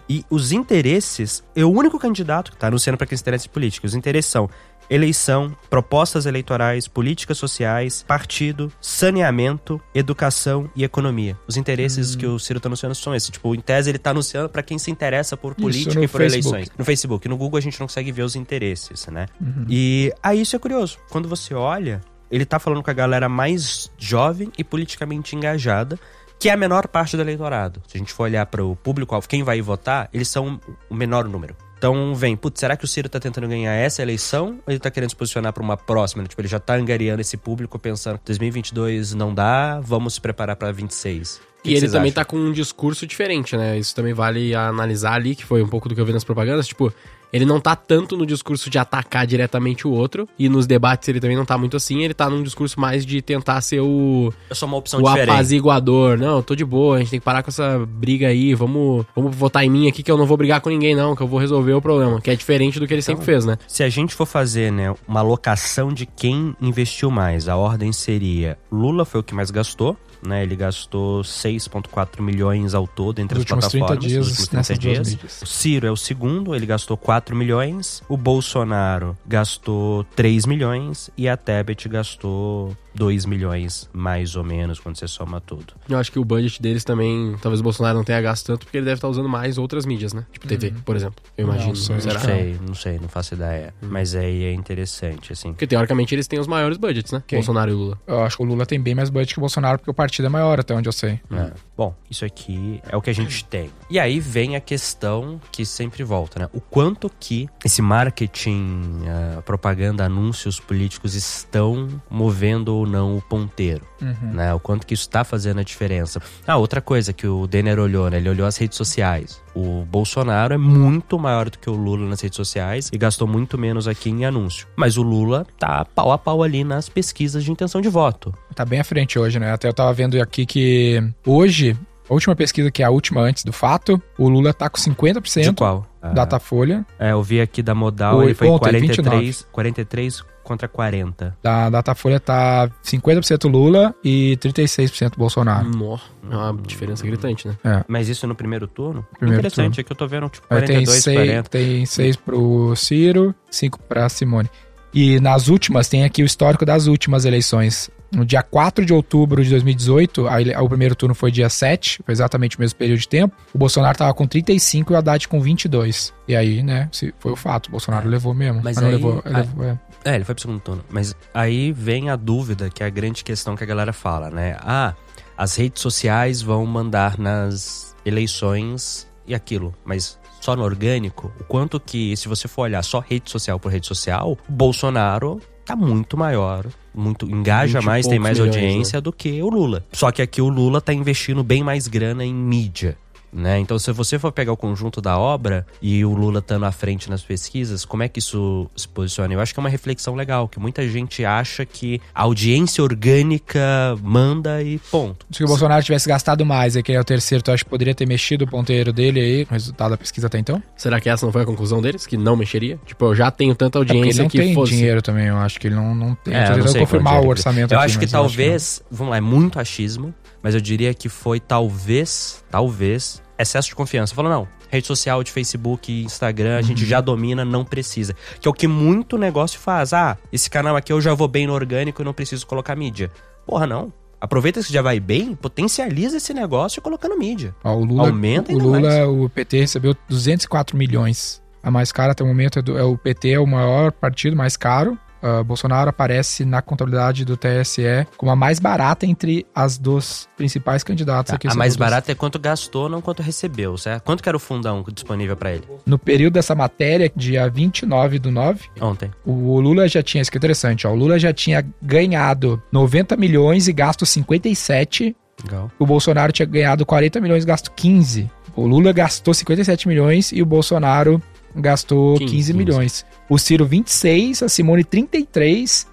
E 0.08 0.24
os 0.28 0.50
interesses, 0.50 1.42
é 1.54 1.64
o 1.64 1.70
único 1.70 1.98
candidato 1.98 2.50
que 2.50 2.58
tá 2.58 2.66
anunciando 2.66 2.98
para 2.98 3.06
quem 3.06 3.16
se 3.16 3.22
interessa 3.22 3.48
política. 3.48 3.86
Os 3.86 3.94
interesses 3.94 4.30
são 4.30 4.50
eleição, 4.88 5.56
propostas 5.70 6.26
eleitorais, 6.26 6.86
políticas 6.86 7.38
sociais, 7.38 8.04
partido, 8.06 8.72
saneamento, 8.80 9.80
educação 9.94 10.70
e 10.76 10.84
economia. 10.84 11.36
Os 11.46 11.56
interesses 11.56 12.14
que 12.14 12.26
o 12.26 12.38
Ciro 12.38 12.60
tá 12.60 12.68
anunciando 12.68 12.94
são 12.94 13.14
esses. 13.14 13.30
Tipo, 13.30 13.54
em 13.54 13.60
tese 13.60 13.90
ele 13.90 13.98
tá 13.98 14.10
anunciando 14.10 14.48
para 14.48 14.62
quem 14.62 14.78
se 14.78 14.90
interessa 14.90 15.36
por 15.36 15.54
política 15.54 16.02
e 16.02 16.08
por 16.08 16.18
Facebook. 16.18 16.48
eleições. 16.48 16.78
No 16.78 16.84
Facebook. 16.84 17.28
No 17.28 17.36
Google 17.36 17.58
a 17.58 17.62
gente 17.62 17.78
não 17.80 17.86
consegue 17.86 18.12
ver 18.12 18.22
os 18.22 18.36
interesses, 18.36 19.06
né? 19.06 19.26
E 19.68 20.12
aí 20.22 20.40
isso 20.40 20.56
é 20.56 20.58
curioso. 20.58 20.98
Quando 21.10 21.28
você 21.28 21.54
olha, 21.54 22.00
ele 22.30 22.44
tá 22.44 22.58
falando 22.58 22.82
com 22.82 22.90
a 22.90 22.94
galera 22.94 23.28
mais 23.28 23.90
jovem 23.98 24.50
e 24.56 24.64
politicamente 24.64 25.36
engajada, 25.36 25.98
que 26.38 26.48
é 26.48 26.52
a 26.52 26.56
menor 26.56 26.88
parte 26.88 27.16
do 27.16 27.22
eleitorado. 27.22 27.82
Se 27.86 27.96
a 27.96 27.98
gente 27.98 28.12
for 28.12 28.24
olhar 28.24 28.46
para 28.46 28.64
o 28.64 28.74
público-alvo, 28.74 29.28
quem 29.28 29.42
vai 29.42 29.60
votar, 29.60 30.08
eles 30.12 30.28
são 30.28 30.60
o 30.90 30.94
menor 30.94 31.28
número. 31.28 31.54
Então 31.82 32.14
vem, 32.14 32.36
putz, 32.36 32.60
será 32.60 32.76
que 32.76 32.84
o 32.84 32.86
Ciro 32.86 33.08
tá 33.08 33.18
tentando 33.18 33.48
ganhar 33.48 33.72
essa 33.72 34.00
eleição 34.02 34.60
ou 34.64 34.72
ele 34.72 34.78
tá 34.78 34.88
querendo 34.88 35.10
se 35.10 35.16
posicionar 35.16 35.52
para 35.52 35.60
uma 35.64 35.76
próxima? 35.76 36.22
né? 36.22 36.28
Tipo, 36.28 36.40
ele 36.40 36.46
já 36.46 36.60
tá 36.60 36.74
angariando 36.76 37.20
esse 37.20 37.36
público 37.36 37.76
pensando, 37.76 38.20
2022 38.24 39.14
não 39.14 39.34
dá, 39.34 39.80
vamos 39.80 40.14
se 40.14 40.20
preparar 40.20 40.54
para 40.54 40.70
26. 40.70 41.40
O 41.58 41.62
que 41.64 41.70
E 41.70 41.72
que 41.72 41.78
ele 41.78 41.88
também 41.88 42.12
acham? 42.12 42.22
tá 42.22 42.24
com 42.24 42.36
um 42.36 42.52
discurso 42.52 43.04
diferente, 43.04 43.56
né? 43.56 43.76
Isso 43.76 43.96
também 43.96 44.14
vale 44.14 44.54
analisar 44.54 45.14
ali, 45.14 45.34
que 45.34 45.44
foi 45.44 45.60
um 45.60 45.66
pouco 45.66 45.88
do 45.88 45.94
que 45.96 46.00
eu 46.00 46.06
vi 46.06 46.12
nas 46.12 46.22
propagandas. 46.22 46.68
Tipo, 46.68 46.94
ele 47.32 47.44
não 47.44 47.60
tá 47.60 47.74
tanto 47.74 48.16
no 48.16 48.26
discurso 48.26 48.68
de 48.68 48.78
atacar 48.78 49.26
diretamente 49.26 49.86
o 49.86 49.90
outro. 49.90 50.28
E 50.38 50.48
nos 50.48 50.66
debates 50.66 51.08
ele 51.08 51.20
também 51.20 51.36
não 51.36 51.44
tá 51.44 51.56
muito 51.56 51.76
assim. 51.76 52.02
Ele 52.02 52.14
tá 52.14 52.28
num 52.28 52.42
discurso 52.42 52.78
mais 52.78 53.06
de 53.06 53.22
tentar 53.22 53.60
ser 53.60 53.80
o, 53.80 54.32
É 54.50 54.64
uma 54.64 54.76
opção 54.76 55.00
o 55.00 55.04
diferente. 55.04 55.30
apaziguador. 55.30 56.18
Não, 56.18 56.36
eu 56.36 56.42
tô 56.42 56.54
de 56.54 56.64
boa, 56.64 56.96
a 56.96 56.98
gente 56.98 57.10
tem 57.10 57.20
que 57.20 57.24
parar 57.24 57.42
com 57.42 57.50
essa 57.50 57.84
briga 57.86 58.28
aí. 58.28 58.54
Vamos, 58.54 59.04
vamos 59.14 59.34
votar 59.34 59.64
em 59.64 59.70
mim 59.70 59.88
aqui 59.88 60.02
que 60.02 60.10
eu 60.10 60.16
não 60.16 60.26
vou 60.26 60.36
brigar 60.36 60.60
com 60.60 60.68
ninguém, 60.68 60.94
não, 60.94 61.16
que 61.16 61.22
eu 61.22 61.26
vou 61.26 61.38
resolver 61.38 61.72
o 61.72 61.80
problema. 61.82 62.20
Que 62.20 62.30
é 62.30 62.36
diferente 62.36 62.78
do 62.78 62.86
que 62.86 62.94
ele 62.94 63.02
sempre 63.02 63.24
fez, 63.24 63.44
né? 63.44 63.56
Se 63.66 63.82
a 63.82 63.88
gente 63.88 64.14
for 64.14 64.26
fazer, 64.26 64.70
né, 64.70 64.94
uma 65.08 65.20
alocação 65.20 65.92
de 65.92 66.06
quem 66.06 66.54
investiu 66.60 67.10
mais, 67.10 67.48
a 67.48 67.56
ordem 67.56 67.92
seria: 67.92 68.58
Lula 68.70 69.04
foi 69.04 69.20
o 69.20 69.24
que 69.24 69.34
mais 69.34 69.50
gastou, 69.50 69.96
né? 70.22 70.42
Ele 70.42 70.56
gastou 70.56 71.22
6,4 71.22 72.20
milhões 72.20 72.74
ao 72.74 72.86
todo 72.86 73.18
entre 73.18 73.38
Nos 73.38 73.44
as 73.46 73.50
últimos 73.50 73.68
30 73.68 73.86
plataformas 73.86 74.10
dias 74.10 74.28
nos 74.28 74.38
últimos 74.38 74.52
nessas 74.52 74.78
30 74.78 74.94
duas 74.94 75.16
dias. 75.16 75.42
O 75.42 75.46
Ciro 75.46 75.86
é 75.86 75.90
o 75.90 75.96
segundo, 75.96 76.54
ele 76.54 76.66
gastou 76.66 76.96
4 76.96 77.34
milhões. 77.34 78.02
O 78.08 78.16
Bolsonaro 78.16 79.16
gastou 79.26 80.04
3 80.16 80.46
milhões. 80.46 81.10
E 81.16 81.28
a 81.28 81.36
Tebet 81.36 81.88
gastou 81.88 82.76
2 82.94 83.26
milhões, 83.26 83.88
mais 83.92 84.36
ou 84.36 84.44
menos, 84.44 84.78
quando 84.80 84.96
você 84.96 85.08
soma 85.08 85.40
tudo. 85.40 85.74
Eu 85.88 85.98
acho 85.98 86.10
que 86.12 86.18
o 86.18 86.24
budget 86.24 86.60
deles 86.60 86.84
também, 86.84 87.36
talvez 87.40 87.60
o 87.60 87.62
Bolsonaro 87.62 87.96
não 87.96 88.04
tenha 88.04 88.20
gasto 88.20 88.46
tanto, 88.46 88.66
porque 88.66 88.78
ele 88.78 88.84
deve 88.84 88.98
estar 88.98 89.08
usando 89.08 89.28
mais 89.28 89.58
outras 89.58 89.86
mídias, 89.86 90.12
né? 90.12 90.26
Tipo 90.32 90.46
TV, 90.46 90.72
por 90.84 90.96
exemplo. 90.96 91.16
Eu 91.36 91.46
imagino. 91.46 91.68
Não 91.68 91.76
sei, 91.76 92.00
será? 92.00 92.14
Não 92.14 92.20
sei, 92.20 92.60
não 92.68 92.74
sei, 92.74 92.98
não 92.98 93.08
faço 93.08 93.34
ideia. 93.34 93.74
Mas 93.80 94.14
aí 94.14 94.44
é 94.44 94.52
interessante, 94.52 95.32
assim. 95.32 95.52
Porque 95.52 95.66
teoricamente 95.66 96.14
eles 96.14 96.26
têm 96.26 96.38
os 96.38 96.46
maiores 96.46 96.76
budgets, 96.76 97.12
né? 97.12 97.22
Quem? 97.26 97.38
Bolsonaro 97.38 97.70
e 97.70 97.74
Lula. 97.74 97.98
Eu 98.06 98.22
acho 98.22 98.36
que 98.36 98.42
o 98.42 98.46
Lula 98.46 98.66
tem 98.66 98.80
bem 98.80 98.94
mais 98.94 99.10
budget 99.10 99.34
que 99.34 99.38
o 99.38 99.42
Bolsonaro, 99.42 99.78
porque 99.78 99.90
o 99.90 99.94
partido 99.94 100.26
é 100.26 100.28
maior, 100.28 100.60
até 100.60 100.74
onde 100.74 100.88
eu 100.88 100.92
sei. 100.92 101.20
É. 101.30 101.52
Bom, 101.76 101.94
isso 102.10 102.24
aqui 102.24 102.80
é 102.88 102.96
o 102.96 103.02
que 103.02 103.10
a 103.10 103.14
gente 103.14 103.44
tem. 103.44 103.70
E 103.90 103.98
aí 103.98 104.20
vem 104.20 104.56
a 104.56 104.60
questão 104.60 105.40
que 105.50 105.64
sempre 105.64 106.04
volta, 106.04 106.38
né? 106.38 106.48
O 106.52 106.60
quanto 106.60 107.10
que 107.18 107.48
esse 107.64 107.80
marketing, 107.82 109.02
a 109.38 109.42
propaganda, 109.42 110.04
anúncios 110.04 110.60
políticos 110.60 111.14
estão 111.14 111.88
movendo 112.10 112.81
ou 112.82 112.86
não 112.88 113.16
o 113.16 113.20
ponteiro, 113.22 113.86
né? 114.32 114.52
O 114.54 114.60
quanto 114.60 114.86
que 114.86 114.94
isso 114.94 115.04
está 115.04 115.24
fazendo 115.24 115.60
a 115.60 115.62
diferença. 115.62 116.20
Ah, 116.46 116.56
outra 116.56 116.80
coisa 116.80 117.12
que 117.12 117.26
o 117.26 117.46
Denner 117.46 117.78
olhou, 117.78 118.08
né? 118.10 118.18
Ele 118.18 118.28
olhou 118.28 118.46
as 118.46 118.56
redes 118.56 118.76
sociais. 118.76 119.40
O 119.54 119.84
Bolsonaro 119.84 120.54
é 120.54 120.58
muito 120.58 121.18
maior 121.18 121.50
do 121.50 121.58
que 121.58 121.68
o 121.68 121.74
Lula 121.74 122.08
nas 122.08 122.20
redes 122.20 122.36
sociais 122.36 122.90
e 122.92 122.98
gastou 122.98 123.28
muito 123.28 123.58
menos 123.58 123.86
aqui 123.86 124.10
em 124.10 124.24
anúncio. 124.24 124.66
Mas 124.76 124.96
o 124.96 125.02
Lula 125.02 125.46
tá 125.58 125.84
pau 125.84 126.10
a 126.12 126.18
pau 126.18 126.42
ali 126.42 126.64
nas 126.64 126.88
pesquisas 126.88 127.44
de 127.44 127.50
intenção 127.50 127.80
de 127.80 127.88
voto. 127.88 128.32
Tá 128.54 128.64
bem 128.64 128.80
à 128.80 128.84
frente 128.84 129.18
hoje, 129.18 129.38
né? 129.38 129.52
Até 129.52 129.68
eu 129.68 129.74
tava 129.74 129.92
vendo 129.92 130.20
aqui 130.20 130.46
que 130.46 131.02
hoje, 131.26 131.76
a 132.08 132.14
última 132.14 132.34
pesquisa, 132.34 132.70
que 132.70 132.82
é 132.82 132.86
a 132.86 132.90
última 132.90 133.20
antes 133.20 133.44
do 133.44 133.52
fato, 133.52 134.00
o 134.18 134.28
Lula 134.28 134.52
tá 134.52 134.68
com 134.68 134.78
50% 134.78 135.42
De 135.42 135.52
qual? 135.52 135.86
Datafolha. 136.14 136.84
É, 136.98 137.12
eu 137.12 137.22
vi 137.22 137.40
aqui 137.40 137.62
da 137.62 137.74
Modal, 137.74 138.18
Oi, 138.18 138.26
ele 138.26 138.34
foi 138.34 138.48
ontem, 138.48 138.58
43, 138.60 139.46
43 139.52 140.24
contra 140.42 140.68
40. 140.68 141.36
Da 141.42 141.70
Datafolha 141.70 142.18
tá 142.20 142.70
50% 142.84 143.50
Lula 143.50 143.94
e 144.04 144.36
36% 144.40 145.16
Bolsonaro. 145.16 145.68
Nó, 145.68 145.98
é 146.30 146.36
uma 146.36 146.62
diferença 146.62 147.04
gritante, 147.06 147.48
né? 147.48 147.56
É. 147.64 147.84
Mas 147.88 148.08
isso 148.08 148.26
no 148.26 148.34
primeiro 148.34 148.66
turno? 148.66 149.06
Primeiro 149.18 149.40
Interessante, 149.40 149.74
turno. 149.76 149.80
é 149.80 149.84
que 149.84 149.92
eu 149.92 149.96
tô 149.96 150.06
vendo 150.06 150.28
tipo 150.28 150.46
Aí 150.50 150.60
tem 150.62 150.84
42, 150.84 151.02
6, 151.02 151.16
40. 151.16 151.50
tem 151.50 151.86
seis 151.86 152.16
pro 152.16 152.74
Ciro, 152.76 153.34
5 153.50 153.78
pra 153.88 154.08
Simone. 154.08 154.50
E 154.94 155.18
nas 155.20 155.48
últimas, 155.48 155.88
tem 155.88 156.04
aqui 156.04 156.22
o 156.22 156.26
histórico 156.26 156.66
das 156.66 156.86
últimas 156.86 157.24
eleições. 157.24 157.90
No 158.12 158.24
dia 158.26 158.42
4 158.42 158.84
de 158.84 158.92
outubro 158.92 159.42
de 159.42 159.48
2018, 159.50 160.28
a 160.28 160.40
ele- 160.40 160.54
o 160.54 160.68
primeiro 160.68 160.94
turno 160.94 161.14
foi 161.14 161.30
dia 161.30 161.48
7, 161.48 162.02
foi 162.04 162.12
exatamente 162.12 162.58
o 162.58 162.60
mesmo 162.60 162.78
período 162.78 162.98
de 163.00 163.08
tempo. 163.08 163.34
O 163.54 163.58
Bolsonaro 163.58 163.96
tava 163.96 164.12
com 164.12 164.26
35 164.26 164.92
e 164.92 164.94
o 164.94 164.98
Haddad 164.98 165.26
com 165.28 165.40
22. 165.40 166.12
E 166.28 166.36
aí, 166.36 166.62
né, 166.62 166.90
foi 167.18 167.32
o 167.32 167.36
fato, 167.36 167.68
o 167.68 167.70
Bolsonaro 167.70 168.06
levou 168.08 168.34
mesmo. 168.34 168.60
Mas 168.62 168.76
não 168.76 168.86
aí- 168.88 168.92
levou, 168.96 169.22
ah, 169.24 169.38
levou, 169.38 169.64
é. 169.64 169.78
É, 170.04 170.14
ele 170.16 170.24
foi 170.24 170.34
pro 170.34 170.42
segundo 170.42 170.60
turno. 170.60 170.84
Mas 170.90 171.14
aí 171.32 171.72
vem 171.72 172.10
a 172.10 172.16
dúvida, 172.16 172.68
que 172.68 172.82
é 172.82 172.86
a 172.86 172.90
grande 172.90 173.24
questão 173.24 173.56
que 173.56 173.64
a 173.64 173.66
galera 173.66 173.92
fala, 173.92 174.30
né? 174.30 174.56
Ah, 174.60 174.94
as 175.36 175.56
redes 175.56 175.80
sociais 175.80 176.42
vão 176.42 176.66
mandar 176.66 177.18
nas 177.18 177.94
eleições 178.04 179.06
e 179.26 179.34
aquilo, 179.34 179.74
mas 179.84 180.18
só 180.40 180.56
no 180.56 180.64
orgânico, 180.64 181.32
o 181.40 181.44
quanto 181.44 181.78
que, 181.78 182.16
se 182.16 182.28
você 182.28 182.48
for 182.48 182.62
olhar 182.62 182.82
só 182.82 182.98
rede 182.98 183.30
social 183.30 183.58
por 183.60 183.70
rede 183.70 183.86
social, 183.86 184.32
o 184.48 184.52
Bolsonaro 184.52 185.40
tá 185.64 185.76
muito 185.76 186.16
maior, 186.16 186.66
muito 186.94 187.26
engaja 187.30 187.80
20 187.80 187.86
mais, 187.86 188.06
tem 188.06 188.18
mais 188.18 188.40
audiência 188.40 189.00
do 189.00 189.12
que 189.12 189.42
o 189.42 189.48
Lula. 189.48 189.84
Só 189.92 190.10
que 190.10 190.22
aqui 190.22 190.40
o 190.40 190.48
Lula 190.48 190.80
tá 190.80 190.92
investindo 190.92 191.42
bem 191.42 191.62
mais 191.62 191.86
grana 191.86 192.24
em 192.24 192.34
mídia. 192.34 192.96
Né? 193.32 193.58
Então, 193.58 193.78
se 193.78 193.90
você 193.92 194.18
for 194.18 194.30
pegar 194.30 194.52
o 194.52 194.56
conjunto 194.56 195.00
da 195.00 195.18
obra 195.18 195.66
e 195.80 196.04
o 196.04 196.12
Lula 196.12 196.40
estando 196.40 196.64
à 196.66 196.72
frente 196.72 197.08
nas 197.08 197.22
pesquisas, 197.22 197.82
como 197.84 198.02
é 198.02 198.08
que 198.08 198.18
isso 198.18 198.70
se 198.76 198.86
posiciona? 198.86 199.32
Eu 199.32 199.40
acho 199.40 199.54
que 199.54 199.58
é 199.58 199.62
uma 199.62 199.70
reflexão 199.70 200.14
legal, 200.14 200.46
que 200.46 200.60
muita 200.60 200.86
gente 200.86 201.24
acha 201.24 201.64
que 201.64 201.98
a 202.14 202.22
audiência 202.24 202.84
orgânica 202.84 203.96
manda 204.02 204.62
e 204.62 204.78
ponto. 204.90 205.24
Se 205.30 205.42
o 205.42 205.46
Bolsonaro 205.46 205.82
tivesse 205.82 206.08
gastado 206.08 206.44
mais, 206.44 206.76
e 206.76 206.82
que 206.82 206.92
é 206.92 207.00
o 207.00 207.04
terceiro, 207.04 207.42
tu 207.42 207.50
acha 207.50 207.64
que 207.64 207.70
poderia 207.70 207.94
ter 207.94 208.06
mexido 208.06 208.44
o 208.44 208.48
ponteiro 208.48 208.92
dele 208.92 209.20
aí, 209.20 209.46
no 209.48 209.52
resultado 209.52 209.90
da 209.92 209.96
pesquisa 209.96 210.26
até 210.26 210.38
então? 210.38 210.62
Será 210.76 211.00
que 211.00 211.08
essa 211.08 211.24
não 211.24 211.32
foi 211.32 211.42
a 211.42 211.46
conclusão 211.46 211.80
deles? 211.80 212.04
Que 212.06 212.18
não 212.18 212.36
mexeria? 212.36 212.78
Tipo, 212.84 213.06
eu 213.06 213.14
já 213.14 213.30
tenho 213.30 213.54
tanta 213.54 213.78
É 213.78 213.80
audiência 213.80 214.22
não 214.24 214.28
que 214.28 214.38
tem 214.38 214.54
fosse. 214.54 214.72
dinheiro 214.74 215.00
também, 215.00 215.28
eu 215.28 215.38
acho 215.38 215.58
que 215.58 215.68
ele 215.68 215.74
não, 215.74 215.94
não 215.94 216.14
tem. 216.14 216.34
É, 216.34 216.52
eu 216.52 216.58
não 216.58 216.68
sei 216.68 216.80
confirmar 216.82 217.14
quanto 217.14 217.26
o 217.26 217.30
orçamento 217.30 217.72
Eu 217.72 217.78
aqui, 217.78 217.86
acho 217.86 217.98
que 217.98 218.04
mas 218.04 218.12
eu 218.12 218.20
talvez, 218.20 218.82
vamos 218.90 219.10
lá, 219.12 219.16
é 219.16 219.20
muito 219.20 219.58
achismo, 219.58 220.14
mas 220.42 220.54
eu 220.54 220.60
diria 220.60 220.92
que 220.92 221.08
foi 221.08 221.38
talvez, 221.40 222.44
talvez, 222.50 223.21
excesso 223.38 223.68
de 223.68 223.74
confiança. 223.74 224.14
Falou, 224.14 224.30
não, 224.30 224.48
rede 224.70 224.86
social 224.86 225.22
de 225.22 225.30
Facebook, 225.32 226.02
Instagram, 226.04 226.58
a 226.58 226.62
gente 226.62 226.84
já 226.86 227.00
domina, 227.00 227.44
não 227.44 227.64
precisa. 227.64 228.14
Que 228.40 228.46
é 228.48 228.50
o 228.50 228.54
que 228.54 228.66
muito 228.68 229.16
negócio 229.18 229.58
faz. 229.58 229.92
Ah, 229.92 230.16
esse 230.32 230.48
canal 230.50 230.76
aqui 230.76 230.92
eu 230.92 231.00
já 231.00 231.14
vou 231.14 231.28
bem 231.28 231.46
no 231.46 231.52
orgânico 231.52 232.02
e 232.02 232.04
não 232.04 232.12
preciso 232.12 232.46
colocar 232.46 232.76
mídia. 232.76 233.10
Porra, 233.46 233.66
não. 233.66 233.92
Aproveita 234.20 234.62
que 234.62 234.72
já 234.72 234.80
vai 234.82 235.00
bem, 235.00 235.34
potencializa 235.34 236.16
esse 236.18 236.32
negócio 236.32 236.80
colocando 236.80 237.18
mídia. 237.18 237.52
Ó, 237.64 237.74
o 237.74 237.84
Lula, 237.84 238.06
Aumenta 238.06 238.52
o 238.52 238.58
Lula, 238.58 238.80
mais. 238.80 239.08
o 239.08 239.28
PT 239.28 239.58
recebeu 239.60 239.96
204 240.08 240.76
milhões. 240.76 241.42
A 241.60 241.70
mais 241.72 241.90
cara 241.90 242.12
até 242.12 242.22
o 242.22 242.26
momento 242.26 242.58
é, 242.58 242.62
do- 242.62 242.78
é 242.78 242.84
o 242.84 242.96
PT, 242.96 243.30
é 243.30 243.40
o 243.40 243.46
maior 243.46 243.90
partido 243.90 244.36
mais 244.36 244.56
caro. 244.56 244.96
Ah, 245.22 245.42
Bolsonaro 245.42 245.88
aparece 245.88 246.44
na 246.44 246.60
contabilidade 246.60 247.24
do 247.24 247.36
TSE 247.36 248.06
como 248.16 248.30
a 248.32 248.36
mais 248.36 248.58
barata 248.58 249.06
entre 249.06 249.46
as 249.54 249.78
dos 249.78 250.28
principais 250.36 250.82
candidatos 250.82 251.32
aqui. 251.32 251.48
a 251.48 251.54
mais 251.54 251.76
barata 251.76 252.10
é 252.10 252.14
quanto 252.14 252.38
gastou, 252.38 252.88
não 252.88 253.00
quanto 253.00 253.22
recebeu, 253.22 253.76
certo? 253.78 254.02
Quanto 254.02 254.22
que 254.22 254.28
era 254.28 254.36
o 254.36 254.40
fundão 254.40 254.84
disponível 254.92 255.36
pra 255.36 255.52
ele 255.52 255.62
No 255.86 255.98
período 255.98 256.34
dessa 256.34 256.54
matéria, 256.54 257.10
dia 257.14 257.48
29 257.48 258.18
do 258.18 258.30
9, 258.30 258.68
ontem? 258.80 259.10
o 259.24 259.60
Lula 259.60 259.86
já 259.88 260.02
tinha, 260.02 260.20
isso 260.22 260.30
que 260.30 260.36
é 260.36 260.40
interessante, 260.40 260.86
ó, 260.86 260.90
o 260.90 260.94
Lula 260.94 261.18
já 261.18 261.32
tinha 261.32 261.64
ganhado 261.80 262.60
90 262.72 263.16
milhões 263.16 263.68
e 263.68 263.72
gasto 263.72 264.04
57 264.04 265.16
Legal. 265.44 265.70
o 265.78 265.86
Bolsonaro 265.86 266.32
tinha 266.32 266.46
ganhado 266.46 266.84
40 266.84 267.20
milhões 267.20 267.44
e 267.44 267.46
gasto 267.46 267.70
15. 267.74 268.30
O 268.54 268.66
Lula 268.66 268.92
gastou 268.92 269.32
57 269.32 269.88
milhões 269.88 270.30
e 270.32 270.42
o 270.42 270.46
Bolsonaro 270.46 271.22
gastou 271.54 272.18
15, 272.18 272.30
15. 272.30 272.52
milhões. 272.54 273.06
O 273.28 273.38
Ciro 273.38 273.66
26, 273.66 274.42
a 274.42 274.48
Simone 274.48 274.84
33 274.84 275.90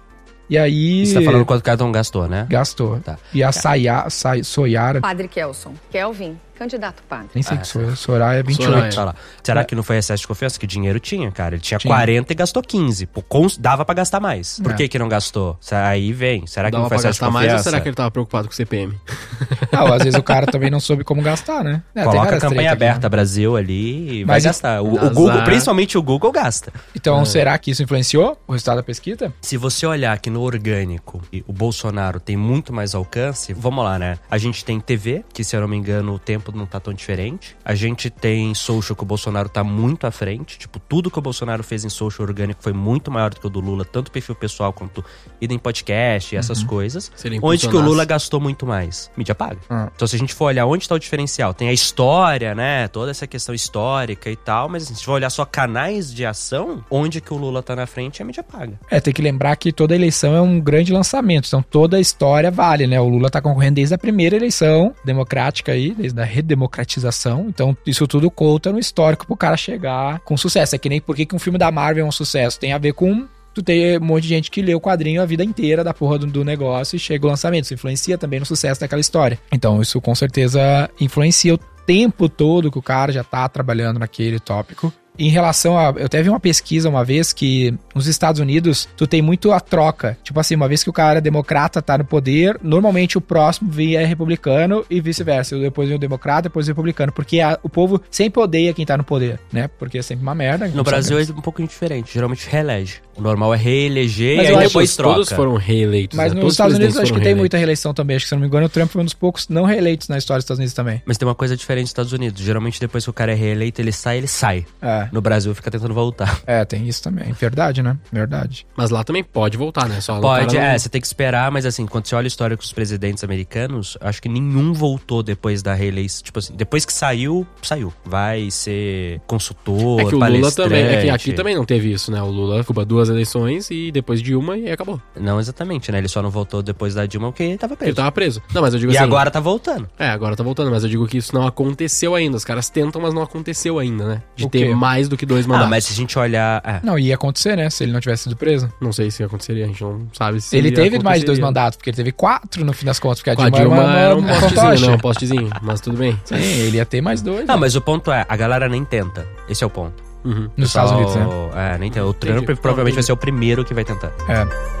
e 0.50 0.58
aí 0.58 1.06
Você 1.06 1.14
tá 1.14 1.22
falando 1.22 1.44
quanto 1.46 1.62
cada 1.62 1.84
um 1.84 1.92
gastou, 1.92 2.28
né? 2.28 2.44
gastou. 2.50 2.98
Tá. 2.98 3.16
E 3.32 3.40
a 3.42 3.52
Saia, 3.52 4.10
Sa, 4.10 4.42
Soyara, 4.42 5.00
Padre 5.00 5.28
Kelson. 5.28 5.74
Kelvin, 5.92 6.36
candidato 6.60 7.02
padre. 7.08 7.28
nem 7.34 7.42
sei 7.42 7.56
Ah, 7.56 7.60
que 7.60 7.66
sou, 7.66 7.96
Soraya 7.96 8.42
28. 8.42 8.70
Soraya. 8.72 8.92
Olha 8.96 9.04
lá. 9.06 9.14
Será 9.42 9.64
que 9.64 9.74
não 9.74 9.82
foi 9.82 9.96
excesso 9.96 10.20
de 10.20 10.28
confiança? 10.28 10.60
Que 10.60 10.66
dinheiro 10.66 11.00
tinha, 11.00 11.30
cara. 11.32 11.54
Ele 11.54 11.62
tinha, 11.62 11.78
Tinha. 11.78 11.92
40 11.92 12.32
e 12.32 12.36
gastou 12.36 12.62
15. 12.62 13.06
Pô, 13.06 13.22
cons- 13.22 13.56
dava 13.56 13.82
pra 13.84 13.94
gastar 13.94 14.20
mais. 14.20 14.60
Por 14.60 14.72
É. 14.72 14.74
que 14.74 14.88
que 14.88 14.98
não 14.98 15.08
gastou? 15.08 15.58
Aí 15.72 16.12
vem. 16.12 16.46
Será 16.46 16.68
que 16.68 16.72
Dava 16.72 16.82
não 16.82 16.88
foi 16.88 16.98
excesso 16.98 17.14
de 17.14 17.20
gastar 17.20 17.30
mais 17.32 17.46
confiança? 17.46 17.68
ou 17.68 17.72
será 17.72 17.80
que 17.82 17.88
ele 17.88 17.96
tava 17.96 18.10
preocupado 18.10 18.46
com 18.48 18.52
o 18.52 18.56
CPM? 18.56 18.94
Não, 19.72 19.86
às 19.92 20.02
vezes 20.02 20.18
o 20.18 20.22
cara 20.22 20.46
também 20.46 20.68
não 20.70 20.80
soube 20.80 21.04
como 21.04 21.22
gastar, 21.22 21.62
né? 21.64 21.82
É, 21.94 22.02
tem 22.02 22.10
Coloca 22.10 22.36
a 22.36 22.40
campanha 22.40 22.40
treta 22.40 22.60
aqui, 22.60 22.68
aberta 22.84 23.06
né? 23.06 23.08
Brasil 23.08 23.56
ali 23.56 24.20
e 24.20 24.24
vai 24.24 24.36
Mas 24.36 24.44
e- 24.44 24.48
gastar. 24.48 24.82
O, 24.82 24.94
o. 24.94 25.10
Google, 25.10 25.42
principalmente 25.44 25.96
o 25.96 26.02
Google, 26.02 26.30
gasta. 26.32 26.72
Então, 26.94 27.24
será 27.24 27.56
que 27.56 27.70
isso 27.70 27.82
influenciou 27.82 28.36
o 28.46 28.52
resultado 28.52 28.76
da 28.76 28.82
pesquisa? 28.82 29.32
Se 29.40 29.56
você 29.56 29.86
olhar 29.86 30.12
aqui 30.12 30.28
no 30.28 30.40
orgânico, 30.42 31.22
o 31.46 31.52
Bolsonaro 31.52 32.18
tem 32.20 32.36
muito 32.36 32.72
mais 32.72 32.94
alcance, 32.94 33.52
vamos 33.54 33.84
lá, 33.84 33.98
né? 33.98 34.18
A 34.30 34.36
gente 34.38 34.64
tem 34.64 34.78
TV, 34.80 35.24
que 35.32 35.42
se 35.44 35.56
eu 35.56 35.60
não 35.60 35.68
me 35.68 35.76
engano 35.76 36.14
o 36.14 36.18
tempo 36.18 36.49
não 36.58 36.66
tá 36.66 36.80
tão 36.80 36.92
diferente. 36.92 37.56
A 37.64 37.74
gente 37.74 38.10
tem 38.10 38.54
social, 38.54 38.96
que 38.96 39.02
o 39.02 39.06
Bolsonaro 39.06 39.48
tá 39.48 39.62
muito 39.62 40.06
à 40.06 40.10
frente. 40.10 40.58
Tipo, 40.58 40.78
tudo 40.78 41.10
que 41.10 41.18
o 41.18 41.22
Bolsonaro 41.22 41.62
fez 41.62 41.84
em 41.84 41.88
social 41.88 42.26
orgânico 42.26 42.62
foi 42.62 42.72
muito 42.72 43.10
maior 43.10 43.30
do 43.30 43.40
que 43.40 43.46
o 43.46 43.50
do 43.50 43.60
Lula, 43.60 43.84
tanto 43.84 44.10
perfil 44.10 44.34
pessoal 44.34 44.72
quanto 44.72 45.04
ida 45.40 45.54
em 45.54 45.58
podcast 45.58 46.34
e 46.34 46.38
essas 46.38 46.62
coisas. 46.62 47.10
Se 47.14 47.28
ele 47.28 47.38
Onde 47.42 47.68
que 47.68 47.76
o. 47.76 47.80
Lula 47.80 48.04
gastou 48.04 48.40
muito 48.40 48.66
mais? 48.66 49.10
Mídia 49.16 49.34
paga. 49.34 49.58
Ah. 49.68 49.90
Então, 49.94 50.06
se 50.06 50.16
a 50.16 50.18
gente 50.18 50.34
for 50.34 50.46
olhar 50.46 50.66
onde 50.66 50.84
está 50.84 50.94
o 50.94 50.98
diferencial, 50.98 51.54
tem 51.54 51.68
a 51.68 51.72
história, 51.72 52.54
né? 52.54 52.88
Toda 52.88 53.10
essa 53.10 53.26
questão 53.26 53.54
histórica 53.54 54.30
e 54.30 54.36
tal, 54.36 54.68
mas 54.68 54.84
se 54.84 55.04
for 55.04 55.12
olhar 55.12 55.30
só 55.30 55.44
canais 55.44 56.12
de 56.12 56.24
ação, 56.24 56.84
onde 56.90 57.20
que 57.20 57.32
o 57.32 57.36
Lula 57.36 57.62
tá 57.62 57.74
na 57.74 57.86
frente 57.86 58.20
é 58.20 58.22
a 58.22 58.26
mídia 58.26 58.42
paga. 58.42 58.78
É, 58.90 59.00
tem 59.00 59.12
que 59.12 59.22
lembrar 59.22 59.56
que 59.56 59.72
toda 59.72 59.94
eleição 59.94 60.34
é 60.34 60.40
um 60.40 60.60
grande 60.60 60.92
lançamento, 60.92 61.46
então 61.46 61.62
toda 61.62 61.96
a 61.96 62.00
história 62.00 62.50
vale, 62.50 62.86
né? 62.86 63.00
O 63.00 63.08
Lula 63.08 63.30
tá 63.30 63.40
concorrendo 63.40 63.76
desde 63.76 63.94
a 63.94 63.98
primeira 63.98 64.36
eleição 64.36 64.94
democrática 65.04 65.72
aí, 65.72 65.92
desde 65.92 66.20
a 66.20 66.24
redemocratização, 66.40 67.46
então 67.48 67.76
isso 67.86 68.06
tudo 68.06 68.30
conta 68.30 68.72
no 68.72 68.78
histórico 68.78 69.26
pro 69.26 69.36
cara 69.36 69.56
chegar 69.56 70.20
com 70.20 70.36
sucesso. 70.36 70.74
É 70.74 70.78
que 70.78 70.88
nem 70.88 71.00
por 71.00 71.14
que 71.14 71.28
um 71.32 71.38
filme 71.38 71.58
da 71.58 71.70
Marvel 71.70 72.04
é 72.04 72.08
um 72.08 72.12
sucesso, 72.12 72.58
tem 72.58 72.72
a 72.72 72.78
ver 72.78 72.92
com 72.92 73.26
tu 73.52 73.62
ter 73.62 74.00
um 74.00 74.04
monte 74.04 74.22
de 74.22 74.28
gente 74.28 74.50
que 74.50 74.62
lê 74.62 74.74
o 74.74 74.80
quadrinho 74.80 75.20
a 75.20 75.26
vida 75.26 75.44
inteira 75.44 75.82
da 75.82 75.92
porra 75.92 76.18
do, 76.18 76.26
do 76.26 76.44
negócio 76.44 76.96
e 76.96 76.98
chega 76.98 77.26
o 77.26 77.30
lançamento, 77.30 77.64
isso 77.64 77.74
influencia 77.74 78.16
também 78.16 78.40
no 78.40 78.46
sucesso 78.46 78.80
daquela 78.80 79.00
história. 79.00 79.38
Então 79.52 79.80
isso 79.80 80.00
com 80.00 80.14
certeza 80.14 80.90
influencia 81.00 81.54
o 81.54 81.58
tempo 81.86 82.28
todo 82.28 82.70
que 82.70 82.78
o 82.78 82.82
cara 82.82 83.12
já 83.12 83.24
tá 83.24 83.48
trabalhando 83.48 83.98
naquele 83.98 84.38
tópico. 84.38 84.92
Em 85.18 85.28
relação 85.28 85.76
a. 85.78 85.92
Eu 85.96 86.06
até 86.06 86.22
vi 86.22 86.28
uma 86.30 86.40
pesquisa 86.40 86.88
uma 86.88 87.04
vez 87.04 87.32
que 87.32 87.74
nos 87.94 88.06
Estados 88.06 88.40
Unidos 88.40 88.88
tu 88.96 89.06
tem 89.06 89.20
muito 89.20 89.52
a 89.52 89.60
troca. 89.60 90.16
Tipo 90.24 90.40
assim, 90.40 90.54
uma 90.54 90.66
vez 90.68 90.82
que 90.82 90.88
o 90.88 90.92
cara 90.92 91.20
democrata 91.20 91.82
tá 91.82 91.98
no 91.98 92.04
poder, 92.04 92.58
normalmente 92.62 93.18
o 93.18 93.20
próximo 93.20 93.70
vem 93.70 93.96
é 93.96 94.04
republicano 94.04 94.84
e 94.88 95.00
vice-versa. 95.00 95.58
Depois 95.58 95.88
vem 95.88 95.96
o 95.96 96.00
democrata, 96.00 96.42
depois 96.42 96.66
o 96.66 96.70
republicano. 96.70 97.12
Porque 97.12 97.40
a- 97.40 97.58
o 97.62 97.68
povo 97.68 98.00
sempre 98.10 98.40
odeia 98.42 98.72
quem 98.72 98.86
tá 98.86 98.96
no 98.96 99.04
poder, 99.04 99.38
né? 99.52 99.68
Porque 99.78 99.98
é 99.98 100.02
sempre 100.02 100.22
uma 100.22 100.34
merda. 100.34 100.66
No 100.66 100.72
como 100.72 100.84
Brasil 100.84 101.18
é 101.18 101.22
um 101.22 101.42
pouco 101.42 101.62
diferente. 101.62 102.14
Geralmente 102.14 102.48
reelege. 102.48 103.00
O 103.16 103.20
normal 103.20 103.52
é 103.52 103.58
reeleger 103.58 104.36
Mas 104.38 104.48
e 104.48 104.52
aí 104.54 104.58
depois 104.66 104.96
troca. 104.96 105.14
todos 105.16 105.32
foram 105.32 105.54
reeleitos. 105.56 106.16
Mas 106.16 106.32
né? 106.32 106.40
nos 106.40 106.54
Estados 106.54 106.76
Unidos 106.76 106.96
acho 106.96 107.04
que 107.04 107.08
foram 107.10 107.18
tem 107.18 107.24
reeleitos. 107.24 107.40
muita 107.42 107.56
reeleição 107.58 107.92
também. 107.92 108.16
Acho 108.16 108.24
que 108.24 108.28
se 108.30 108.34
eu 108.34 108.36
não 108.36 108.40
me 108.42 108.46
engano, 108.48 108.66
o 108.66 108.68
Trump 108.70 108.90
foi 108.90 109.02
um 109.02 109.04
dos 109.04 109.12
poucos 109.14 109.48
não 109.48 109.64
reeleitos 109.64 110.08
na 110.08 110.16
história 110.16 110.38
dos 110.38 110.44
Estados 110.44 110.58
Unidos 110.58 110.72
também. 110.74 111.02
Mas 111.04 111.18
tem 111.18 111.28
uma 111.28 111.34
coisa 111.34 111.54
diferente 111.56 111.82
nos 111.84 111.90
Estados 111.90 112.12
Unidos. 112.12 112.40
Geralmente 112.42 112.80
depois 112.80 113.04
que 113.04 113.10
o 113.10 113.12
cara 113.12 113.32
é 113.32 113.34
reeleito, 113.34 113.80
ele 113.82 113.92
sai, 113.92 114.18
ele 114.18 114.26
sai. 114.26 114.64
É, 114.80 114.99
No 115.12 115.20
Brasil 115.20 115.54
fica 115.54 115.70
tentando 115.70 115.94
voltar. 115.94 116.40
é, 116.46 116.64
tem 116.64 116.86
isso 116.88 117.02
também. 117.02 117.32
Verdade, 117.32 117.82
né? 117.82 117.96
Verdade. 118.12 118.66
Mas 118.76 118.90
lá 118.90 119.02
também 119.04 119.22
pode 119.24 119.56
voltar, 119.56 119.88
né? 119.88 120.00
Só 120.00 120.20
Pode, 120.20 120.56
é, 120.56 120.72
não- 120.72 120.78
você 120.78 120.88
tem 120.88 121.00
que 121.00 121.06
esperar, 121.06 121.50
mas 121.50 121.64
assim, 121.66 121.86
quando 121.86 122.06
você 122.06 122.14
olha 122.14 122.26
a 122.26 122.28
história 122.28 122.56
com 122.56 122.62
os 122.62 122.72
presidentes 122.72 123.22
americanos, 123.24 123.96
acho 124.00 124.20
que 124.20 124.28
nenhum 124.28 124.72
voltou 124.72 125.22
depois 125.22 125.62
da 125.62 125.74
reeleição. 125.74 126.22
Tipo 126.22 126.38
assim, 126.38 126.54
depois 126.56 126.84
que 126.84 126.92
saiu, 126.92 127.46
saiu. 127.62 127.92
Vai 128.04 128.50
ser 128.50 129.20
consultor, 129.26 130.00
É 130.00 130.04
que 130.04 130.14
o 130.14 130.18
Lula 130.18 130.52
também. 130.52 130.82
É 130.84 131.02
que 131.02 131.10
aqui 131.10 131.32
também 131.32 131.54
não 131.54 131.64
teve 131.64 131.92
isso, 131.92 132.10
né? 132.10 132.20
O 132.22 132.26
Lula 132.30 132.62
ficou 132.62 132.84
duas 132.84 133.08
eleições 133.08 133.70
e 133.70 133.90
depois 133.92 134.20
de 134.22 134.34
uma 134.34 134.56
e 134.56 134.70
acabou. 134.70 135.00
Não 135.18 135.38
exatamente, 135.40 135.90
né? 135.92 135.98
Ele 135.98 136.08
só 136.08 136.22
não 136.22 136.30
voltou 136.30 136.62
depois 136.62 136.94
da 136.94 137.06
Dilma 137.06 137.30
porque 137.30 137.42
ele 137.42 137.58
tava 137.58 137.72
Ele 137.74 137.78
preso. 137.78 137.96
tava 137.96 138.12
preso. 138.12 138.42
Não, 138.54 138.62
mas 138.62 138.74
eu 138.74 138.80
digo 138.80 138.92
E 138.92 138.96
assim. 138.96 139.04
agora 139.04 139.30
tá 139.30 139.40
voltando. 139.40 139.88
É, 139.98 140.08
agora 140.08 140.36
tá 140.36 140.42
voltando, 140.42 140.70
mas 140.70 140.82
eu 140.82 140.88
digo 140.88 141.06
que 141.06 141.18
isso 141.18 141.34
não 141.34 141.46
aconteceu 141.46 142.14
ainda. 142.14 142.36
Os 142.36 142.44
caras 142.44 142.68
tentam, 142.68 143.00
mas 143.00 143.12
não 143.14 143.22
aconteceu 143.22 143.78
ainda, 143.78 144.06
né? 144.06 144.22
De 144.36 144.46
O 144.46 144.48
ter 144.50 144.66
quê? 144.68 144.74
mais 144.74 144.89
do 145.08 145.16
que 145.16 145.24
dois 145.26 145.44
Ah, 145.44 145.48
mandatos. 145.48 145.70
mas 145.70 145.84
se 145.84 145.92
a 145.92 145.96
gente 145.96 146.18
olhar. 146.18 146.62
é. 146.64 146.80
Não, 146.82 146.98
ia 146.98 147.14
acontecer, 147.14 147.56
né? 147.56 147.68
Se 147.70 147.84
ele 147.84 147.92
não 147.92 148.00
tivesse 148.00 148.24
sido 148.24 148.36
preso. 148.36 148.72
Não 148.80 148.92
sei 148.92 149.10
se 149.10 149.22
aconteceria, 149.22 149.64
a 149.64 149.68
gente 149.68 149.82
não 149.82 150.06
sabe 150.12 150.40
se. 150.40 150.56
ele 150.56 150.70
teve 150.72 150.98
mais 151.02 151.20
de 151.20 151.26
dois 151.26 151.38
mandatos, 151.38 151.76
porque 151.76 151.90
ele 151.90 151.96
teve 151.96 152.12
quatro 152.12 152.64
no 152.64 152.72
fim 152.72 152.86
das 152.86 152.98
contas, 152.98 153.18
porque 153.18 153.30
a 153.30 153.36
Com 153.36 153.42
a 153.42 153.50
Dilma, 153.50 153.76
Dilma 153.76 153.98
era 153.98 154.16
um 154.16 154.22
postezinho, 154.22 154.88
não, 154.88 154.94
um 154.94 154.98
postezinho, 154.98 155.50
mas 155.62 155.80
tudo 155.80 155.96
bem. 155.96 156.18
Sim, 156.24 156.34
ele 156.36 156.76
ia 156.76 156.84
ter 156.86 157.00
mais 157.00 157.22
dois. 157.22 157.46
Não, 157.46 157.54
né? 157.54 157.60
mas 157.60 157.74
o 157.76 157.80
ponto 157.80 158.10
é, 158.12 158.24
a 158.28 158.36
galera 158.36 158.68
nem 158.68 158.84
tenta. 158.84 159.26
Esse 159.48 159.62
é 159.64 159.66
o 159.66 159.70
ponto. 159.70 160.02
Uhum. 160.24 160.50
Nos 160.56 160.68
Estados 160.68 160.92
Unidos, 160.92 161.14
né? 161.16 161.26
É, 161.54 161.78
nem 161.78 161.90
tenta. 161.90 162.04
O 162.06 162.12
Trump 162.12 162.42
Entendi. 162.42 162.60
provavelmente 162.60 162.92
Não, 162.92 162.96
vai 162.96 163.02
ser 163.02 163.12
o 163.12 163.16
primeiro 163.16 163.64
que 163.64 163.72
vai 163.72 163.84
tentar. 163.84 164.12
É. 164.28 164.79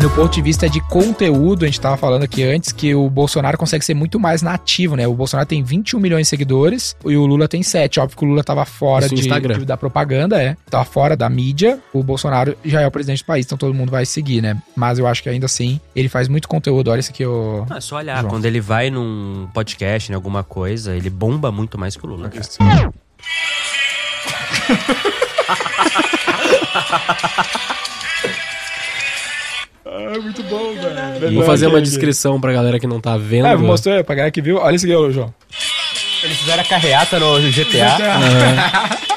E 0.00 0.02
no 0.02 0.08
ponto 0.08 0.32
de 0.32 0.40
vista 0.40 0.66
de 0.66 0.80
conteúdo, 0.80 1.64
a 1.64 1.66
gente 1.66 1.78
tava 1.78 1.94
falando 1.94 2.22
aqui 2.22 2.42
antes 2.42 2.72
que 2.72 2.94
o 2.94 3.10
Bolsonaro 3.10 3.58
consegue 3.58 3.84
ser 3.84 3.92
muito 3.92 4.18
mais 4.18 4.40
nativo, 4.40 4.96
né? 4.96 5.06
O 5.06 5.12
Bolsonaro 5.12 5.46
tem 5.46 5.62
21 5.62 6.00
milhões 6.00 6.22
de 6.22 6.30
seguidores 6.30 6.96
e 7.04 7.14
o 7.18 7.26
Lula 7.26 7.46
tem 7.46 7.62
7. 7.62 8.00
Óbvio 8.00 8.16
que 8.16 8.24
o 8.24 8.28
Lula 8.28 8.42
tava 8.42 8.64
fora 8.64 9.06
de, 9.06 9.16
Instagram. 9.16 9.58
de- 9.58 9.66
da 9.66 9.76
propaganda, 9.76 10.42
é. 10.42 10.56
Tava 10.70 10.86
fora 10.86 11.14
da 11.14 11.28
mídia. 11.28 11.78
O 11.92 12.02
Bolsonaro 12.02 12.56
já 12.64 12.80
é 12.80 12.86
o 12.86 12.90
presidente 12.90 13.22
do 13.22 13.26
país, 13.26 13.44
então 13.44 13.58
todo 13.58 13.74
mundo 13.74 13.90
vai 13.90 14.06
seguir, 14.06 14.40
né? 14.40 14.56
Mas 14.74 14.98
eu 14.98 15.06
acho 15.06 15.22
que 15.22 15.28
ainda 15.28 15.44
assim, 15.44 15.78
ele 15.94 16.08
faz 16.08 16.28
muito 16.28 16.48
conteúdo. 16.48 16.90
Olha 16.90 17.00
isso 17.00 17.10
aqui, 17.10 17.26
o. 17.26 17.66
É 17.76 17.80
só 17.82 17.96
olhar. 17.96 18.20
João. 18.20 18.30
Quando 18.30 18.46
ele 18.46 18.58
vai 18.60 18.88
num 18.88 19.48
podcast, 19.52 20.10
em 20.10 20.14
alguma 20.14 20.42
coisa, 20.42 20.96
ele 20.96 21.10
bomba 21.10 21.52
muito 21.52 21.76
mais 21.78 21.94
que 21.94 22.06
o 22.06 22.08
Lula. 22.08 22.30
cara. 22.30 22.90
Vou 31.34 31.44
fazer 31.44 31.66
uma 31.66 31.80
descrição 31.80 32.40
pra 32.40 32.52
galera 32.52 32.78
que 32.78 32.86
não 32.86 33.00
tá 33.00 33.16
vendo. 33.16 33.46
É, 33.46 33.56
vou 33.56 33.66
mostrar 33.66 34.02
pra 34.04 34.14
galera 34.14 34.30
que 34.32 34.40
viu. 34.42 34.56
Olha 34.58 34.74
isso 34.76 34.86
aqui, 34.86 35.12
João. 35.12 35.32
Eles 36.22 36.36
fizeram 36.38 36.62
a 36.62 36.64
carreata 36.66 37.18
no 37.18 37.38
GTA. 37.50 37.96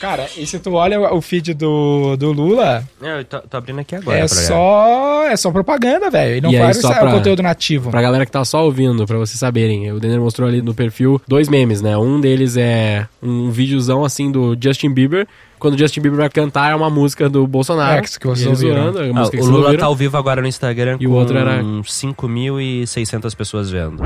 Cara, 0.00 0.28
e 0.36 0.46
se 0.46 0.60
tu 0.60 0.74
olha 0.74 1.00
o 1.12 1.20
feed 1.20 1.54
do, 1.54 2.16
do 2.16 2.30
Lula, 2.30 2.84
Eu 3.02 3.24
tô, 3.24 3.40
tô 3.40 3.56
abrindo 3.56 3.80
aqui 3.80 3.96
agora. 3.96 4.16
é 4.20 4.28
só, 4.28 5.24
é 5.28 5.36
só 5.36 5.50
propaganda, 5.50 6.08
velho. 6.08 6.36
E 6.36 6.40
não 6.40 6.52
E 6.52 6.56
faz 6.58 6.80
só 6.80 6.88
o 6.88 6.94
pra- 6.94 7.10
conteúdo 7.10 7.42
nativo. 7.42 7.90
Pra 7.90 8.00
galera 8.00 8.24
que 8.24 8.30
tá 8.30 8.44
só 8.44 8.64
ouvindo, 8.64 9.04
pra 9.06 9.18
vocês 9.18 9.40
saberem, 9.40 9.90
o 9.90 9.98
Denner 9.98 10.20
mostrou 10.20 10.48
ali 10.48 10.62
no 10.62 10.72
perfil 10.72 11.20
dois 11.26 11.48
memes, 11.48 11.82
né? 11.82 11.96
Um 11.98 12.20
deles 12.20 12.56
é 12.56 13.08
um 13.20 13.50
videozão 13.50 14.04
assim 14.04 14.30
do 14.30 14.56
Justin 14.60 14.90
Bieber. 14.92 15.26
Quando 15.58 15.74
o 15.74 15.78
Justin 15.78 16.00
Bieber 16.00 16.18
vai 16.20 16.28
cantar, 16.30 16.70
é 16.72 16.74
uma 16.74 16.88
música 16.90 17.28
do 17.28 17.46
Bolsonaro. 17.46 17.98
É, 17.98 18.02
que 18.02 18.26
vocês 18.26 18.46
ouviram. 18.46 18.82
zoando, 18.92 18.98
é 19.02 19.10
a 19.10 19.20
Ah, 19.22 19.26
o 19.26 19.46
Lula 19.46 19.58
ouviram. 19.64 19.80
tá 19.80 19.86
ao 19.86 19.96
vivo 19.96 20.16
agora 20.16 20.40
no 20.40 20.46
Instagram 20.48 20.96
E 21.00 21.06
o 21.06 21.10
com 21.10 21.16
outro 21.16 21.36
era- 21.36 21.62
5.600 21.62 23.34
pessoas 23.34 23.70
vendo. 23.70 24.02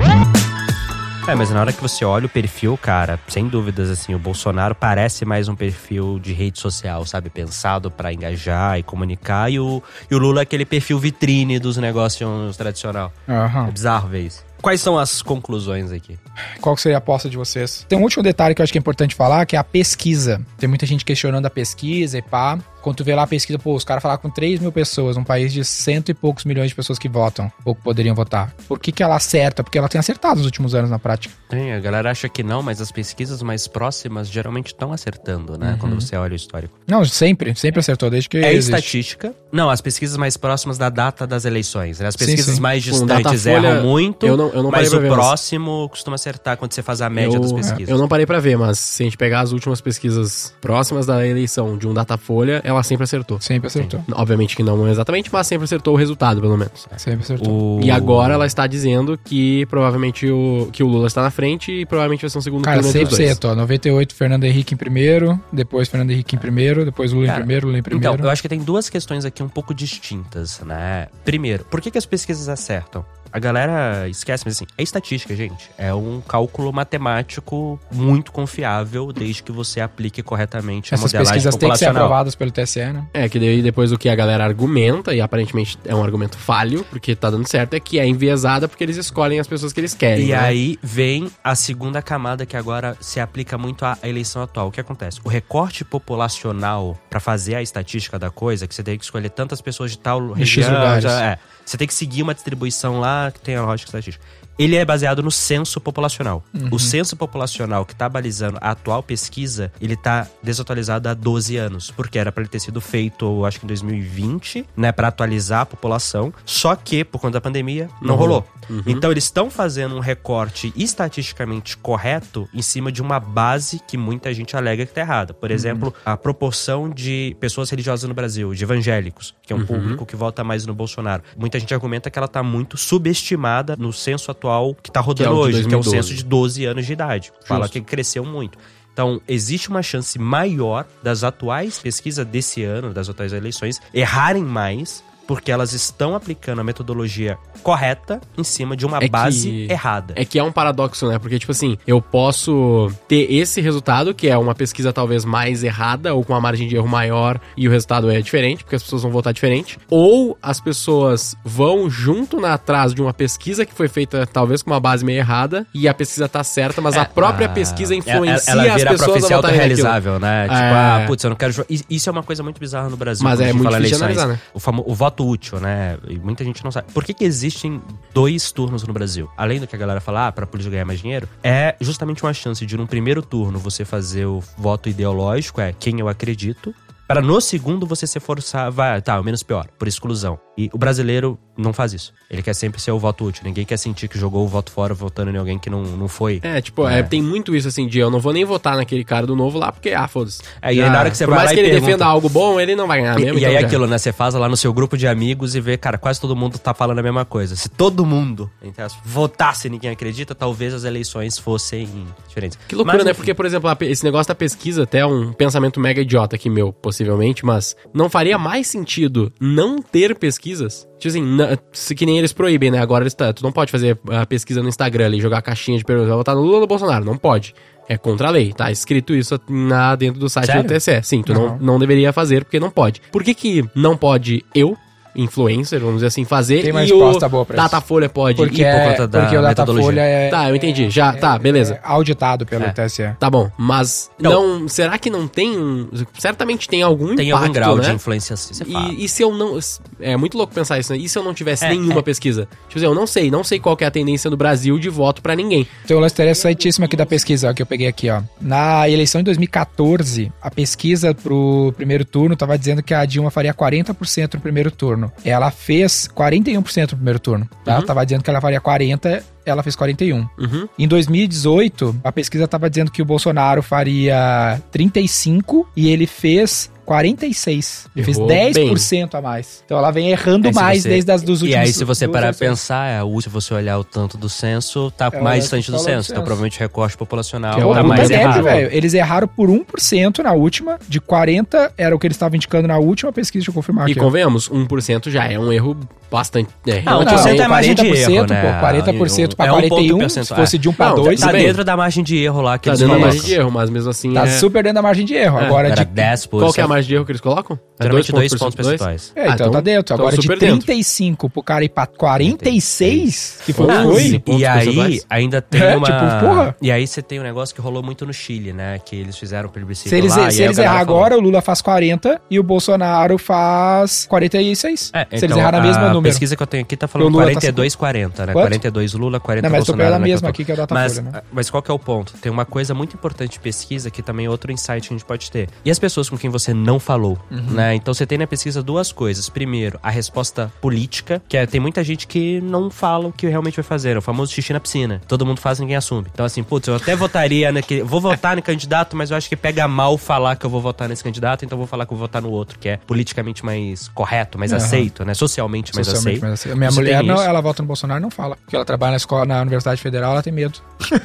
É, 1.28 1.36
mas 1.36 1.50
na 1.50 1.60
hora 1.60 1.72
que 1.72 1.80
você 1.80 2.04
olha 2.04 2.26
o 2.26 2.28
perfil, 2.28 2.76
cara, 2.76 3.16
sem 3.28 3.46
dúvidas, 3.46 3.88
assim, 3.90 4.12
o 4.12 4.18
Bolsonaro 4.18 4.74
parece 4.74 5.24
mais 5.24 5.48
um 5.48 5.54
perfil 5.54 6.18
de 6.20 6.32
rede 6.32 6.58
social, 6.58 7.06
sabe? 7.06 7.30
Pensado 7.30 7.92
pra 7.92 8.12
engajar 8.12 8.76
e 8.80 8.82
comunicar. 8.82 9.48
E 9.50 9.60
o, 9.60 9.80
e 10.10 10.14
o 10.16 10.18
Lula 10.18 10.40
é 10.40 10.42
aquele 10.42 10.64
perfil 10.64 10.98
vitrine 10.98 11.60
dos 11.60 11.76
negócios 11.76 12.56
tradicional. 12.56 13.12
Aham. 13.28 13.68
É 13.68 13.70
bizarro 13.70 14.08
ver 14.08 14.22
isso. 14.22 14.44
Quais 14.62 14.80
são 14.80 14.96
as 14.96 15.20
conclusões 15.20 15.90
aqui? 15.90 16.16
Qual 16.60 16.76
seria 16.76 16.96
a 16.96 16.98
aposta 16.98 17.28
de 17.28 17.36
vocês? 17.36 17.84
Tem 17.88 17.98
um 17.98 18.02
último 18.02 18.22
detalhe 18.22 18.54
que 18.54 18.62
eu 18.62 18.64
acho 18.64 18.72
que 18.72 18.78
é 18.78 18.80
importante 18.80 19.12
falar, 19.12 19.44
que 19.44 19.56
é 19.56 19.58
a 19.58 19.64
pesquisa. 19.64 20.40
Tem 20.56 20.68
muita 20.68 20.86
gente 20.86 21.04
questionando 21.04 21.44
a 21.46 21.50
pesquisa 21.50 22.16
e 22.16 22.22
pá. 22.22 22.60
Quando 22.82 22.96
tu 22.96 23.04
vê 23.04 23.14
lá 23.14 23.22
a 23.22 23.26
pesquisa, 23.26 23.58
pô, 23.58 23.74
os 23.74 23.84
caras 23.84 24.02
falaram 24.02 24.20
com 24.20 24.28
3 24.30 24.60
mil 24.60 24.72
pessoas, 24.72 25.16
um 25.16 25.24
país 25.24 25.52
de 25.52 25.64
cento 25.64 26.10
e 26.10 26.14
poucos 26.14 26.44
milhões 26.44 26.68
de 26.70 26.74
pessoas 26.74 26.98
que 26.98 27.08
votam, 27.08 27.50
ou 27.64 27.74
que 27.74 27.82
poderiam 27.82 28.14
votar. 28.14 28.52
Por 28.68 28.78
que, 28.78 28.90
que 28.92 29.02
ela 29.02 29.16
acerta? 29.16 29.62
Porque 29.62 29.78
ela 29.78 29.88
tem 29.88 29.98
acertado 29.98 30.36
nos 30.36 30.46
últimos 30.46 30.74
anos 30.74 30.90
na 30.90 30.98
prática. 30.98 31.34
Tem, 31.48 31.72
a 31.72 31.80
galera 31.80 32.10
acha 32.10 32.28
que 32.28 32.42
não, 32.42 32.62
mas 32.62 32.80
as 32.80 32.90
pesquisas 32.90 33.42
mais 33.42 33.66
próximas 33.68 34.28
geralmente 34.28 34.68
estão 34.68 34.92
acertando, 34.92 35.56
né? 35.56 35.76
Quando 35.78 35.94
você 36.00 36.16
olha 36.16 36.32
o 36.32 36.36
histórico. 36.36 36.78
Não, 36.86 37.04
sempre, 37.04 37.54
sempre 37.54 37.80
acertou, 37.80 38.10
desde 38.10 38.28
que 38.28 38.38
É 38.38 38.52
existe. 38.52 38.70
estatística. 38.74 39.34
Não, 39.52 39.70
as 39.70 39.80
pesquisas 39.80 40.16
mais 40.16 40.36
próximas 40.36 40.78
da 40.78 40.88
data 40.88 41.26
das 41.26 41.44
eleições. 41.44 42.00
Né? 42.00 42.06
As 42.08 42.14
Sim, 42.14 42.24
pesquisas 42.26 42.54
sim. 42.56 42.60
mais 42.60 42.84
Com 42.84 42.90
distantes 42.90 43.46
erram 43.46 43.82
muito, 43.82 44.26
eu 44.26 44.36
não- 44.36 44.48
eu 44.48 44.62
não 44.62 44.70
parei 44.70 44.86
mas 44.88 44.94
o 44.94 45.00
ver, 45.00 45.10
mas- 45.10 45.18
próximo 45.18 45.88
costuma 45.90 46.14
acertar 46.16 46.56
quando 46.56 46.72
você 46.72 46.82
faz 46.82 47.00
a 47.02 47.10
média 47.10 47.38
das 47.38 47.50
eu, 47.50 47.56
pesquisas. 47.56 47.88
eu 47.88 47.98
não 47.98 48.08
parei 48.08 48.24
pra 48.26 48.40
ver, 48.40 48.56
mas 48.56 48.78
se 48.78 49.02
a 49.02 49.04
gente 49.04 49.16
pegar 49.16 49.40
as 49.40 49.52
últimas 49.52 49.80
pesquisas 49.80 50.54
próximas 50.60 51.06
da 51.06 51.26
eleição 51.26 51.76
de 51.76 51.86
um 51.86 51.92
Datafolha, 51.94 52.60
ela 52.72 52.82
sempre 52.82 53.04
acertou. 53.04 53.40
Sempre 53.40 53.68
acertou. 53.68 54.02
Obviamente 54.12 54.56
que 54.56 54.62
não 54.62 54.88
exatamente, 54.88 55.30
mas 55.32 55.46
sempre 55.46 55.64
acertou 55.64 55.94
o 55.94 55.96
resultado, 55.96 56.40
pelo 56.40 56.56
menos. 56.56 56.86
Sempre 56.96 57.22
acertou. 57.22 57.78
O- 57.78 57.80
E 57.82 57.90
agora 57.90 58.34
ela 58.34 58.46
está 58.46 58.66
dizendo 58.66 59.18
que 59.22 59.64
provavelmente 59.66 60.28
o, 60.30 60.68
que 60.72 60.82
o 60.82 60.86
Lula 60.86 61.06
está 61.06 61.22
na 61.22 61.30
frente 61.30 61.70
e 61.72 61.86
provavelmente 61.86 62.22
vai 62.22 62.30
ser 62.30 62.38
um 62.38 62.42
segundo 62.42 62.64
Cara, 62.64 62.78
turno 62.78 62.92
sempre 62.92 63.10
dois. 63.16 63.20
acertou. 63.30 63.52
ó. 63.52 63.54
98, 63.54 64.14
Fernando 64.14 64.44
Henrique 64.44 64.74
em 64.74 64.76
primeiro, 64.76 65.38
depois 65.52 65.88
Fernando 65.88 66.10
Henrique 66.10 66.34
em 66.36 66.38
primeiro, 66.38 66.84
depois 66.84 67.12
Lula 67.12 67.26
Cara, 67.26 67.38
em 67.38 67.42
primeiro, 67.42 67.66
Lula 67.66 67.78
em 67.78 67.82
primeiro. 67.82 68.14
Então, 68.14 68.24
eu 68.26 68.30
acho 68.30 68.42
que 68.42 68.48
tem 68.48 68.60
duas 68.60 68.88
questões 68.88 69.24
aqui 69.24 69.42
um 69.42 69.48
pouco 69.48 69.72
distintas, 69.74 70.60
né? 70.60 71.06
Primeiro, 71.24 71.64
por 71.64 71.80
que, 71.80 71.90
que 71.90 71.98
as 71.98 72.06
pesquisas 72.06 72.48
acertam? 72.48 73.04
A 73.34 73.38
galera 73.38 74.06
esquece, 74.10 74.42
mas 74.44 74.56
assim, 74.56 74.66
é 74.76 74.82
estatística, 74.82 75.34
gente. 75.34 75.70
É 75.78 75.94
um 75.94 76.20
cálculo 76.20 76.70
matemático 76.70 77.80
muito 77.90 78.30
confiável, 78.30 79.10
desde 79.10 79.42
que 79.42 79.50
você 79.50 79.80
aplique 79.80 80.22
corretamente 80.22 80.92
a 80.92 80.96
Essas 80.96 81.12
modelagem 81.12 81.32
pesquisas 81.34 81.56
têm 81.56 81.70
que 81.70 81.78
ser 81.78 81.86
aprovadas 81.86 82.34
pelo 82.34 82.50
TSE, 82.50 82.61
né? 82.92 83.04
É, 83.14 83.28
que 83.28 83.38
daí 83.38 83.62
depois 83.62 83.92
o 83.92 83.98
que 83.98 84.08
a 84.08 84.14
galera 84.14 84.44
argumenta, 84.44 85.14
e 85.14 85.20
aparentemente 85.20 85.78
é 85.84 85.94
um 85.94 86.02
argumento 86.02 86.36
falho, 86.38 86.84
porque 86.90 87.14
tá 87.14 87.30
dando 87.30 87.46
certo, 87.48 87.74
é 87.74 87.80
que 87.80 87.98
é 87.98 88.06
enviesada 88.06 88.68
porque 88.68 88.82
eles 88.84 88.96
escolhem 88.96 89.38
as 89.40 89.46
pessoas 89.46 89.72
que 89.72 89.80
eles 89.80 89.94
querem. 89.94 90.26
E 90.26 90.28
né? 90.30 90.38
aí 90.38 90.78
vem 90.82 91.30
a 91.42 91.54
segunda 91.54 92.00
camada 92.02 92.44
que 92.46 92.56
agora 92.56 92.96
se 93.00 93.20
aplica 93.20 93.56
muito 93.58 93.84
à 93.84 93.96
eleição 94.02 94.42
atual. 94.42 94.68
O 94.68 94.70
que 94.72 94.80
acontece? 94.80 95.20
O 95.24 95.28
recorte 95.28 95.84
populacional 95.84 96.98
pra 97.10 97.20
fazer 97.20 97.54
a 97.56 97.62
estatística 97.62 98.18
da 98.18 98.30
coisa, 98.30 98.66
que 98.66 98.74
você 98.74 98.82
tem 98.82 98.96
que 98.98 99.04
escolher 99.04 99.30
tantas 99.30 99.60
pessoas 99.60 99.90
de 99.90 99.98
tal 99.98 100.20
Em 100.38 100.44
X 100.44 100.56
região, 100.66 100.72
lugares. 100.78 101.02
já- 101.04 101.22
é, 101.24 101.38
você 101.64 101.76
tem 101.76 101.86
que 101.86 101.94
seguir 101.94 102.22
uma 102.22 102.34
distribuição 102.34 103.00
lá 103.00 103.30
que 103.30 103.40
tem 103.40 103.54
a 103.56 103.62
lógica 103.62 103.88
estatística. 103.88 104.24
Ele 104.58 104.76
é 104.76 104.84
baseado 104.84 105.22
no 105.22 105.30
censo 105.30 105.80
populacional. 105.80 106.44
O 106.70 106.78
censo 106.78 107.16
populacional 107.16 107.84
que 107.84 107.94
tá 107.94 108.08
balizando 108.08 108.58
a 108.60 108.70
atual 108.72 109.02
pesquisa, 109.02 109.72
ele 109.80 109.96
tá 109.96 110.26
desatualizado 110.42 111.08
há 111.08 111.14
12 111.14 111.56
anos, 111.56 111.90
porque 111.90 112.18
era 112.18 112.30
pra 112.30 112.42
ele 112.42 112.48
ter 112.50 112.60
sido 112.60 112.80
feito, 112.80 113.44
acho 113.44 113.58
que 113.58 113.66
em 113.66 113.68
2020, 113.68 114.66
né, 114.76 114.92
Pra 114.92 115.08
atualizar 115.08 115.62
a 115.62 115.66
população. 115.66 116.32
Só 116.44 116.76
que 116.76 117.02
por 117.04 117.18
conta 117.20 117.34
da 117.34 117.40
pandemia 117.40 117.88
não, 118.00 118.08
Não 118.08 118.14
rolou. 118.14 118.46
rolou. 118.68 118.84
Então 118.86 119.10
eles 119.10 119.24
estão 119.24 119.50
fazendo 119.50 119.96
um 119.96 120.00
recorte 120.00 120.72
estatisticamente 120.76 121.76
correto 121.76 122.48
em 122.54 122.62
cima 122.62 122.92
de 122.92 123.02
uma 123.02 123.18
base 123.18 123.80
que 123.88 123.96
muita 123.96 124.32
gente 124.32 124.56
alega 124.56 124.86
que 124.86 124.92
tá 124.92 125.00
errada. 125.00 125.34
Por 125.34 125.50
exemplo, 125.50 125.92
a 126.04 126.16
proporção 126.16 126.88
de 126.88 127.36
pessoas 127.40 127.68
religiosas 127.70 128.08
no 128.08 128.14
Brasil, 128.14 128.54
de 128.54 128.62
evangélicos, 128.62 129.34
que 129.42 129.52
é 129.52 129.56
um 129.56 129.66
público 129.66 130.06
que 130.06 130.14
vota 130.14 130.44
mais 130.44 130.64
no 130.64 130.74
Bolsonaro. 130.74 131.22
Muita 131.36 131.58
gente 131.58 131.74
argumenta 131.74 132.10
que 132.10 132.18
ela 132.18 132.28
tá 132.28 132.42
muito 132.42 132.76
subestimada 132.76 133.76
no 133.76 133.92
censo 133.92 134.30
atual 134.30 134.41
que 134.82 134.90
tá 134.90 135.00
rodando 135.00 135.30
Que 135.30 135.36
é 135.36 135.38
hoje, 135.38 135.60
que 135.62 135.74
é 135.74 135.78
2012. 135.78 135.90
censo 135.90 136.14
de 136.14 136.24
12 136.24 136.64
anos 136.64 136.86
de 136.86 136.92
idade. 136.92 137.32
Fala 137.44 137.62
Justo. 137.62 137.72
que 137.74 137.80
cresceu 137.80 138.24
muito. 138.24 138.58
Então, 138.92 139.20
existe 139.26 139.70
uma 139.70 139.82
chance 139.82 140.18
maior 140.18 140.86
das 141.02 141.24
atuais 141.24 141.78
pesquisas 141.78 142.26
desse 142.26 142.62
ano, 142.62 142.92
das 142.92 143.08
atuais 143.08 143.32
eleições, 143.32 143.80
errarem 143.94 144.44
mais, 144.44 145.02
porque 145.26 145.50
elas 145.52 145.72
estão 145.72 146.14
aplicando 146.14 146.60
a 146.60 146.64
metodologia 146.64 147.38
correta 147.62 148.20
em 148.36 148.42
cima 148.44 148.76
de 148.76 148.84
uma 148.84 148.96
É 148.98 149.00
que- 149.00 149.08
base 149.08 149.66
errada. 149.70 150.14
É 150.16 150.24
que 150.24 150.38
é 150.38 150.42
um 150.42 150.50
paradoxo, 150.52 151.06
né? 151.08 151.18
Porque, 151.18 151.38
tipo 151.38 151.52
assim, 151.52 151.76
eu 151.86 152.00
posso 152.02 152.90
ter 153.06 153.32
esse 153.32 153.60
resultado, 153.60 154.14
que 154.14 154.28
é 154.28 154.36
uma 154.36 154.54
pesquisa 154.54 154.92
talvez 154.92 155.24
mais 155.24 155.62
errada, 155.62 156.14
ou 156.14 156.24
com 156.24 156.32
uma 156.32 156.40
margem 156.40 156.66
de 156.68 156.76
erro 156.76 156.88
maior, 156.88 157.40
e 157.56 157.68
o 157.68 157.70
resultado 157.70 158.10
é 158.10 158.20
diferente, 158.20 158.64
porque 158.64 158.76
as 158.76 158.82
pessoas 158.82 159.02
vão 159.02 159.10
votar 159.10 159.32
diferente. 159.32 159.78
Ou 159.90 160.36
as 160.42 160.60
pessoas 160.60 161.36
vão 161.44 161.88
junto 161.88 162.40
na 162.40 162.54
atrás 162.54 162.92
de 162.94 163.00
uma 163.00 163.12
pesquisa 163.14 163.64
que 163.64 163.74
foi 163.74 163.88
feita 163.88 164.26
talvez 164.26 164.62
com 164.62 164.70
uma 164.70 164.80
base 164.80 165.04
meio 165.04 165.18
errada, 165.18 165.66
e 165.74 165.88
a 165.88 165.94
pesquisa 165.94 166.28
tá 166.28 166.42
certa, 166.44 166.80
mas 166.80 166.96
a 166.96 167.04
própria 167.04 167.46
Ah, 167.46 167.50
pesquisa 167.50 167.94
ela- 167.94 167.98
influencia 167.98 168.52
ela 168.52 168.62
as 168.64 168.74
vira 168.74 168.90
pessoas 168.90 169.00
a 169.08 169.12
profecia 169.12 169.36
votarem 169.36 169.56
naquilo. 169.58 169.86
autorrealizável, 169.86 170.18
né? 170.20 170.42
Tipo, 170.44 170.54
É. 170.56 170.70
ah, 170.72 171.04
putz, 171.06 171.24
eu 171.24 171.30
não 171.30 171.36
quero... 171.36 171.66
Isso- 171.88 172.08
é 172.08 172.12
uma 172.12 172.22
coisa 172.22 172.42
muito 172.42 172.58
bizarra 172.58 172.88
no 172.88 172.96
Brasil. 172.96 173.22
Mas 173.24 173.40
a 173.40 173.44
é 173.44 173.52
muito 173.52 173.64
fala 173.64 173.76
difícil 173.78 173.98
de 173.98 174.04
eleições. 174.04 174.22
analisar, 174.24 174.42
né? 174.44 174.50
O, 174.52 174.58
famo- 174.60 174.84
o 174.86 174.94
voto 174.94 175.11
útil, 175.20 175.60
né? 175.60 175.98
E 176.08 176.18
muita 176.18 176.44
gente 176.44 176.62
não 176.64 176.70
sabe. 176.70 176.92
Por 176.92 177.04
que 177.04 177.12
que 177.12 177.24
existem 177.24 177.80
dois 178.14 178.52
turnos 178.52 178.84
no 178.86 178.92
Brasil? 178.92 179.28
Além 179.36 179.60
do 179.60 179.66
que 179.66 179.74
a 179.74 179.78
galera 179.78 180.00
fala, 180.00 180.28
ah, 180.28 180.32
pra 180.32 180.46
política 180.46 180.72
ganhar 180.72 180.84
mais 180.84 181.00
dinheiro, 181.00 181.28
é 181.42 181.76
justamente 181.80 182.22
uma 182.22 182.32
chance 182.32 182.64
de, 182.64 182.76
num 182.76 182.86
primeiro 182.86 183.22
turno, 183.22 183.58
você 183.58 183.84
fazer 183.84 184.26
o 184.26 184.40
voto 184.56 184.88
ideológico, 184.88 185.60
é 185.60 185.72
quem 185.72 186.00
eu 186.00 186.08
acredito, 186.08 186.74
para 187.12 187.20
no 187.20 187.40
segundo 187.40 187.86
você 187.86 188.06
se 188.06 188.18
forçar, 188.20 188.70
vai, 188.70 189.02
tá, 189.02 189.20
o 189.20 189.24
menos 189.24 189.42
pior, 189.42 189.66
por 189.78 189.86
exclusão. 189.86 190.38
E 190.56 190.70
o 190.72 190.78
brasileiro 190.78 191.38
não 191.56 191.72
faz 191.72 191.92
isso. 191.92 192.12
Ele 192.30 192.42
quer 192.42 192.54
sempre 192.54 192.80
ser 192.80 192.90
o 192.92 192.98
voto 192.98 193.24
útil. 193.26 193.42
Ninguém 193.44 193.64
quer 193.64 193.76
sentir 193.76 194.08
que 194.08 194.18
jogou 194.18 194.44
o 194.44 194.48
voto 194.48 194.72
fora 194.72 194.94
votando 194.94 195.30
em 195.30 195.36
alguém 195.36 195.58
que 195.58 195.68
não, 195.68 195.82
não 195.82 196.08
foi. 196.08 196.40
É, 196.42 196.60
tipo, 196.60 196.86
é, 196.88 197.02
tem 197.02 197.20
muito 197.20 197.54
isso 197.54 197.68
assim 197.68 197.86
de 197.86 197.98
eu 197.98 198.10
não 198.10 198.20
vou 198.20 198.32
nem 198.32 198.44
votar 198.44 198.76
naquele 198.76 199.04
cara 199.04 199.26
do 199.26 199.36
novo 199.36 199.58
lá, 199.58 199.70
porque, 199.70 199.90
ah, 199.90 200.08
foda-se. 200.08 200.40
É, 200.62 200.72
e 200.72 200.82
aí 200.82 200.88
na 200.90 200.98
hora 201.00 201.10
que 201.10 201.16
você 201.16 201.24
Por 201.24 201.30
vai 201.32 201.38
mais 201.40 201.50
lá 201.50 201.54
que 201.54 201.60
ele 201.60 201.68
pergunta- 201.70 201.86
defenda 201.86 202.06
algo 202.06 202.28
bom, 202.28 202.58
ele 202.58 202.74
não 202.74 202.86
vai 202.86 203.00
ganhar 203.00 203.14
mesmo. 203.18 203.34
e 203.38 203.42
então 203.42 203.50
aí 203.50 203.60
já. 203.60 203.66
aquilo, 203.66 203.86
né? 203.86 203.98
Você 203.98 204.12
faz 204.12 204.34
lá 204.34 204.48
no 204.48 204.56
seu 204.56 204.72
grupo 204.72 204.96
de 204.96 205.06
amigos 205.06 205.54
e 205.54 205.60
vê, 205.60 205.76
cara, 205.76 205.98
quase 205.98 206.20
todo 206.20 206.34
mundo 206.34 206.58
tá 206.58 206.72
falando 206.72 206.98
a 206.98 207.02
mesma 207.02 207.24
coisa. 207.24 207.54
Se 207.54 207.68
todo 207.68 208.04
mundo, 208.06 208.50
aspas, 208.78 208.94
votasse 209.04 209.66
e 209.66 209.70
ninguém 209.70 209.90
acredita, 209.90 210.34
talvez 210.34 210.72
as 210.72 210.84
eleições 210.84 211.38
fossem 211.38 211.88
diferentes. 212.26 212.58
Que 212.66 212.74
loucura, 212.74 212.96
Mas, 212.98 213.06
né? 213.06 213.12
Porque, 213.14 213.34
por 213.34 213.44
exemplo, 213.44 213.70
esse 213.82 214.02
negócio 214.04 214.28
da 214.28 214.34
pesquisa 214.34 214.84
até 214.84 215.00
é 215.00 215.06
um 215.06 215.32
pensamento 215.32 215.78
mega 215.78 216.00
idiota 216.00 216.36
aqui 216.36 216.48
meu, 216.48 216.72
possivelmente, 216.72 217.44
mas 217.44 217.76
não 217.92 218.08
faria 218.08 218.38
mais 218.38 218.66
sentido 218.66 219.32
não 219.40 219.80
ter 219.82 220.14
pesquisas? 220.16 220.86
Tipo 220.98 221.08
assim, 221.10 221.22
na- 221.50 221.58
se 221.72 221.94
que 221.94 222.04
nem 222.06 222.18
eles 222.18 222.32
proíbem, 222.32 222.70
né? 222.70 222.78
Agora 222.78 223.02
eles 223.04 223.14
tá, 223.14 223.32
tu 223.32 223.42
não 223.42 223.52
pode 223.52 223.70
fazer 223.70 223.98
a 224.10 224.24
pesquisa 224.26 224.62
no 224.62 224.68
Instagram 224.68 225.06
ali, 225.06 225.20
jogar 225.20 225.42
caixinha 225.42 225.76
de 225.78 225.84
perguntas, 225.84 226.08
vai 226.08 226.16
votar 226.18 226.34
no 226.34 226.40
Lula 226.42 226.54
ou 226.54 226.60
no 226.60 226.66
Bolsonaro, 226.66 227.04
não 227.04 227.16
pode. 227.16 227.54
É 227.88 227.96
contra 227.98 228.28
a 228.28 228.30
lei, 228.30 228.52
tá 228.52 228.70
escrito 228.70 229.12
isso 229.14 229.38
na, 229.48 229.94
dentro 229.96 230.20
do 230.20 230.28
site 230.28 230.46
Sério? 230.46 230.62
do 230.62 230.68
TSE. 230.68 231.02
Sim, 231.02 231.22
tu 231.22 231.34
não, 231.34 231.48
Não. 231.48 231.58
não 231.58 231.78
deveria 231.78 232.12
fazer 232.12 232.44
porque 232.44 232.60
não 232.60 232.70
pode. 232.70 233.00
Por 233.10 233.22
que 233.24 233.34
que 233.34 233.64
não 233.74 233.96
pode 233.96 234.44
eu, 234.54 234.76
influencer, 235.14 235.78
vamos 235.80 235.96
dizer 235.96 236.06
assim, 236.06 236.24
fazer 236.24 236.62
Tem 236.62 236.70
uma 236.70 236.82
e 236.82 236.86
resposta 236.86 237.26
o 237.26 237.30
boa 237.30 237.44
pra 237.46 237.56
isso. 237.56 237.62
Datafolha 237.64 238.08
pode 238.08 238.36
Porque, 238.36 238.62
ir 238.62 238.64
por 238.64 238.70
é, 238.80 238.88
conta 238.90 239.08
da... 239.08 239.20
porque 239.20 239.36
o 239.36 239.42
metodologia. 239.42 239.82
Datafolha 239.82 240.00
é, 240.00 240.28
Tá, 240.30 240.48
eu 240.48 240.56
entendi. 240.56 240.90
Já, 240.90 241.12
tá, 241.12 241.38
beleza. 241.38 241.74
é 241.74 241.80
auditado 241.82 242.46
pelo 242.46 242.64
É. 242.64 242.70
TSE. 242.72 243.10
Tá 243.18 243.28
bom, 243.30 243.50
mas 243.56 244.10
não, 244.18 244.68
será 244.68 244.98
que 244.98 245.10
não 245.10 245.26
tem 245.28 245.58
um, 245.58 245.88
certamente 246.18 246.68
tem 246.68 246.82
algum 246.82 247.14
tem 247.14 247.28
impacto, 247.28 247.42
algum 247.42 247.52
grau 247.52 247.76
né? 247.76 247.82
de 247.84 247.92
influência 247.92 248.34
assim, 248.34 248.54
você 248.54 248.64
fala. 248.64 248.88
E, 248.92 249.04
e 249.04 249.08
se 249.08 249.22
eu 249.22 249.32
não, 249.34 249.58
é 250.00 250.16
muito 250.16 250.36
louco 250.36 250.54
pensar 250.54 250.78
isso, 250.78 250.92
né? 250.92 250.98
E 250.98 251.08
se 251.08 251.18
eu 251.18 251.22
não 251.22 251.34
tivesse 251.34 251.64
É, 251.64 251.70
nenhuma 251.70 252.00
é. 252.00 252.02
pesquisa? 252.02 252.48
Tipo 252.68 252.78
assim, 252.78 252.86
eu 252.86 252.94
não 252.94 253.06
sei, 253.06 253.30
não 253.30 253.44
sei 253.44 253.58
qual 253.58 253.76
que 253.76 253.84
é 253.84 253.86
a 253.86 253.90
tendência 253.90 254.30
do 254.30 254.36
Brasil 254.36 254.78
de 254.78 254.88
voto 254.88 255.20
pra 255.22 255.34
ninguém. 255.36 255.66
Tem 255.86 255.96
um 255.96 256.00
lance 256.00 256.14
interessantíssimo 256.14 256.84
aqui 256.84 256.96
da 256.96 257.06
pesquisa 257.06 257.50
ó, 257.50 257.54
que 257.54 257.62
eu 257.62 257.66
peguei 257.66 257.86
aqui, 257.88 258.08
ó. 258.10 258.22
Na 258.40 258.88
eleição 258.88 259.20
em 259.20 259.24
2014, 259.24 260.32
a 260.40 260.50
pesquisa 260.50 261.14
pro 261.14 261.72
primeiro 261.76 262.04
turno 262.04 262.36
tava 262.36 262.58
dizendo 262.58 262.82
que 262.82 262.92
a 262.94 263.04
Dilma 263.04 263.30
faria 263.30 263.52
40% 263.54 264.34
no 264.34 264.40
primeiro 264.40 264.70
turno. 264.70 265.01
Ela 265.24 265.50
fez 265.50 266.08
41% 266.14 266.82
no 266.92 266.96
primeiro 266.96 267.18
turno, 267.18 267.48
tá? 267.64 267.78
Uhum. 267.78 267.86
Tava 267.86 268.04
dizendo 268.04 268.22
que 268.22 268.30
ela 268.30 268.40
faria 268.40 268.60
40, 268.60 269.24
ela 269.44 269.62
fez 269.62 269.74
41. 269.76 270.26
Uhum. 270.38 270.68
Em 270.78 270.86
2018, 270.88 271.96
a 272.04 272.12
pesquisa 272.12 272.46
tava 272.48 272.68
dizendo 272.70 272.90
que 272.90 273.02
o 273.02 273.04
Bolsonaro 273.04 273.62
faria 273.62 274.60
35 274.70 275.68
e 275.76 275.88
ele 275.90 276.06
fez 276.06 276.70
46. 276.84 277.86
Ele 277.96 278.10
Errou 278.10 278.28
fez 278.28 278.54
10% 278.56 279.14
a 279.14 279.20
mais. 279.22 279.62
Então 279.64 279.78
ela 279.78 279.90
vem 279.90 280.10
errando 280.10 280.48
Aí, 280.48 280.54
mais 280.54 280.82
você- 280.82 280.88
desde 280.88 281.10
as 281.12 281.22
dos 281.22 281.40
últimos 281.42 281.54
E 281.54 281.68
aí, 281.68 281.72
se 281.72 281.84
você 281.84 282.08
parar 282.08 282.30
a 282.30 282.34
pensar, 282.34 282.86
é, 282.88 283.00
se 283.22 283.28
você 283.28 283.54
olhar 283.54 283.78
o 283.78 283.84
tanto 283.84 284.18
do 284.18 284.28
censo, 284.28 284.90
tá 284.90 285.08
É, 285.12 285.20
mais 285.20 285.44
distante 285.44 285.70
do 285.70 285.78
censo. 285.78 286.10
Então, 286.10 286.22
provavelmente, 286.24 286.56
o 286.58 286.60
recorte 286.60 286.96
populacional 286.96 287.54
Que 287.54 287.60
é 287.62 287.74
tá 287.74 287.82
mais 287.84 288.10
errado. 288.10 288.42
velho. 288.42 288.68
Eles 288.72 288.94
erraram 288.94 289.28
por 289.28 289.48
1% 289.48 290.22
na 290.22 290.32
última, 290.32 290.78
de 290.88 291.00
40 291.00 291.72
era 291.78 291.94
o 291.94 291.98
que 291.98 292.06
eles 292.06 292.16
estavam 292.16 292.36
indicando 292.36 292.66
na 292.68 292.78
última 292.78 293.12
pesquisa, 293.12 293.40
deixa 293.40 293.50
eu 293.50 293.54
confirmar 293.54 293.88
E 293.88 293.92
aqui. 293.92 294.00
convenhamos, 294.00 294.48
1% 294.48 295.08
já 295.10 295.24
é 295.30 295.38
um 295.38 295.52
erro 295.52 295.76
bastante. 296.10 296.50
É, 296.66 296.82
Não, 296.82 297.04
Não, 297.04 297.12
1% 297.14 297.40
é 297.40 297.48
margem 297.48 297.74
de 297.74 297.86
erro, 297.86 298.26
40%, 298.26 298.28
né? 298.28 298.42
pô, 298.42 298.66
40% 298.66 299.31
48 299.34 299.36
pra 299.36 299.46
É 299.46 299.52
um 299.52 299.54
ponto 299.54 299.68
41, 299.68 299.94
se 300.08 300.14
percentual. 300.16 300.40
fosse 300.40 300.58
de 300.58 300.68
1 300.68 300.72
pra 300.72 300.88
Não, 300.88 300.94
2, 300.96 301.20
Tá 301.20 301.32
bem. 301.32 301.46
dentro 301.46 301.64
da 301.64 301.76
margem 301.76 302.04
de 302.04 302.16
erro 302.18 302.40
lá 302.40 302.58
que 302.58 302.64
Tá 302.64 302.70
eles 302.70 302.80
dentro 302.80 302.94
da 302.94 302.98
colocam. 303.00 303.14
margem 303.16 303.34
de 303.34 303.40
erro, 303.40 303.50
mas 303.50 303.70
mesmo 303.70 303.90
assim 303.90 304.12
tá 304.14 304.22
é... 304.26 304.26
super 304.38 304.62
dentro 304.62 304.74
da 304.76 304.82
margem 304.82 305.04
de 305.04 305.14
erro. 305.14 305.38
É, 305.38 305.46
Agora 305.46 305.68
Era 305.68 305.84
de 305.84 305.90
10 305.92 306.26
por 306.26 306.40
Qual 306.42 306.52
que 306.52 306.60
é 306.60 306.64
a 306.64 306.68
margem 306.68 306.88
de 306.88 306.94
erro 306.94 307.04
que 307.04 307.12
eles 307.12 307.20
colocam? 307.20 307.58
É 307.78 307.82
Geralmente 307.84 308.12
dois 308.12 308.30
pontos 308.32 308.38
pontos 308.42 308.54
percentuais. 308.56 309.12
É, 309.16 309.28
Ah, 309.28 309.34
então, 309.34 309.50
tá 309.50 309.60
dentro. 309.60 309.80
então 309.94 309.96
Agora 309.96 310.16
de 310.16 310.22
super 310.22 310.38
dentro. 310.38 310.58
35 310.66 311.28
pro 311.30 311.42
cara 311.42 311.64
ir 311.64 311.68
pra 311.68 311.86
46, 311.86 313.38
que 313.44 313.52
foi 313.52 313.66
o 313.66 313.70
Ah, 313.70 313.82
foi. 313.84 314.22
E 314.38 314.46
aí, 314.46 315.00
ainda 315.10 315.40
tem 315.42 315.60
É, 315.62 315.76
uma... 315.76 315.86
tipo, 315.86 316.26
porra. 316.26 316.56
E 316.60 316.70
aí 316.70 316.86
você 316.86 317.02
tem 317.02 317.18
um 317.20 317.22
negócio 317.22 317.54
que 317.54 317.60
rolou 317.60 317.82
muito 317.82 318.06
no 318.06 318.12
Chile, 318.12 318.52
né? 318.52 318.78
Que 318.84 318.96
eles 318.96 319.16
fizeram 319.16 319.48
o 319.48 319.52
plebiscito 319.52 319.88
Se 319.88 319.96
eles, 319.96 320.14
lá, 320.16 320.30
se 320.30 320.42
eles 320.42 320.58
a 320.58 320.62
errar 320.62 320.78
falou- 320.80 320.96
agora, 320.96 321.16
o 321.18 321.20
Lula 321.20 321.40
faz 321.40 321.60
40 321.62 322.20
e 322.30 322.38
o 322.38 322.42
Bolsonaro 322.42 323.18
faz 323.18 324.06
46. 324.08 324.90
É, 324.94 325.00
se 325.04 325.06
eles 325.12 325.22
então, 325.24 325.38
errar 325.38 325.52
na 325.52 325.58
a 325.58 325.62
mesma 325.62 325.82
número. 325.88 326.02
pesquisa 326.02 326.36
que 326.36 326.42
eu 326.42 326.46
tenho 326.46 326.62
aqui 326.62 326.76
tá 326.76 326.86
falando 326.88 327.08
O 327.08 327.10
Lula 327.10 327.24
tá 327.26 327.30
42, 327.32 327.74
40, 327.74 328.26
né? 328.26 328.32
Quanto? 328.32 328.44
42 328.44 328.92
Lula, 328.94 329.18
40 329.22 329.48
Não, 329.48 329.52
mas 329.56 329.64
tô 329.64 329.72
Bolsonaro. 329.72 329.88
pela 329.94 329.96
que 330.04 330.10
eu 330.10 330.12
mesma 330.12 330.28
aqui 330.28 330.44
que 330.44 330.52
é 330.52 330.54
o 330.54 330.58
Mas, 330.70 330.94
Datafolha, 330.96 331.02
né? 331.02 331.22
mas 331.32 331.50
qual 331.50 331.62
que 331.62 331.70
é 331.70 331.74
o 331.74 331.78
ponto? 331.78 332.12
Tem 332.20 332.30
uma 332.30 332.44
coisa 332.44 332.74
muito 332.74 332.94
importante 332.94 333.32
de 333.32 333.38
pesquisa 333.40 333.90
que 333.90 334.02
também 334.02 334.26
é 334.26 334.30
outro 334.30 334.50
insight 334.52 334.88
que 334.88 334.94
a 334.94 334.96
gente 334.96 335.06
pode 335.06 335.30
ter. 335.30 335.48
E 335.64 335.70
as 335.70 335.78
pessoas 335.78 336.08
com 336.10 336.16
quem 336.18 336.28
você 336.30 336.52
não 336.54 336.78
falou, 336.80 337.18
Uhum. 337.30 337.40
né? 337.52 337.74
Então 337.74 337.92
você 337.94 338.06
tem 338.06 338.18
na 338.18 338.26
pesquisa 338.26 338.62
duas 338.62 338.92
coisas. 338.92 339.28
Primeiro, 339.28 339.78
a 339.82 339.90
resposta 339.90 340.52
política, 340.60 341.22
que 341.28 341.36
é, 341.36 341.46
tem 341.46 341.60
muita 341.60 341.82
gente 341.84 342.06
que 342.06 342.40
não 342.40 342.70
fala 342.70 343.08
o 343.08 343.12
que 343.12 343.26
realmente 343.28 343.56
vai 343.56 343.62
fazer. 343.64 343.94
É 343.96 343.98
o 343.98 344.02
famoso 344.02 344.32
xixi 344.32 344.52
na 344.52 344.60
piscina. 344.60 345.00
Todo 345.06 345.24
mundo 345.26 345.40
faz, 345.40 345.58
ninguém 345.58 345.76
assume. 345.76 346.06
Então 346.12 346.24
assim, 346.26 346.42
putz, 346.42 346.68
eu 346.68 346.74
até 346.76 346.94
votaria 346.96 347.50
naquele... 347.52 347.82
Vou 347.82 348.00
votar 348.00 348.36
no 348.36 348.42
candidato, 348.42 348.96
mas 348.96 349.10
eu 349.10 349.16
acho 349.16 349.28
que 349.28 349.36
pega 349.36 349.66
mal 349.68 349.96
falar 349.98 350.36
que 350.36 350.46
eu 350.46 350.50
vou 350.50 350.60
votar 350.60 350.88
nesse 350.88 351.02
candidato, 351.04 351.44
então 351.44 351.56
vou 351.58 351.66
falar 351.66 351.86
que 351.86 351.92
eu 351.92 351.96
vou 351.96 352.06
votar 352.06 352.22
no 352.22 352.30
outro, 352.30 352.58
que 352.58 352.68
é 352.68 352.76
politicamente 352.76 353.44
mais 353.44 353.88
correto, 353.88 354.38
mais 354.38 354.52
Aham. 354.52 354.64
aceito, 354.64 355.04
né? 355.04 355.14
Socialmente 355.14 355.74
mais 355.74 355.86
Socialmente, 355.86 356.18
aceito. 356.18 356.22
mas 356.30 356.32
assim, 356.40 356.50
a 356.50 356.56
minha 356.56 356.70
Você 356.70 356.80
mulher, 356.80 357.02
não, 357.02 357.14
isso. 357.16 357.24
ela 357.24 357.40
vota 357.40 357.62
no 357.62 357.66
Bolsonaro 357.66 358.00
e 358.00 358.02
não 358.02 358.10
fala. 358.10 358.36
Porque 358.36 358.56
ela 358.56 358.64
trabalha 358.64 358.92
na 358.92 358.96
escola, 358.96 359.11
na 359.26 359.40
Universidade 359.42 359.80
Federal, 359.80 360.12
ela 360.12 360.22
tem 360.22 360.32
medo. 360.32 360.58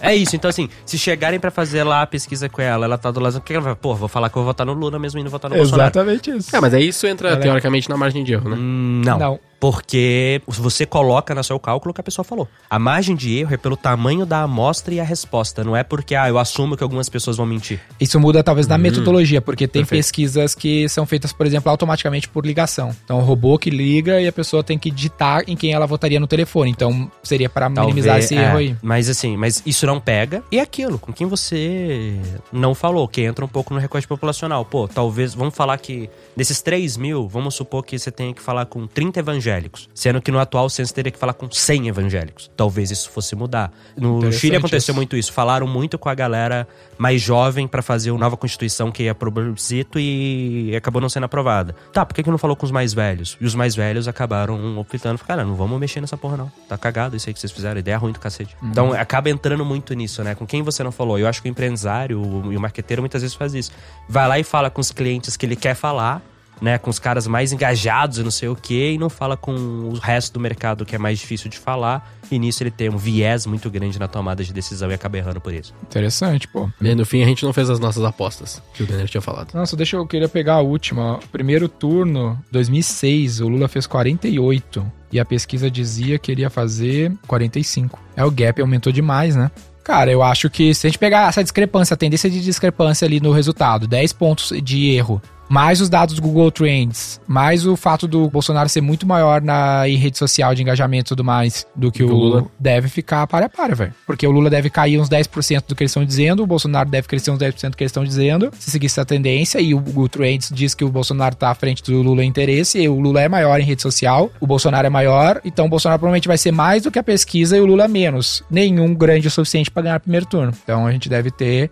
É 0.00 0.14
isso, 0.14 0.34
então 0.36 0.48
assim, 0.48 0.68
se 0.86 0.96
chegarem 0.96 1.38
pra 1.40 1.50
fazer 1.50 1.82
lá 1.82 2.00
a 2.02 2.06
pesquisa 2.06 2.48
com 2.48 2.62
ela, 2.62 2.86
ela 2.86 2.96
tá 2.96 3.10
do 3.10 3.20
lado, 3.20 3.36
o 3.36 3.40
que 3.40 3.52
ela 3.52 3.60
vai? 3.62 3.74
Pô, 3.74 3.94
vou 3.94 4.08
falar 4.08 4.30
que 4.30 4.36
eu 4.38 4.42
vou 4.42 4.50
votar 4.50 4.64
no 4.64 4.72
Lula 4.72 4.98
mesmo 4.98 5.20
indo 5.20 5.28
votar 5.28 5.50
no 5.50 5.56
Bolsonaro. 5.56 5.82
Exatamente 5.90 6.30
isso. 6.30 6.54
É, 6.54 6.60
mas 6.60 6.72
aí 6.72 6.88
isso 6.88 7.06
entra, 7.06 7.30
Ela 7.30 7.38
é- 7.38 7.42
teoricamente, 7.42 7.90
na 7.90 7.96
margem 7.96 8.22
de 8.24 8.32
erro, 8.32 8.48
né? 8.50 8.56
Hum, 8.58 9.02
Não. 9.04 9.18
Não. 9.18 9.40
Porque 9.60 10.40
você 10.46 10.86
coloca 10.86 11.34
no 11.34 11.42
seu 11.42 11.58
cálculo 11.58 11.90
o 11.90 11.94
que 11.94 12.00
a 12.00 12.04
pessoa 12.04 12.24
falou. 12.24 12.48
A 12.70 12.78
margem 12.78 13.16
de 13.16 13.36
erro 13.36 13.54
é 13.54 13.56
pelo 13.56 13.76
tamanho 13.76 14.24
da 14.24 14.42
amostra 14.42 14.94
e 14.94 15.00
a 15.00 15.04
resposta. 15.04 15.64
Não 15.64 15.76
é 15.76 15.82
porque, 15.82 16.14
ah, 16.14 16.28
eu 16.28 16.38
assumo 16.38 16.76
que 16.76 16.82
algumas 16.82 17.08
pessoas 17.08 17.36
vão 17.36 17.46
mentir. 17.46 17.80
Isso 18.00 18.20
muda 18.20 18.42
talvez 18.42 18.66
na 18.66 18.78
metodologia, 18.78 19.40
porque 19.40 19.66
tem 19.66 19.82
Perfeito. 19.82 19.98
pesquisas 19.98 20.54
que 20.54 20.88
são 20.88 21.04
feitas, 21.06 21.32
por 21.32 21.46
exemplo, 21.46 21.70
automaticamente 21.70 22.28
por 22.28 22.46
ligação. 22.46 22.94
Então, 23.04 23.18
o 23.18 23.22
robô 23.22 23.58
que 23.58 23.70
liga 23.70 24.20
e 24.20 24.28
a 24.28 24.32
pessoa 24.32 24.62
tem 24.62 24.78
que 24.78 24.90
digitar 24.90 25.42
em 25.46 25.56
quem 25.56 25.72
ela 25.72 25.86
votaria 25.86 26.20
no 26.20 26.26
telefone. 26.26 26.70
Então, 26.70 27.10
seria 27.22 27.48
para 27.48 27.68
minimizar 27.68 28.18
esse 28.18 28.36
é, 28.36 28.42
erro 28.44 28.58
aí. 28.58 28.76
Mas 28.80 29.08
assim, 29.08 29.36
mas 29.36 29.62
isso 29.66 29.86
não 29.86 30.00
pega. 30.00 30.42
E 30.52 30.58
é 30.58 30.62
aquilo, 30.62 30.98
com 30.98 31.12
quem 31.12 31.26
você 31.26 32.16
não 32.52 32.74
falou, 32.74 33.08
que 33.08 33.22
entra 33.22 33.44
um 33.44 33.48
pouco 33.48 33.74
no 33.74 33.80
recorte 33.80 34.06
populacional. 34.06 34.64
Pô, 34.64 34.86
talvez, 34.86 35.34
vamos 35.34 35.54
falar 35.54 35.78
que 35.78 36.08
desses 36.36 36.62
3 36.62 36.96
mil, 36.96 37.28
vamos 37.28 37.54
supor 37.54 37.84
que 37.84 37.98
você 37.98 38.10
tenha 38.10 38.32
que 38.32 38.40
falar 38.40 38.66
com 38.66 38.86
30 38.86 39.18
evangélicos. 39.18 39.47
Sendo 39.94 40.20
que 40.20 40.30
no 40.30 40.38
atual 40.38 40.68
censo 40.70 40.92
teria 40.94 41.10
que 41.12 41.18
falar 41.18 41.32
com 41.34 41.50
100 41.50 41.88
evangélicos. 41.88 42.50
Talvez 42.56 42.90
isso 42.90 43.10
fosse 43.10 43.34
mudar. 43.36 43.72
No 43.96 44.30
Chile 44.32 44.56
aconteceu 44.56 44.92
isso. 44.92 44.94
muito 44.94 45.16
isso. 45.16 45.32
Falaram 45.32 45.66
muito 45.66 45.98
com 45.98 46.08
a 46.08 46.14
galera 46.14 46.66
mais 46.96 47.20
jovem 47.22 47.66
pra 47.68 47.80
fazer 47.82 48.10
uma 48.10 48.20
nova 48.20 48.36
constituição 48.36 48.90
que 48.90 49.04
ia 49.04 49.14
pro 49.14 49.30
plebiscito 49.30 49.98
e 49.98 50.74
acabou 50.76 51.00
não 51.00 51.08
sendo 51.08 51.24
aprovada. 51.24 51.74
Tá, 51.92 52.04
por 52.04 52.14
que, 52.14 52.22
que 52.22 52.30
não 52.30 52.38
falou 52.38 52.56
com 52.56 52.66
os 52.66 52.72
mais 52.72 52.92
velhos? 52.92 53.36
E 53.40 53.44
os 53.46 53.54
mais 53.54 53.74
velhos 53.76 54.08
acabaram 54.08 54.78
optando, 54.78 55.18
cara, 55.24 55.44
não 55.44 55.54
vamos 55.54 55.78
mexer 55.78 56.00
nessa 56.00 56.16
porra 56.16 56.36
não. 56.36 56.52
Tá 56.68 56.76
cagado 56.76 57.16
isso 57.16 57.28
aí 57.28 57.34
que 57.34 57.40
vocês 57.40 57.52
fizeram, 57.52 57.78
ideia 57.78 57.96
ruim 57.98 58.12
do 58.12 58.18
cacete. 58.20 58.56
Uhum. 58.62 58.68
Então 58.70 58.92
acaba 58.92 59.30
entrando 59.30 59.64
muito 59.64 59.94
nisso, 59.94 60.22
né? 60.24 60.34
Com 60.34 60.46
quem 60.46 60.62
você 60.62 60.82
não 60.82 60.92
falou. 60.92 61.18
Eu 61.18 61.26
acho 61.28 61.40
que 61.42 61.48
o 61.48 61.50
empresário 61.50 62.20
o- 62.20 62.52
e 62.52 62.56
o 62.56 62.60
marqueteiro 62.60 63.02
muitas 63.02 63.22
vezes 63.22 63.36
faz 63.36 63.54
isso. 63.54 63.70
Vai 64.08 64.26
lá 64.28 64.38
e 64.38 64.44
fala 64.44 64.68
com 64.70 64.80
os 64.80 64.90
clientes 64.90 65.36
que 65.36 65.46
ele 65.46 65.56
quer 65.56 65.74
falar, 65.74 66.22
né, 66.60 66.78
com 66.78 66.90
os 66.90 66.98
caras 66.98 67.26
mais 67.26 67.52
engajados 67.52 68.18
e 68.18 68.22
não 68.22 68.30
sei 68.30 68.48
o 68.48 68.56
que, 68.56 68.92
e 68.92 68.98
não 68.98 69.08
fala 69.08 69.36
com 69.36 69.52
o 69.52 69.94
resto 69.94 70.32
do 70.32 70.40
mercado 70.40 70.84
que 70.84 70.94
é 70.94 70.98
mais 70.98 71.18
difícil 71.18 71.50
de 71.50 71.58
falar, 71.58 72.12
e 72.30 72.38
nisso 72.38 72.62
ele 72.62 72.70
tem 72.70 72.88
um 72.88 72.96
viés 72.96 73.46
muito 73.46 73.70
grande 73.70 73.98
na 73.98 74.08
tomada 74.08 74.44
de 74.44 74.52
decisão 74.52 74.90
e 74.90 74.94
acaba 74.94 75.16
errando 75.16 75.40
por 75.40 75.52
isso. 75.52 75.74
Interessante, 75.82 76.46
pô. 76.48 76.68
E 76.80 76.94
no 76.94 77.06
fim, 77.06 77.22
a 77.22 77.26
gente 77.26 77.44
não 77.44 77.52
fez 77.52 77.70
as 77.70 77.78
nossas 77.78 78.04
apostas, 78.04 78.62
que 78.74 78.82
o 78.82 78.86
Denner 78.86 79.08
tinha 79.08 79.20
falado. 79.20 79.54
Nossa, 79.54 79.76
deixa 79.76 79.96
eu 79.96 80.06
queria 80.06 80.28
pegar 80.28 80.54
a 80.54 80.60
última. 80.60 81.20
Primeiro 81.32 81.68
turno, 81.68 82.38
2006, 82.50 83.40
o 83.40 83.48
Lula 83.48 83.68
fez 83.68 83.86
48 83.86 84.92
e 85.12 85.18
a 85.18 85.24
pesquisa 85.24 85.70
dizia 85.70 86.18
que 86.18 86.30
ele 86.30 86.42
ia 86.42 86.50
fazer 86.50 87.12
45. 87.26 87.98
É 88.16 88.24
o 88.24 88.30
gap 88.30 88.60
aumentou 88.60 88.92
demais, 88.92 89.34
né? 89.34 89.50
Cara, 89.88 90.10
eu 90.10 90.22
acho 90.22 90.50
que 90.50 90.74
se 90.74 90.86
a 90.86 90.90
gente 90.90 90.98
pegar 90.98 91.28
essa 91.28 91.42
discrepância, 91.42 91.94
a 91.94 91.96
tendência 91.96 92.28
de 92.28 92.42
discrepância 92.42 93.06
ali 93.06 93.20
no 93.20 93.32
resultado, 93.32 93.86
10 93.86 94.12
pontos 94.12 94.52
de 94.62 94.90
erro, 94.90 95.22
mais 95.48 95.80
os 95.80 95.88
dados 95.88 96.14
do 96.14 96.22
Google 96.22 96.50
Trends, 96.50 97.20
mais 97.26 97.66
o 97.66 97.76
fato 97.76 98.06
do 98.06 98.28
Bolsonaro 98.28 98.68
ser 98.68 98.80
muito 98.80 99.06
maior 99.06 99.40
na 99.40 99.88
em 99.88 99.96
rede 99.96 100.18
social 100.18 100.54
de 100.54 100.62
engajamento 100.62 101.08
e 101.08 101.10
tudo 101.10 101.24
mais 101.24 101.66
do 101.74 101.90
que 101.90 102.04
Do 102.04 102.12
o 102.14 102.16
Lula. 102.16 102.46
Deve 102.58 102.88
ficar 102.88 103.26
para 103.26 103.46
a 103.46 103.48
para, 103.48 103.74
velho. 103.74 103.94
Porque 104.06 104.26
o 104.26 104.30
Lula 104.30 104.50
deve 104.50 104.68
cair 104.70 104.98
uns 105.00 105.08
10% 105.08 105.64
do 105.68 105.74
que 105.74 105.82
eles 105.82 105.90
estão 105.90 106.04
dizendo, 106.04 106.42
o 106.42 106.46
Bolsonaro 106.46 106.88
deve 106.88 107.06
crescer 107.08 107.30
uns 107.30 107.38
10% 107.38 107.70
do 107.70 107.76
que 107.76 107.82
eles 107.84 107.90
estão 107.90 108.04
dizendo, 108.04 108.50
se 108.58 108.70
seguir 108.70 108.86
essa 108.86 109.04
tendência, 109.04 109.60
e 109.60 109.74
o 109.74 109.80
Google 109.80 110.08
Trends 110.08 110.50
diz 110.52 110.74
que 110.74 110.84
o 110.84 110.88
Bolsonaro 110.90 111.34
tá 111.34 111.50
à 111.50 111.54
frente 111.54 111.82
do 111.82 112.02
Lula 112.02 112.24
em 112.24 112.28
interesse, 112.28 112.78
e 112.80 112.88
o 112.88 112.98
Lula 113.00 113.20
é 113.22 113.28
maior 113.28 113.58
em 113.60 113.64
rede 113.64 113.82
social, 113.82 114.30
o 114.40 114.46
Bolsonaro 114.46 114.86
é 114.86 114.90
maior, 114.90 115.40
então 115.44 115.66
o 115.66 115.68
Bolsonaro 115.68 115.98
provavelmente 115.98 116.28
vai 116.28 116.38
ser 116.38 116.52
mais 116.52 116.82
do 116.82 116.90
que 116.90 116.98
a 116.98 117.02
pesquisa 117.02 117.56
e 117.56 117.60
o 117.60 117.66
Lula 117.66 117.88
menos. 117.88 118.42
Nenhum 118.50 118.94
grande 118.94 119.28
o 119.28 119.30
suficiente 119.30 119.70
para 119.70 119.82
ganhar 119.84 119.96
o 119.96 120.00
primeiro 120.00 120.26
turno. 120.26 120.52
Então 120.62 120.86
a 120.86 120.92
gente 120.92 121.08
deve 121.08 121.30
ter 121.30 121.70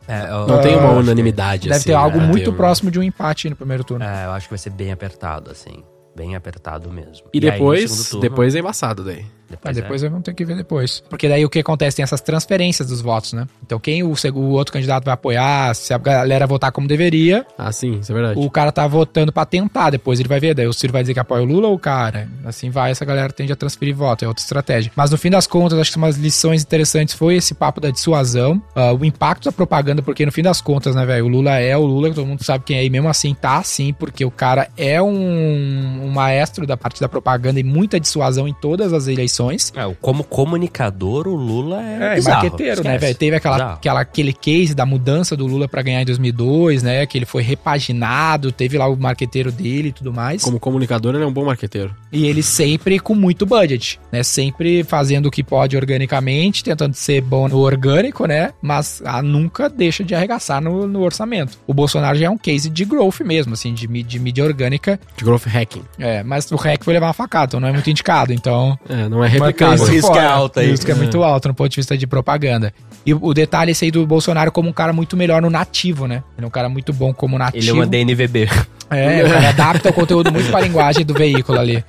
Não 0.48 0.56
Ah, 0.56 0.58
tem 0.58 0.76
uma 0.76 0.88
que 0.90 0.94
unanimidade, 0.98 1.64
deve 1.68 1.76
assim, 1.76 1.86
ter 1.90 1.94
algo 1.94 2.18
né? 2.18 2.26
muito 2.26 2.44
Tem 2.44 2.52
um- 2.52 2.56
próximo 2.56 2.90
de 2.90 2.98
um 2.98 3.02
empate 3.02 3.48
no 3.50 3.56
primeiro 3.56 3.65
turno. 3.84 4.04
É, 4.04 4.26
eu 4.26 4.30
acho 4.32 4.46
que 4.46 4.52
vai 4.52 4.58
ser 4.58 4.70
bem 4.70 4.92
apertado, 4.92 5.50
assim. 5.50 5.84
Bem 6.14 6.34
apertado 6.34 6.90
mesmo. 6.90 7.28
E 7.32 7.38
aí, 7.38 7.44
no 7.44 7.50
depois, 7.52 7.90
segundo 7.90 8.08
turno, 8.08 8.20
depois 8.20 8.54
é 8.54 8.58
embaçado 8.58 9.04
daí. 9.04 9.26
Mas 9.64 9.76
é. 9.76 9.80
depois 9.80 10.02
vamos 10.02 10.22
ter 10.22 10.34
que 10.34 10.44
ver 10.44 10.56
depois. 10.56 11.02
Porque 11.08 11.28
daí 11.28 11.44
o 11.44 11.50
que 11.50 11.60
acontece? 11.60 11.96
Tem 11.96 12.02
essas 12.02 12.20
transferências 12.20 12.88
dos 12.88 13.00
votos, 13.00 13.32
né? 13.32 13.46
Então 13.64 13.78
quem 13.78 14.02
o, 14.02 14.12
o 14.34 14.50
outro 14.50 14.72
candidato 14.72 15.04
vai 15.04 15.14
apoiar, 15.14 15.74
se 15.74 15.92
a 15.94 15.98
galera 15.98 16.46
votar 16.46 16.72
como 16.72 16.86
deveria, 16.88 17.46
Ah, 17.56 17.72
sim, 17.72 17.98
isso 18.00 18.12
é 18.12 18.14
verdade. 18.14 18.40
o 18.40 18.50
cara 18.50 18.72
tá 18.72 18.86
votando 18.86 19.32
pra 19.32 19.44
tentar. 19.44 19.90
Depois 19.90 20.18
ele 20.20 20.28
vai 20.28 20.40
ver, 20.40 20.54
daí 20.54 20.66
o 20.66 20.72
Ciro 20.72 20.92
vai 20.92 21.02
dizer 21.02 21.14
que 21.14 21.20
apoia 21.20 21.42
o 21.42 21.44
Lula 21.44 21.68
ou 21.68 21.74
o 21.74 21.78
cara. 21.78 22.28
Assim 22.44 22.70
vai, 22.70 22.90
essa 22.90 23.04
galera 23.04 23.32
tende 23.32 23.52
a 23.52 23.56
transferir 23.56 23.94
voto, 23.94 24.24
é 24.24 24.28
outra 24.28 24.42
estratégia. 24.42 24.90
Mas 24.96 25.10
no 25.10 25.18
fim 25.18 25.30
das 25.30 25.46
contas, 25.46 25.78
acho 25.78 25.92
que 25.92 25.96
umas 25.98 26.16
lições 26.16 26.62
interessantes 26.62 27.14
foi 27.14 27.36
esse 27.36 27.54
papo 27.54 27.80
da 27.80 27.90
dissuasão, 27.90 28.60
ah, 28.74 28.92
o 28.92 29.04
impacto 29.04 29.44
da 29.44 29.52
propaganda, 29.52 30.02
porque 30.02 30.24
no 30.26 30.32
fim 30.32 30.42
das 30.42 30.60
contas, 30.60 30.94
né, 30.94 31.04
velho, 31.06 31.26
o 31.26 31.28
Lula 31.28 31.58
é 31.58 31.76
o 31.76 31.84
Lula, 31.84 32.12
todo 32.12 32.26
mundo 32.26 32.42
sabe 32.44 32.64
quem 32.64 32.78
é, 32.78 32.84
e 32.84 32.90
mesmo 32.90 33.08
assim 33.08 33.34
tá 33.34 33.58
assim, 33.58 33.92
porque 33.92 34.24
o 34.24 34.30
cara 34.30 34.68
é 34.76 35.00
um, 35.00 36.04
um 36.04 36.10
maestro 36.10 36.66
da 36.66 36.76
parte 36.76 37.00
da 37.00 37.08
propaganda 37.08 37.60
e 37.60 37.64
muita 37.64 38.00
dissuasão 38.00 38.48
em 38.48 38.54
todas 38.54 38.92
as 38.92 39.06
eleições. 39.06 39.35
É, 39.76 39.84
o- 39.86 39.94
como 39.94 40.24
comunicador, 40.24 41.28
o 41.28 41.34
Lula 41.34 41.82
é, 41.82 42.08
É, 42.08 42.12
e 42.12 42.14
bizarro. 42.16 42.42
marqueteiro, 42.42 42.82
né, 42.84 42.98
velho? 42.98 43.14
Teve 43.14 43.36
aquela, 43.36 43.56
Bizarro. 43.56 43.72
aquela, 43.74 44.00
aquele 44.00 44.32
case 44.32 44.74
da 44.74 44.86
mudança 44.86 45.36
do 45.36 45.46
Lula 45.46 45.68
pra 45.68 45.82
ganhar 45.82 46.02
em 46.02 46.04
2002, 46.04 46.82
né? 46.82 47.04
Que 47.06 47.18
ele 47.18 47.26
foi 47.26 47.42
repaginado, 47.42 48.50
teve 48.52 48.78
lá 48.78 48.86
o 48.88 48.96
marqueteiro 48.96 49.52
dele 49.52 49.88
e 49.88 49.92
tudo 49.92 50.12
mais. 50.12 50.42
Como 50.42 50.58
comunicador, 50.58 51.14
ele 51.14 51.24
é 51.24 51.26
um 51.26 51.32
bom 51.32 51.44
marqueteiro. 51.44 51.94
E 52.12 52.26
ele 52.26 52.42
sempre 52.42 52.98
com 52.98 53.14
muito 53.14 53.44
budget, 53.46 54.00
né? 54.10 54.22
Sempre 54.22 54.82
fazendo 54.84 55.26
o 55.26 55.30
que 55.30 55.42
pode 55.42 55.76
organicamente, 55.76 56.64
tentando 56.64 56.94
ser 56.94 57.20
bom 57.20 57.48
no 57.48 57.58
orgânico, 57.58 58.26
né? 58.26 58.52
Mas 58.62 59.02
ah, 59.04 59.22
nunca 59.22 59.68
deixa 59.68 60.02
de 60.02 60.14
arregaçar 60.14 60.60
no, 60.62 60.86
no 60.86 61.02
orçamento. 61.02 61.58
O 61.66 61.74
Bolsonaro 61.74 62.16
já 62.18 62.26
é 62.26 62.30
um 62.30 62.38
case 62.38 62.70
de 62.70 62.84
growth 62.84 63.20
mesmo, 63.20 63.52
assim, 63.54 63.74
de, 63.74 63.86
de 63.86 64.18
mídia 64.18 64.44
orgânica. 64.44 64.98
De 65.16 65.24
growth 65.24 65.44
hacking. 65.46 65.82
É, 65.98 66.22
mas 66.22 66.50
o 66.50 66.56
REC 66.56 66.84
foi 66.84 66.94
levar 66.94 67.06
uma 67.08 67.12
facada, 67.12 67.46
então 67.50 67.60
não 67.60 67.68
é 67.68 67.72
muito 67.72 67.90
indicado. 67.90 68.32
Então, 68.32 68.78
É, 68.88 69.08
não 69.08 69.22
é 69.24 69.25
uma 69.26 69.46
replicável. 69.46 69.76
coisa 69.78 69.84
O 69.92 69.94
risco 69.94 70.08
fora. 70.08 70.22
é 70.22 70.26
alto 70.26 70.60
aí. 70.60 70.68
O 70.68 70.70
risco 70.70 70.90
é 70.90 70.94
muito 70.94 71.22
alto 71.22 71.48
no 71.48 71.54
ponto 71.54 71.70
de 71.70 71.76
vista 71.76 71.96
de 71.96 72.06
propaganda. 72.06 72.72
E 73.04 73.12
o 73.14 73.26
o 73.26 73.34
detalhe 73.34 73.70
é 73.70 73.72
esse 73.72 73.84
aí 73.84 73.90
do 73.90 74.06
Bolsonaro 74.06 74.50
como 74.52 74.68
um 74.68 74.72
cara 74.72 74.92
muito 74.92 75.16
melhor 75.16 75.42
no 75.42 75.50
nativo, 75.50 76.06
né? 76.06 76.22
Ele 76.36 76.44
é 76.44 76.46
um 76.46 76.50
cara 76.50 76.68
muito 76.68 76.92
bom 76.92 77.12
como 77.12 77.36
nativo. 77.38 77.62
Ele 77.62 77.70
é 77.70 77.72
uma 77.72 77.86
DNVB. 77.86 78.48
É, 78.90 79.24
o 79.26 79.28
cara 79.30 79.48
adapta 79.48 79.90
o 79.90 79.92
conteúdo 79.92 80.32
muito 80.32 80.48
para 80.50 80.58
a 80.60 80.62
linguagem 80.62 81.04
do 81.04 81.12
veículo 81.14 81.58
ali. 81.58 81.84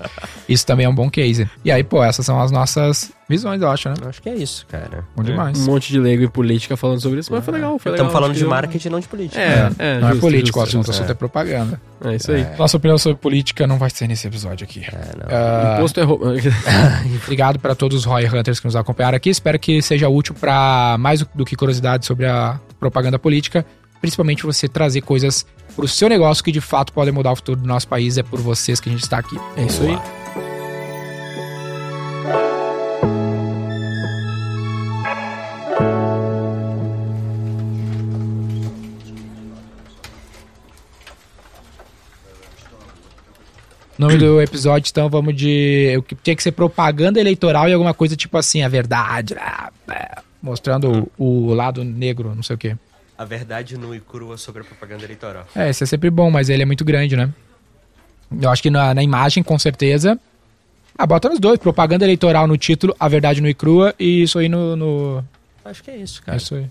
Isso 0.47 0.65
também 0.65 0.85
é 0.85 0.89
um 0.89 0.95
bom 0.95 1.09
case. 1.09 1.49
E 1.63 1.71
aí, 1.71 1.83
pô, 1.83 2.03
essas 2.03 2.25
são 2.25 2.39
as 2.41 2.51
nossas 2.51 3.11
visões, 3.29 3.61
eu 3.61 3.69
acho, 3.69 3.89
né? 3.89 3.95
Eu 4.01 4.09
acho 4.09 4.21
que 4.21 4.29
é 4.29 4.35
isso, 4.35 4.65
cara. 4.67 5.03
Bom 5.15 5.21
demais. 5.21 5.59
Um 5.59 5.65
monte 5.65 5.91
de 5.91 5.99
leigo 5.99 6.23
em 6.23 6.27
política 6.29 6.77
falando 6.77 7.01
sobre 7.01 7.19
isso, 7.19 7.31
mas 7.31 7.43
foi 7.43 7.53
legal, 7.55 7.77
foi 7.77 7.91
legal. 7.91 8.05
Estamos 8.07 8.13
falando 8.13 8.31
acho 8.31 8.39
de 8.39 8.45
que- 8.45 8.49
marketing, 8.49 8.89
não 8.89 8.99
de 8.99 9.07
política. 9.07 9.41
É, 9.41 9.69
é. 9.77 9.99
não 9.99 10.07
é 10.07 10.11
justo, 10.11 10.21
político, 10.21 10.59
o 10.59 10.61
justo, 10.61 10.77
assunto, 10.77 10.83
o 10.83 10.87
justo. 10.87 11.01
assunto 11.03 11.11
é 11.11 11.13
propaganda. 11.13 11.81
É 12.05 12.15
isso 12.15 12.31
aí. 12.31 12.47
Nossa 12.57 12.77
opinião 12.77 12.97
sobre 12.97 13.17
política 13.17 13.67
não 13.67 13.77
vai 13.77 13.89
ser 13.89 14.07
nesse 14.07 14.25
episódio 14.27 14.63
aqui. 14.63 14.83
Ah, 15.29 15.75
Imposto 15.77 15.99
é 15.99 16.03
roubo. 16.03 16.25
Obrigado 17.23 17.59
para 17.59 17.75
todos 17.75 17.97
os 17.97 18.05
Roy 18.05 18.25
Hunters 18.27 18.59
que 18.59 18.65
nos 18.65 18.75
acompanharam 18.75 19.17
aqui. 19.17 19.29
Espero 19.29 19.59
que 19.59 19.81
seja 19.81 20.07
útil 20.07 20.33
para 20.33 20.95
mais 20.99 21.21
do 21.35 21.43
que 21.45 21.55
curiosidade 21.55 22.05
sobre 22.05 22.25
a 22.25 22.59
propaganda 22.79 23.17
política, 23.19 23.65
principalmente 23.99 24.43
você 24.43 24.67
trazer 24.67 25.01
coisas 25.01 25.45
para 25.75 25.85
o 25.85 25.87
seu 25.87 26.09
negócio 26.09 26.43
que 26.43 26.51
de 26.51 26.61
fato 26.61 26.91
podem 26.91 27.13
mudar 27.13 27.31
o 27.31 27.35
futuro 27.35 27.59
do 27.59 27.67
nosso 27.67 27.87
país. 27.87 28.17
É 28.17 28.23
por 28.23 28.39
vocês 28.39 28.79
que 28.79 28.89
a 28.89 28.91
gente 28.91 29.03
está 29.03 29.19
aqui. 29.19 29.37
É 29.55 29.63
isso 29.63 29.83
aí. 29.83 29.97
Nome 43.97 44.15
do 44.17 44.39
episódio, 44.39 44.89
então, 44.91 45.09
vamos 45.09 45.35
de. 45.35 45.95
O 45.97 46.03
que 46.03 46.13
tinha 46.15 46.35
que 46.35 46.43
ser 46.43 46.51
propaganda 46.51 47.19
eleitoral 47.19 47.67
e 47.67 47.73
alguma 47.73 47.95
coisa 47.95 48.15
tipo 48.15 48.37
assim, 48.37 48.61
a 48.61 48.69
verdade. 48.69 49.33
Né? 49.33 49.41
É, 49.89 50.21
mostrando 50.39 51.11
o, 51.17 51.47
o 51.47 51.53
lado 51.53 51.83
negro, 51.83 52.35
não 52.35 52.43
sei 52.43 52.55
o 52.55 52.59
quê. 52.59 52.77
A 53.17 53.25
verdade 53.25 53.77
nua 53.77 53.95
e 53.95 53.99
crua 53.99 54.37
sobre 54.37 54.61
a 54.61 54.65
propaganda 54.65 55.03
eleitoral. 55.03 55.45
É, 55.55 55.69
esse 55.69 55.83
é 55.83 55.87
sempre 55.87 56.09
bom, 56.09 56.29
mas 56.29 56.49
ele 56.49 56.61
é 56.61 56.65
muito 56.65 56.85
grande, 56.85 57.15
né? 57.15 57.33
Eu 58.41 58.49
acho 58.49 58.61
que 58.61 58.69
na, 58.69 58.93
na 58.93 59.01
imagem, 59.01 59.41
com 59.41 59.57
certeza. 59.57 60.19
Ah, 60.97 61.05
bota 61.05 61.29
nos 61.29 61.39
dois. 61.39 61.57
Propaganda 61.59 62.05
eleitoral 62.05 62.45
no 62.47 62.57
título, 62.57 62.95
a 62.99 63.07
verdade 63.07 63.41
nua 63.41 63.49
e 63.49 63.53
crua, 63.53 63.93
e 63.99 64.23
isso 64.23 64.37
aí 64.39 64.49
no. 64.49 64.75
no... 64.75 65.25
Acho 65.65 65.83
que 65.83 65.91
é 65.91 65.97
isso, 65.97 66.21
É 66.21 66.25
cara. 66.25 66.37
isso 66.37 66.55
aí. 66.55 66.69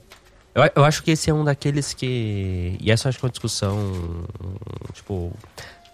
Eu, 0.54 0.70
eu 0.76 0.84
acho 0.84 1.02
que 1.02 1.10
esse 1.10 1.28
é 1.30 1.34
um 1.34 1.44
daqueles 1.44 1.92
que. 1.92 2.76
E 2.80 2.90
essa 2.90 3.06
eu 3.06 3.10
acho 3.10 3.18
que 3.18 3.24
é 3.24 3.26
uma 3.26 3.30
discussão. 3.32 4.24
Tipo. 4.92 5.32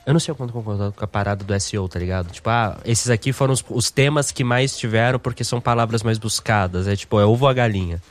Eu 0.04 0.12
não 0.12 0.20
sei 0.20 0.32
o 0.32 0.34
quanto 0.34 0.52
concordo 0.52 0.92
com 0.96 1.04
a 1.04 1.06
parada 1.06 1.44
do 1.44 1.60
SEO, 1.60 1.88
tá 1.88 1.96
ligado? 1.98 2.30
Tipo, 2.32 2.50
ah, 2.50 2.76
esses 2.84 3.08
aqui 3.08 3.32
foram 3.32 3.54
os, 3.54 3.64
os 3.68 3.88
temas 3.90 4.32
que 4.32 4.42
mais 4.42 4.76
tiveram 4.76 5.18
porque 5.18 5.44
são 5.44 5.60
palavras 5.60 6.02
mais 6.02 6.18
buscadas. 6.18 6.88
É 6.88 6.96
tipo, 6.96 7.20
é 7.20 7.24
ovo 7.24 7.44
ou 7.44 7.48
a 7.48 7.54
galinha. 7.54 8.02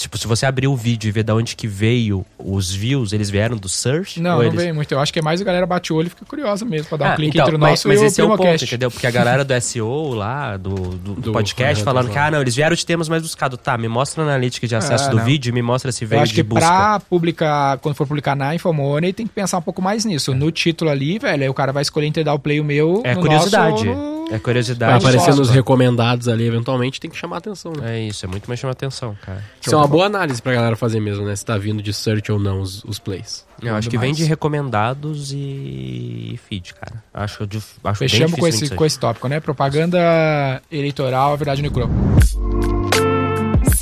Tipo, 0.00 0.16
se 0.18 0.26
você 0.26 0.46
abrir 0.46 0.66
o 0.66 0.74
vídeo 0.76 1.08
e 1.08 1.10
ver 1.12 1.22
de 1.22 1.32
onde 1.32 1.54
que 1.54 1.66
veio 1.66 2.24
os 2.38 2.72
views, 2.74 3.12
eles 3.12 3.28
vieram 3.30 3.56
do 3.56 3.68
search? 3.68 4.20
Não, 4.20 4.36
não 4.36 4.42
eles... 4.42 4.54
veio 4.54 4.74
muito. 4.74 4.92
Eu 4.92 4.98
acho 5.00 5.12
que 5.12 5.18
é 5.18 5.22
mais 5.22 5.40
a 5.40 5.44
galera 5.44 5.66
bate 5.66 5.92
o 5.92 5.96
olho 5.96 6.06
e 6.06 6.10
fica 6.10 6.24
curiosa 6.24 6.64
mesmo, 6.64 6.88
pra 6.88 6.98
dar 6.98 7.04
um 7.04 7.12
Ah, 7.12 7.16
clique 7.16 7.36
então, 7.36 7.46
entre 7.46 7.56
o 7.56 7.58
mas, 7.60 7.70
nosso 7.70 7.88
mas 7.88 8.00
e 8.00 8.04
o 8.04 8.06
esse 8.06 8.20
é 8.20 8.24
o 8.24 8.36
ponto, 8.36 8.64
entendeu? 8.64 8.90
Porque 8.90 9.06
a 9.06 9.10
galera 9.10 9.44
do 9.44 9.60
SEO 9.60 10.14
lá, 10.14 10.56
do, 10.56 10.74
do, 10.74 11.14
do 11.14 11.32
podcast, 11.32 11.84
falando 11.84 12.10
que, 12.10 12.18
ah, 12.18 12.30
não, 12.30 12.40
eles 12.40 12.54
vieram 12.56 12.74
de 12.74 12.84
temas 12.86 13.08
mais 13.08 13.22
buscados. 13.22 13.58
Tá, 13.62 13.76
me 13.76 13.88
mostra 13.88 14.24
na 14.24 14.30
analítica 14.32 14.66
de 14.66 14.74
acesso 14.74 15.06
Ah, 15.06 15.08
do 15.10 15.16
não. 15.18 15.24
vídeo 15.24 15.50
e 15.50 15.52
me 15.52 15.62
mostra 15.62 15.92
se 15.92 16.04
veio 16.04 16.22
acho 16.22 16.32
de 16.32 16.36
que 16.36 16.42
busca. 16.42 16.66
pra 16.66 17.00
publicar, 17.00 17.78
quando 17.78 17.94
for 17.94 18.06
publicar 18.06 18.34
na 18.34 18.54
Infomoney, 18.54 19.12
tem 19.12 19.26
que 19.26 19.32
pensar 19.34 19.58
um 19.58 19.62
pouco 19.62 19.82
mais 19.82 20.04
nisso. 20.04 20.34
No 20.34 20.50
título 20.50 20.90
ali, 20.90 21.18
velho, 21.18 21.42
aí 21.42 21.48
o 21.48 21.54
cara 21.54 21.72
vai 21.72 21.82
escolher 21.82 22.06
entre 22.06 22.24
dar 22.24 22.34
o 22.34 22.38
play 22.38 22.58
o 22.60 22.64
meu. 22.64 23.02
É 23.04 23.14
no 23.14 23.20
curiosidade. 23.20 23.84
nosso 23.84 24.00
no- 24.00 24.19
É 24.30 24.38
curiosidade. 24.38 25.04
Aparecer 25.04 25.34
nos 25.34 25.50
recomendados 25.50 26.28
ali, 26.28 26.46
eventualmente, 26.46 27.00
tem 27.00 27.10
que 27.10 27.16
chamar 27.16 27.38
atenção, 27.38 27.72
né? 27.76 27.96
É 27.96 28.00
isso, 28.02 28.24
é 28.24 28.28
muito 28.28 28.46
mais 28.46 28.60
chamar 28.60 28.72
atenção, 28.72 29.16
cara. 29.20 29.44
Isso 29.60 29.74
é 29.74 29.76
uma 29.76 29.88
boa 29.88 30.06
análise 30.06 30.40
pra 30.40 30.52
galera 30.52 30.76
fazer 30.76 31.00
mesmo, 31.00 31.24
né? 31.24 31.34
Se 31.34 31.44
tá 31.44 31.58
vindo 31.58 31.82
de 31.82 31.92
search 31.92 32.30
ou 32.30 32.38
não 32.38 32.60
os, 32.60 32.84
os 32.84 32.98
plays. 32.98 33.44
Eu 33.60 33.74
acho 33.74 33.90
que 33.90 33.98
vem 33.98 34.14
de 34.14 34.24
recomendados 34.24 35.32
e 35.32 36.38
feed, 36.48 36.74
cara. 36.74 37.02
Acho, 37.12 37.46
de, 37.46 37.58
acho 37.58 37.82
bem 37.82 37.94
Fechamos 37.94 38.36
difícil 38.36 38.40
com 38.40 38.64
esse, 38.64 38.74
com 38.76 38.86
esse 38.86 38.98
tópico, 38.98 39.28
né? 39.28 39.40
Propaganda 39.40 40.62
eleitoral, 40.70 41.32
a 41.32 41.36
verdade 41.36 41.60
no 41.60 41.70
cru. 41.70 41.90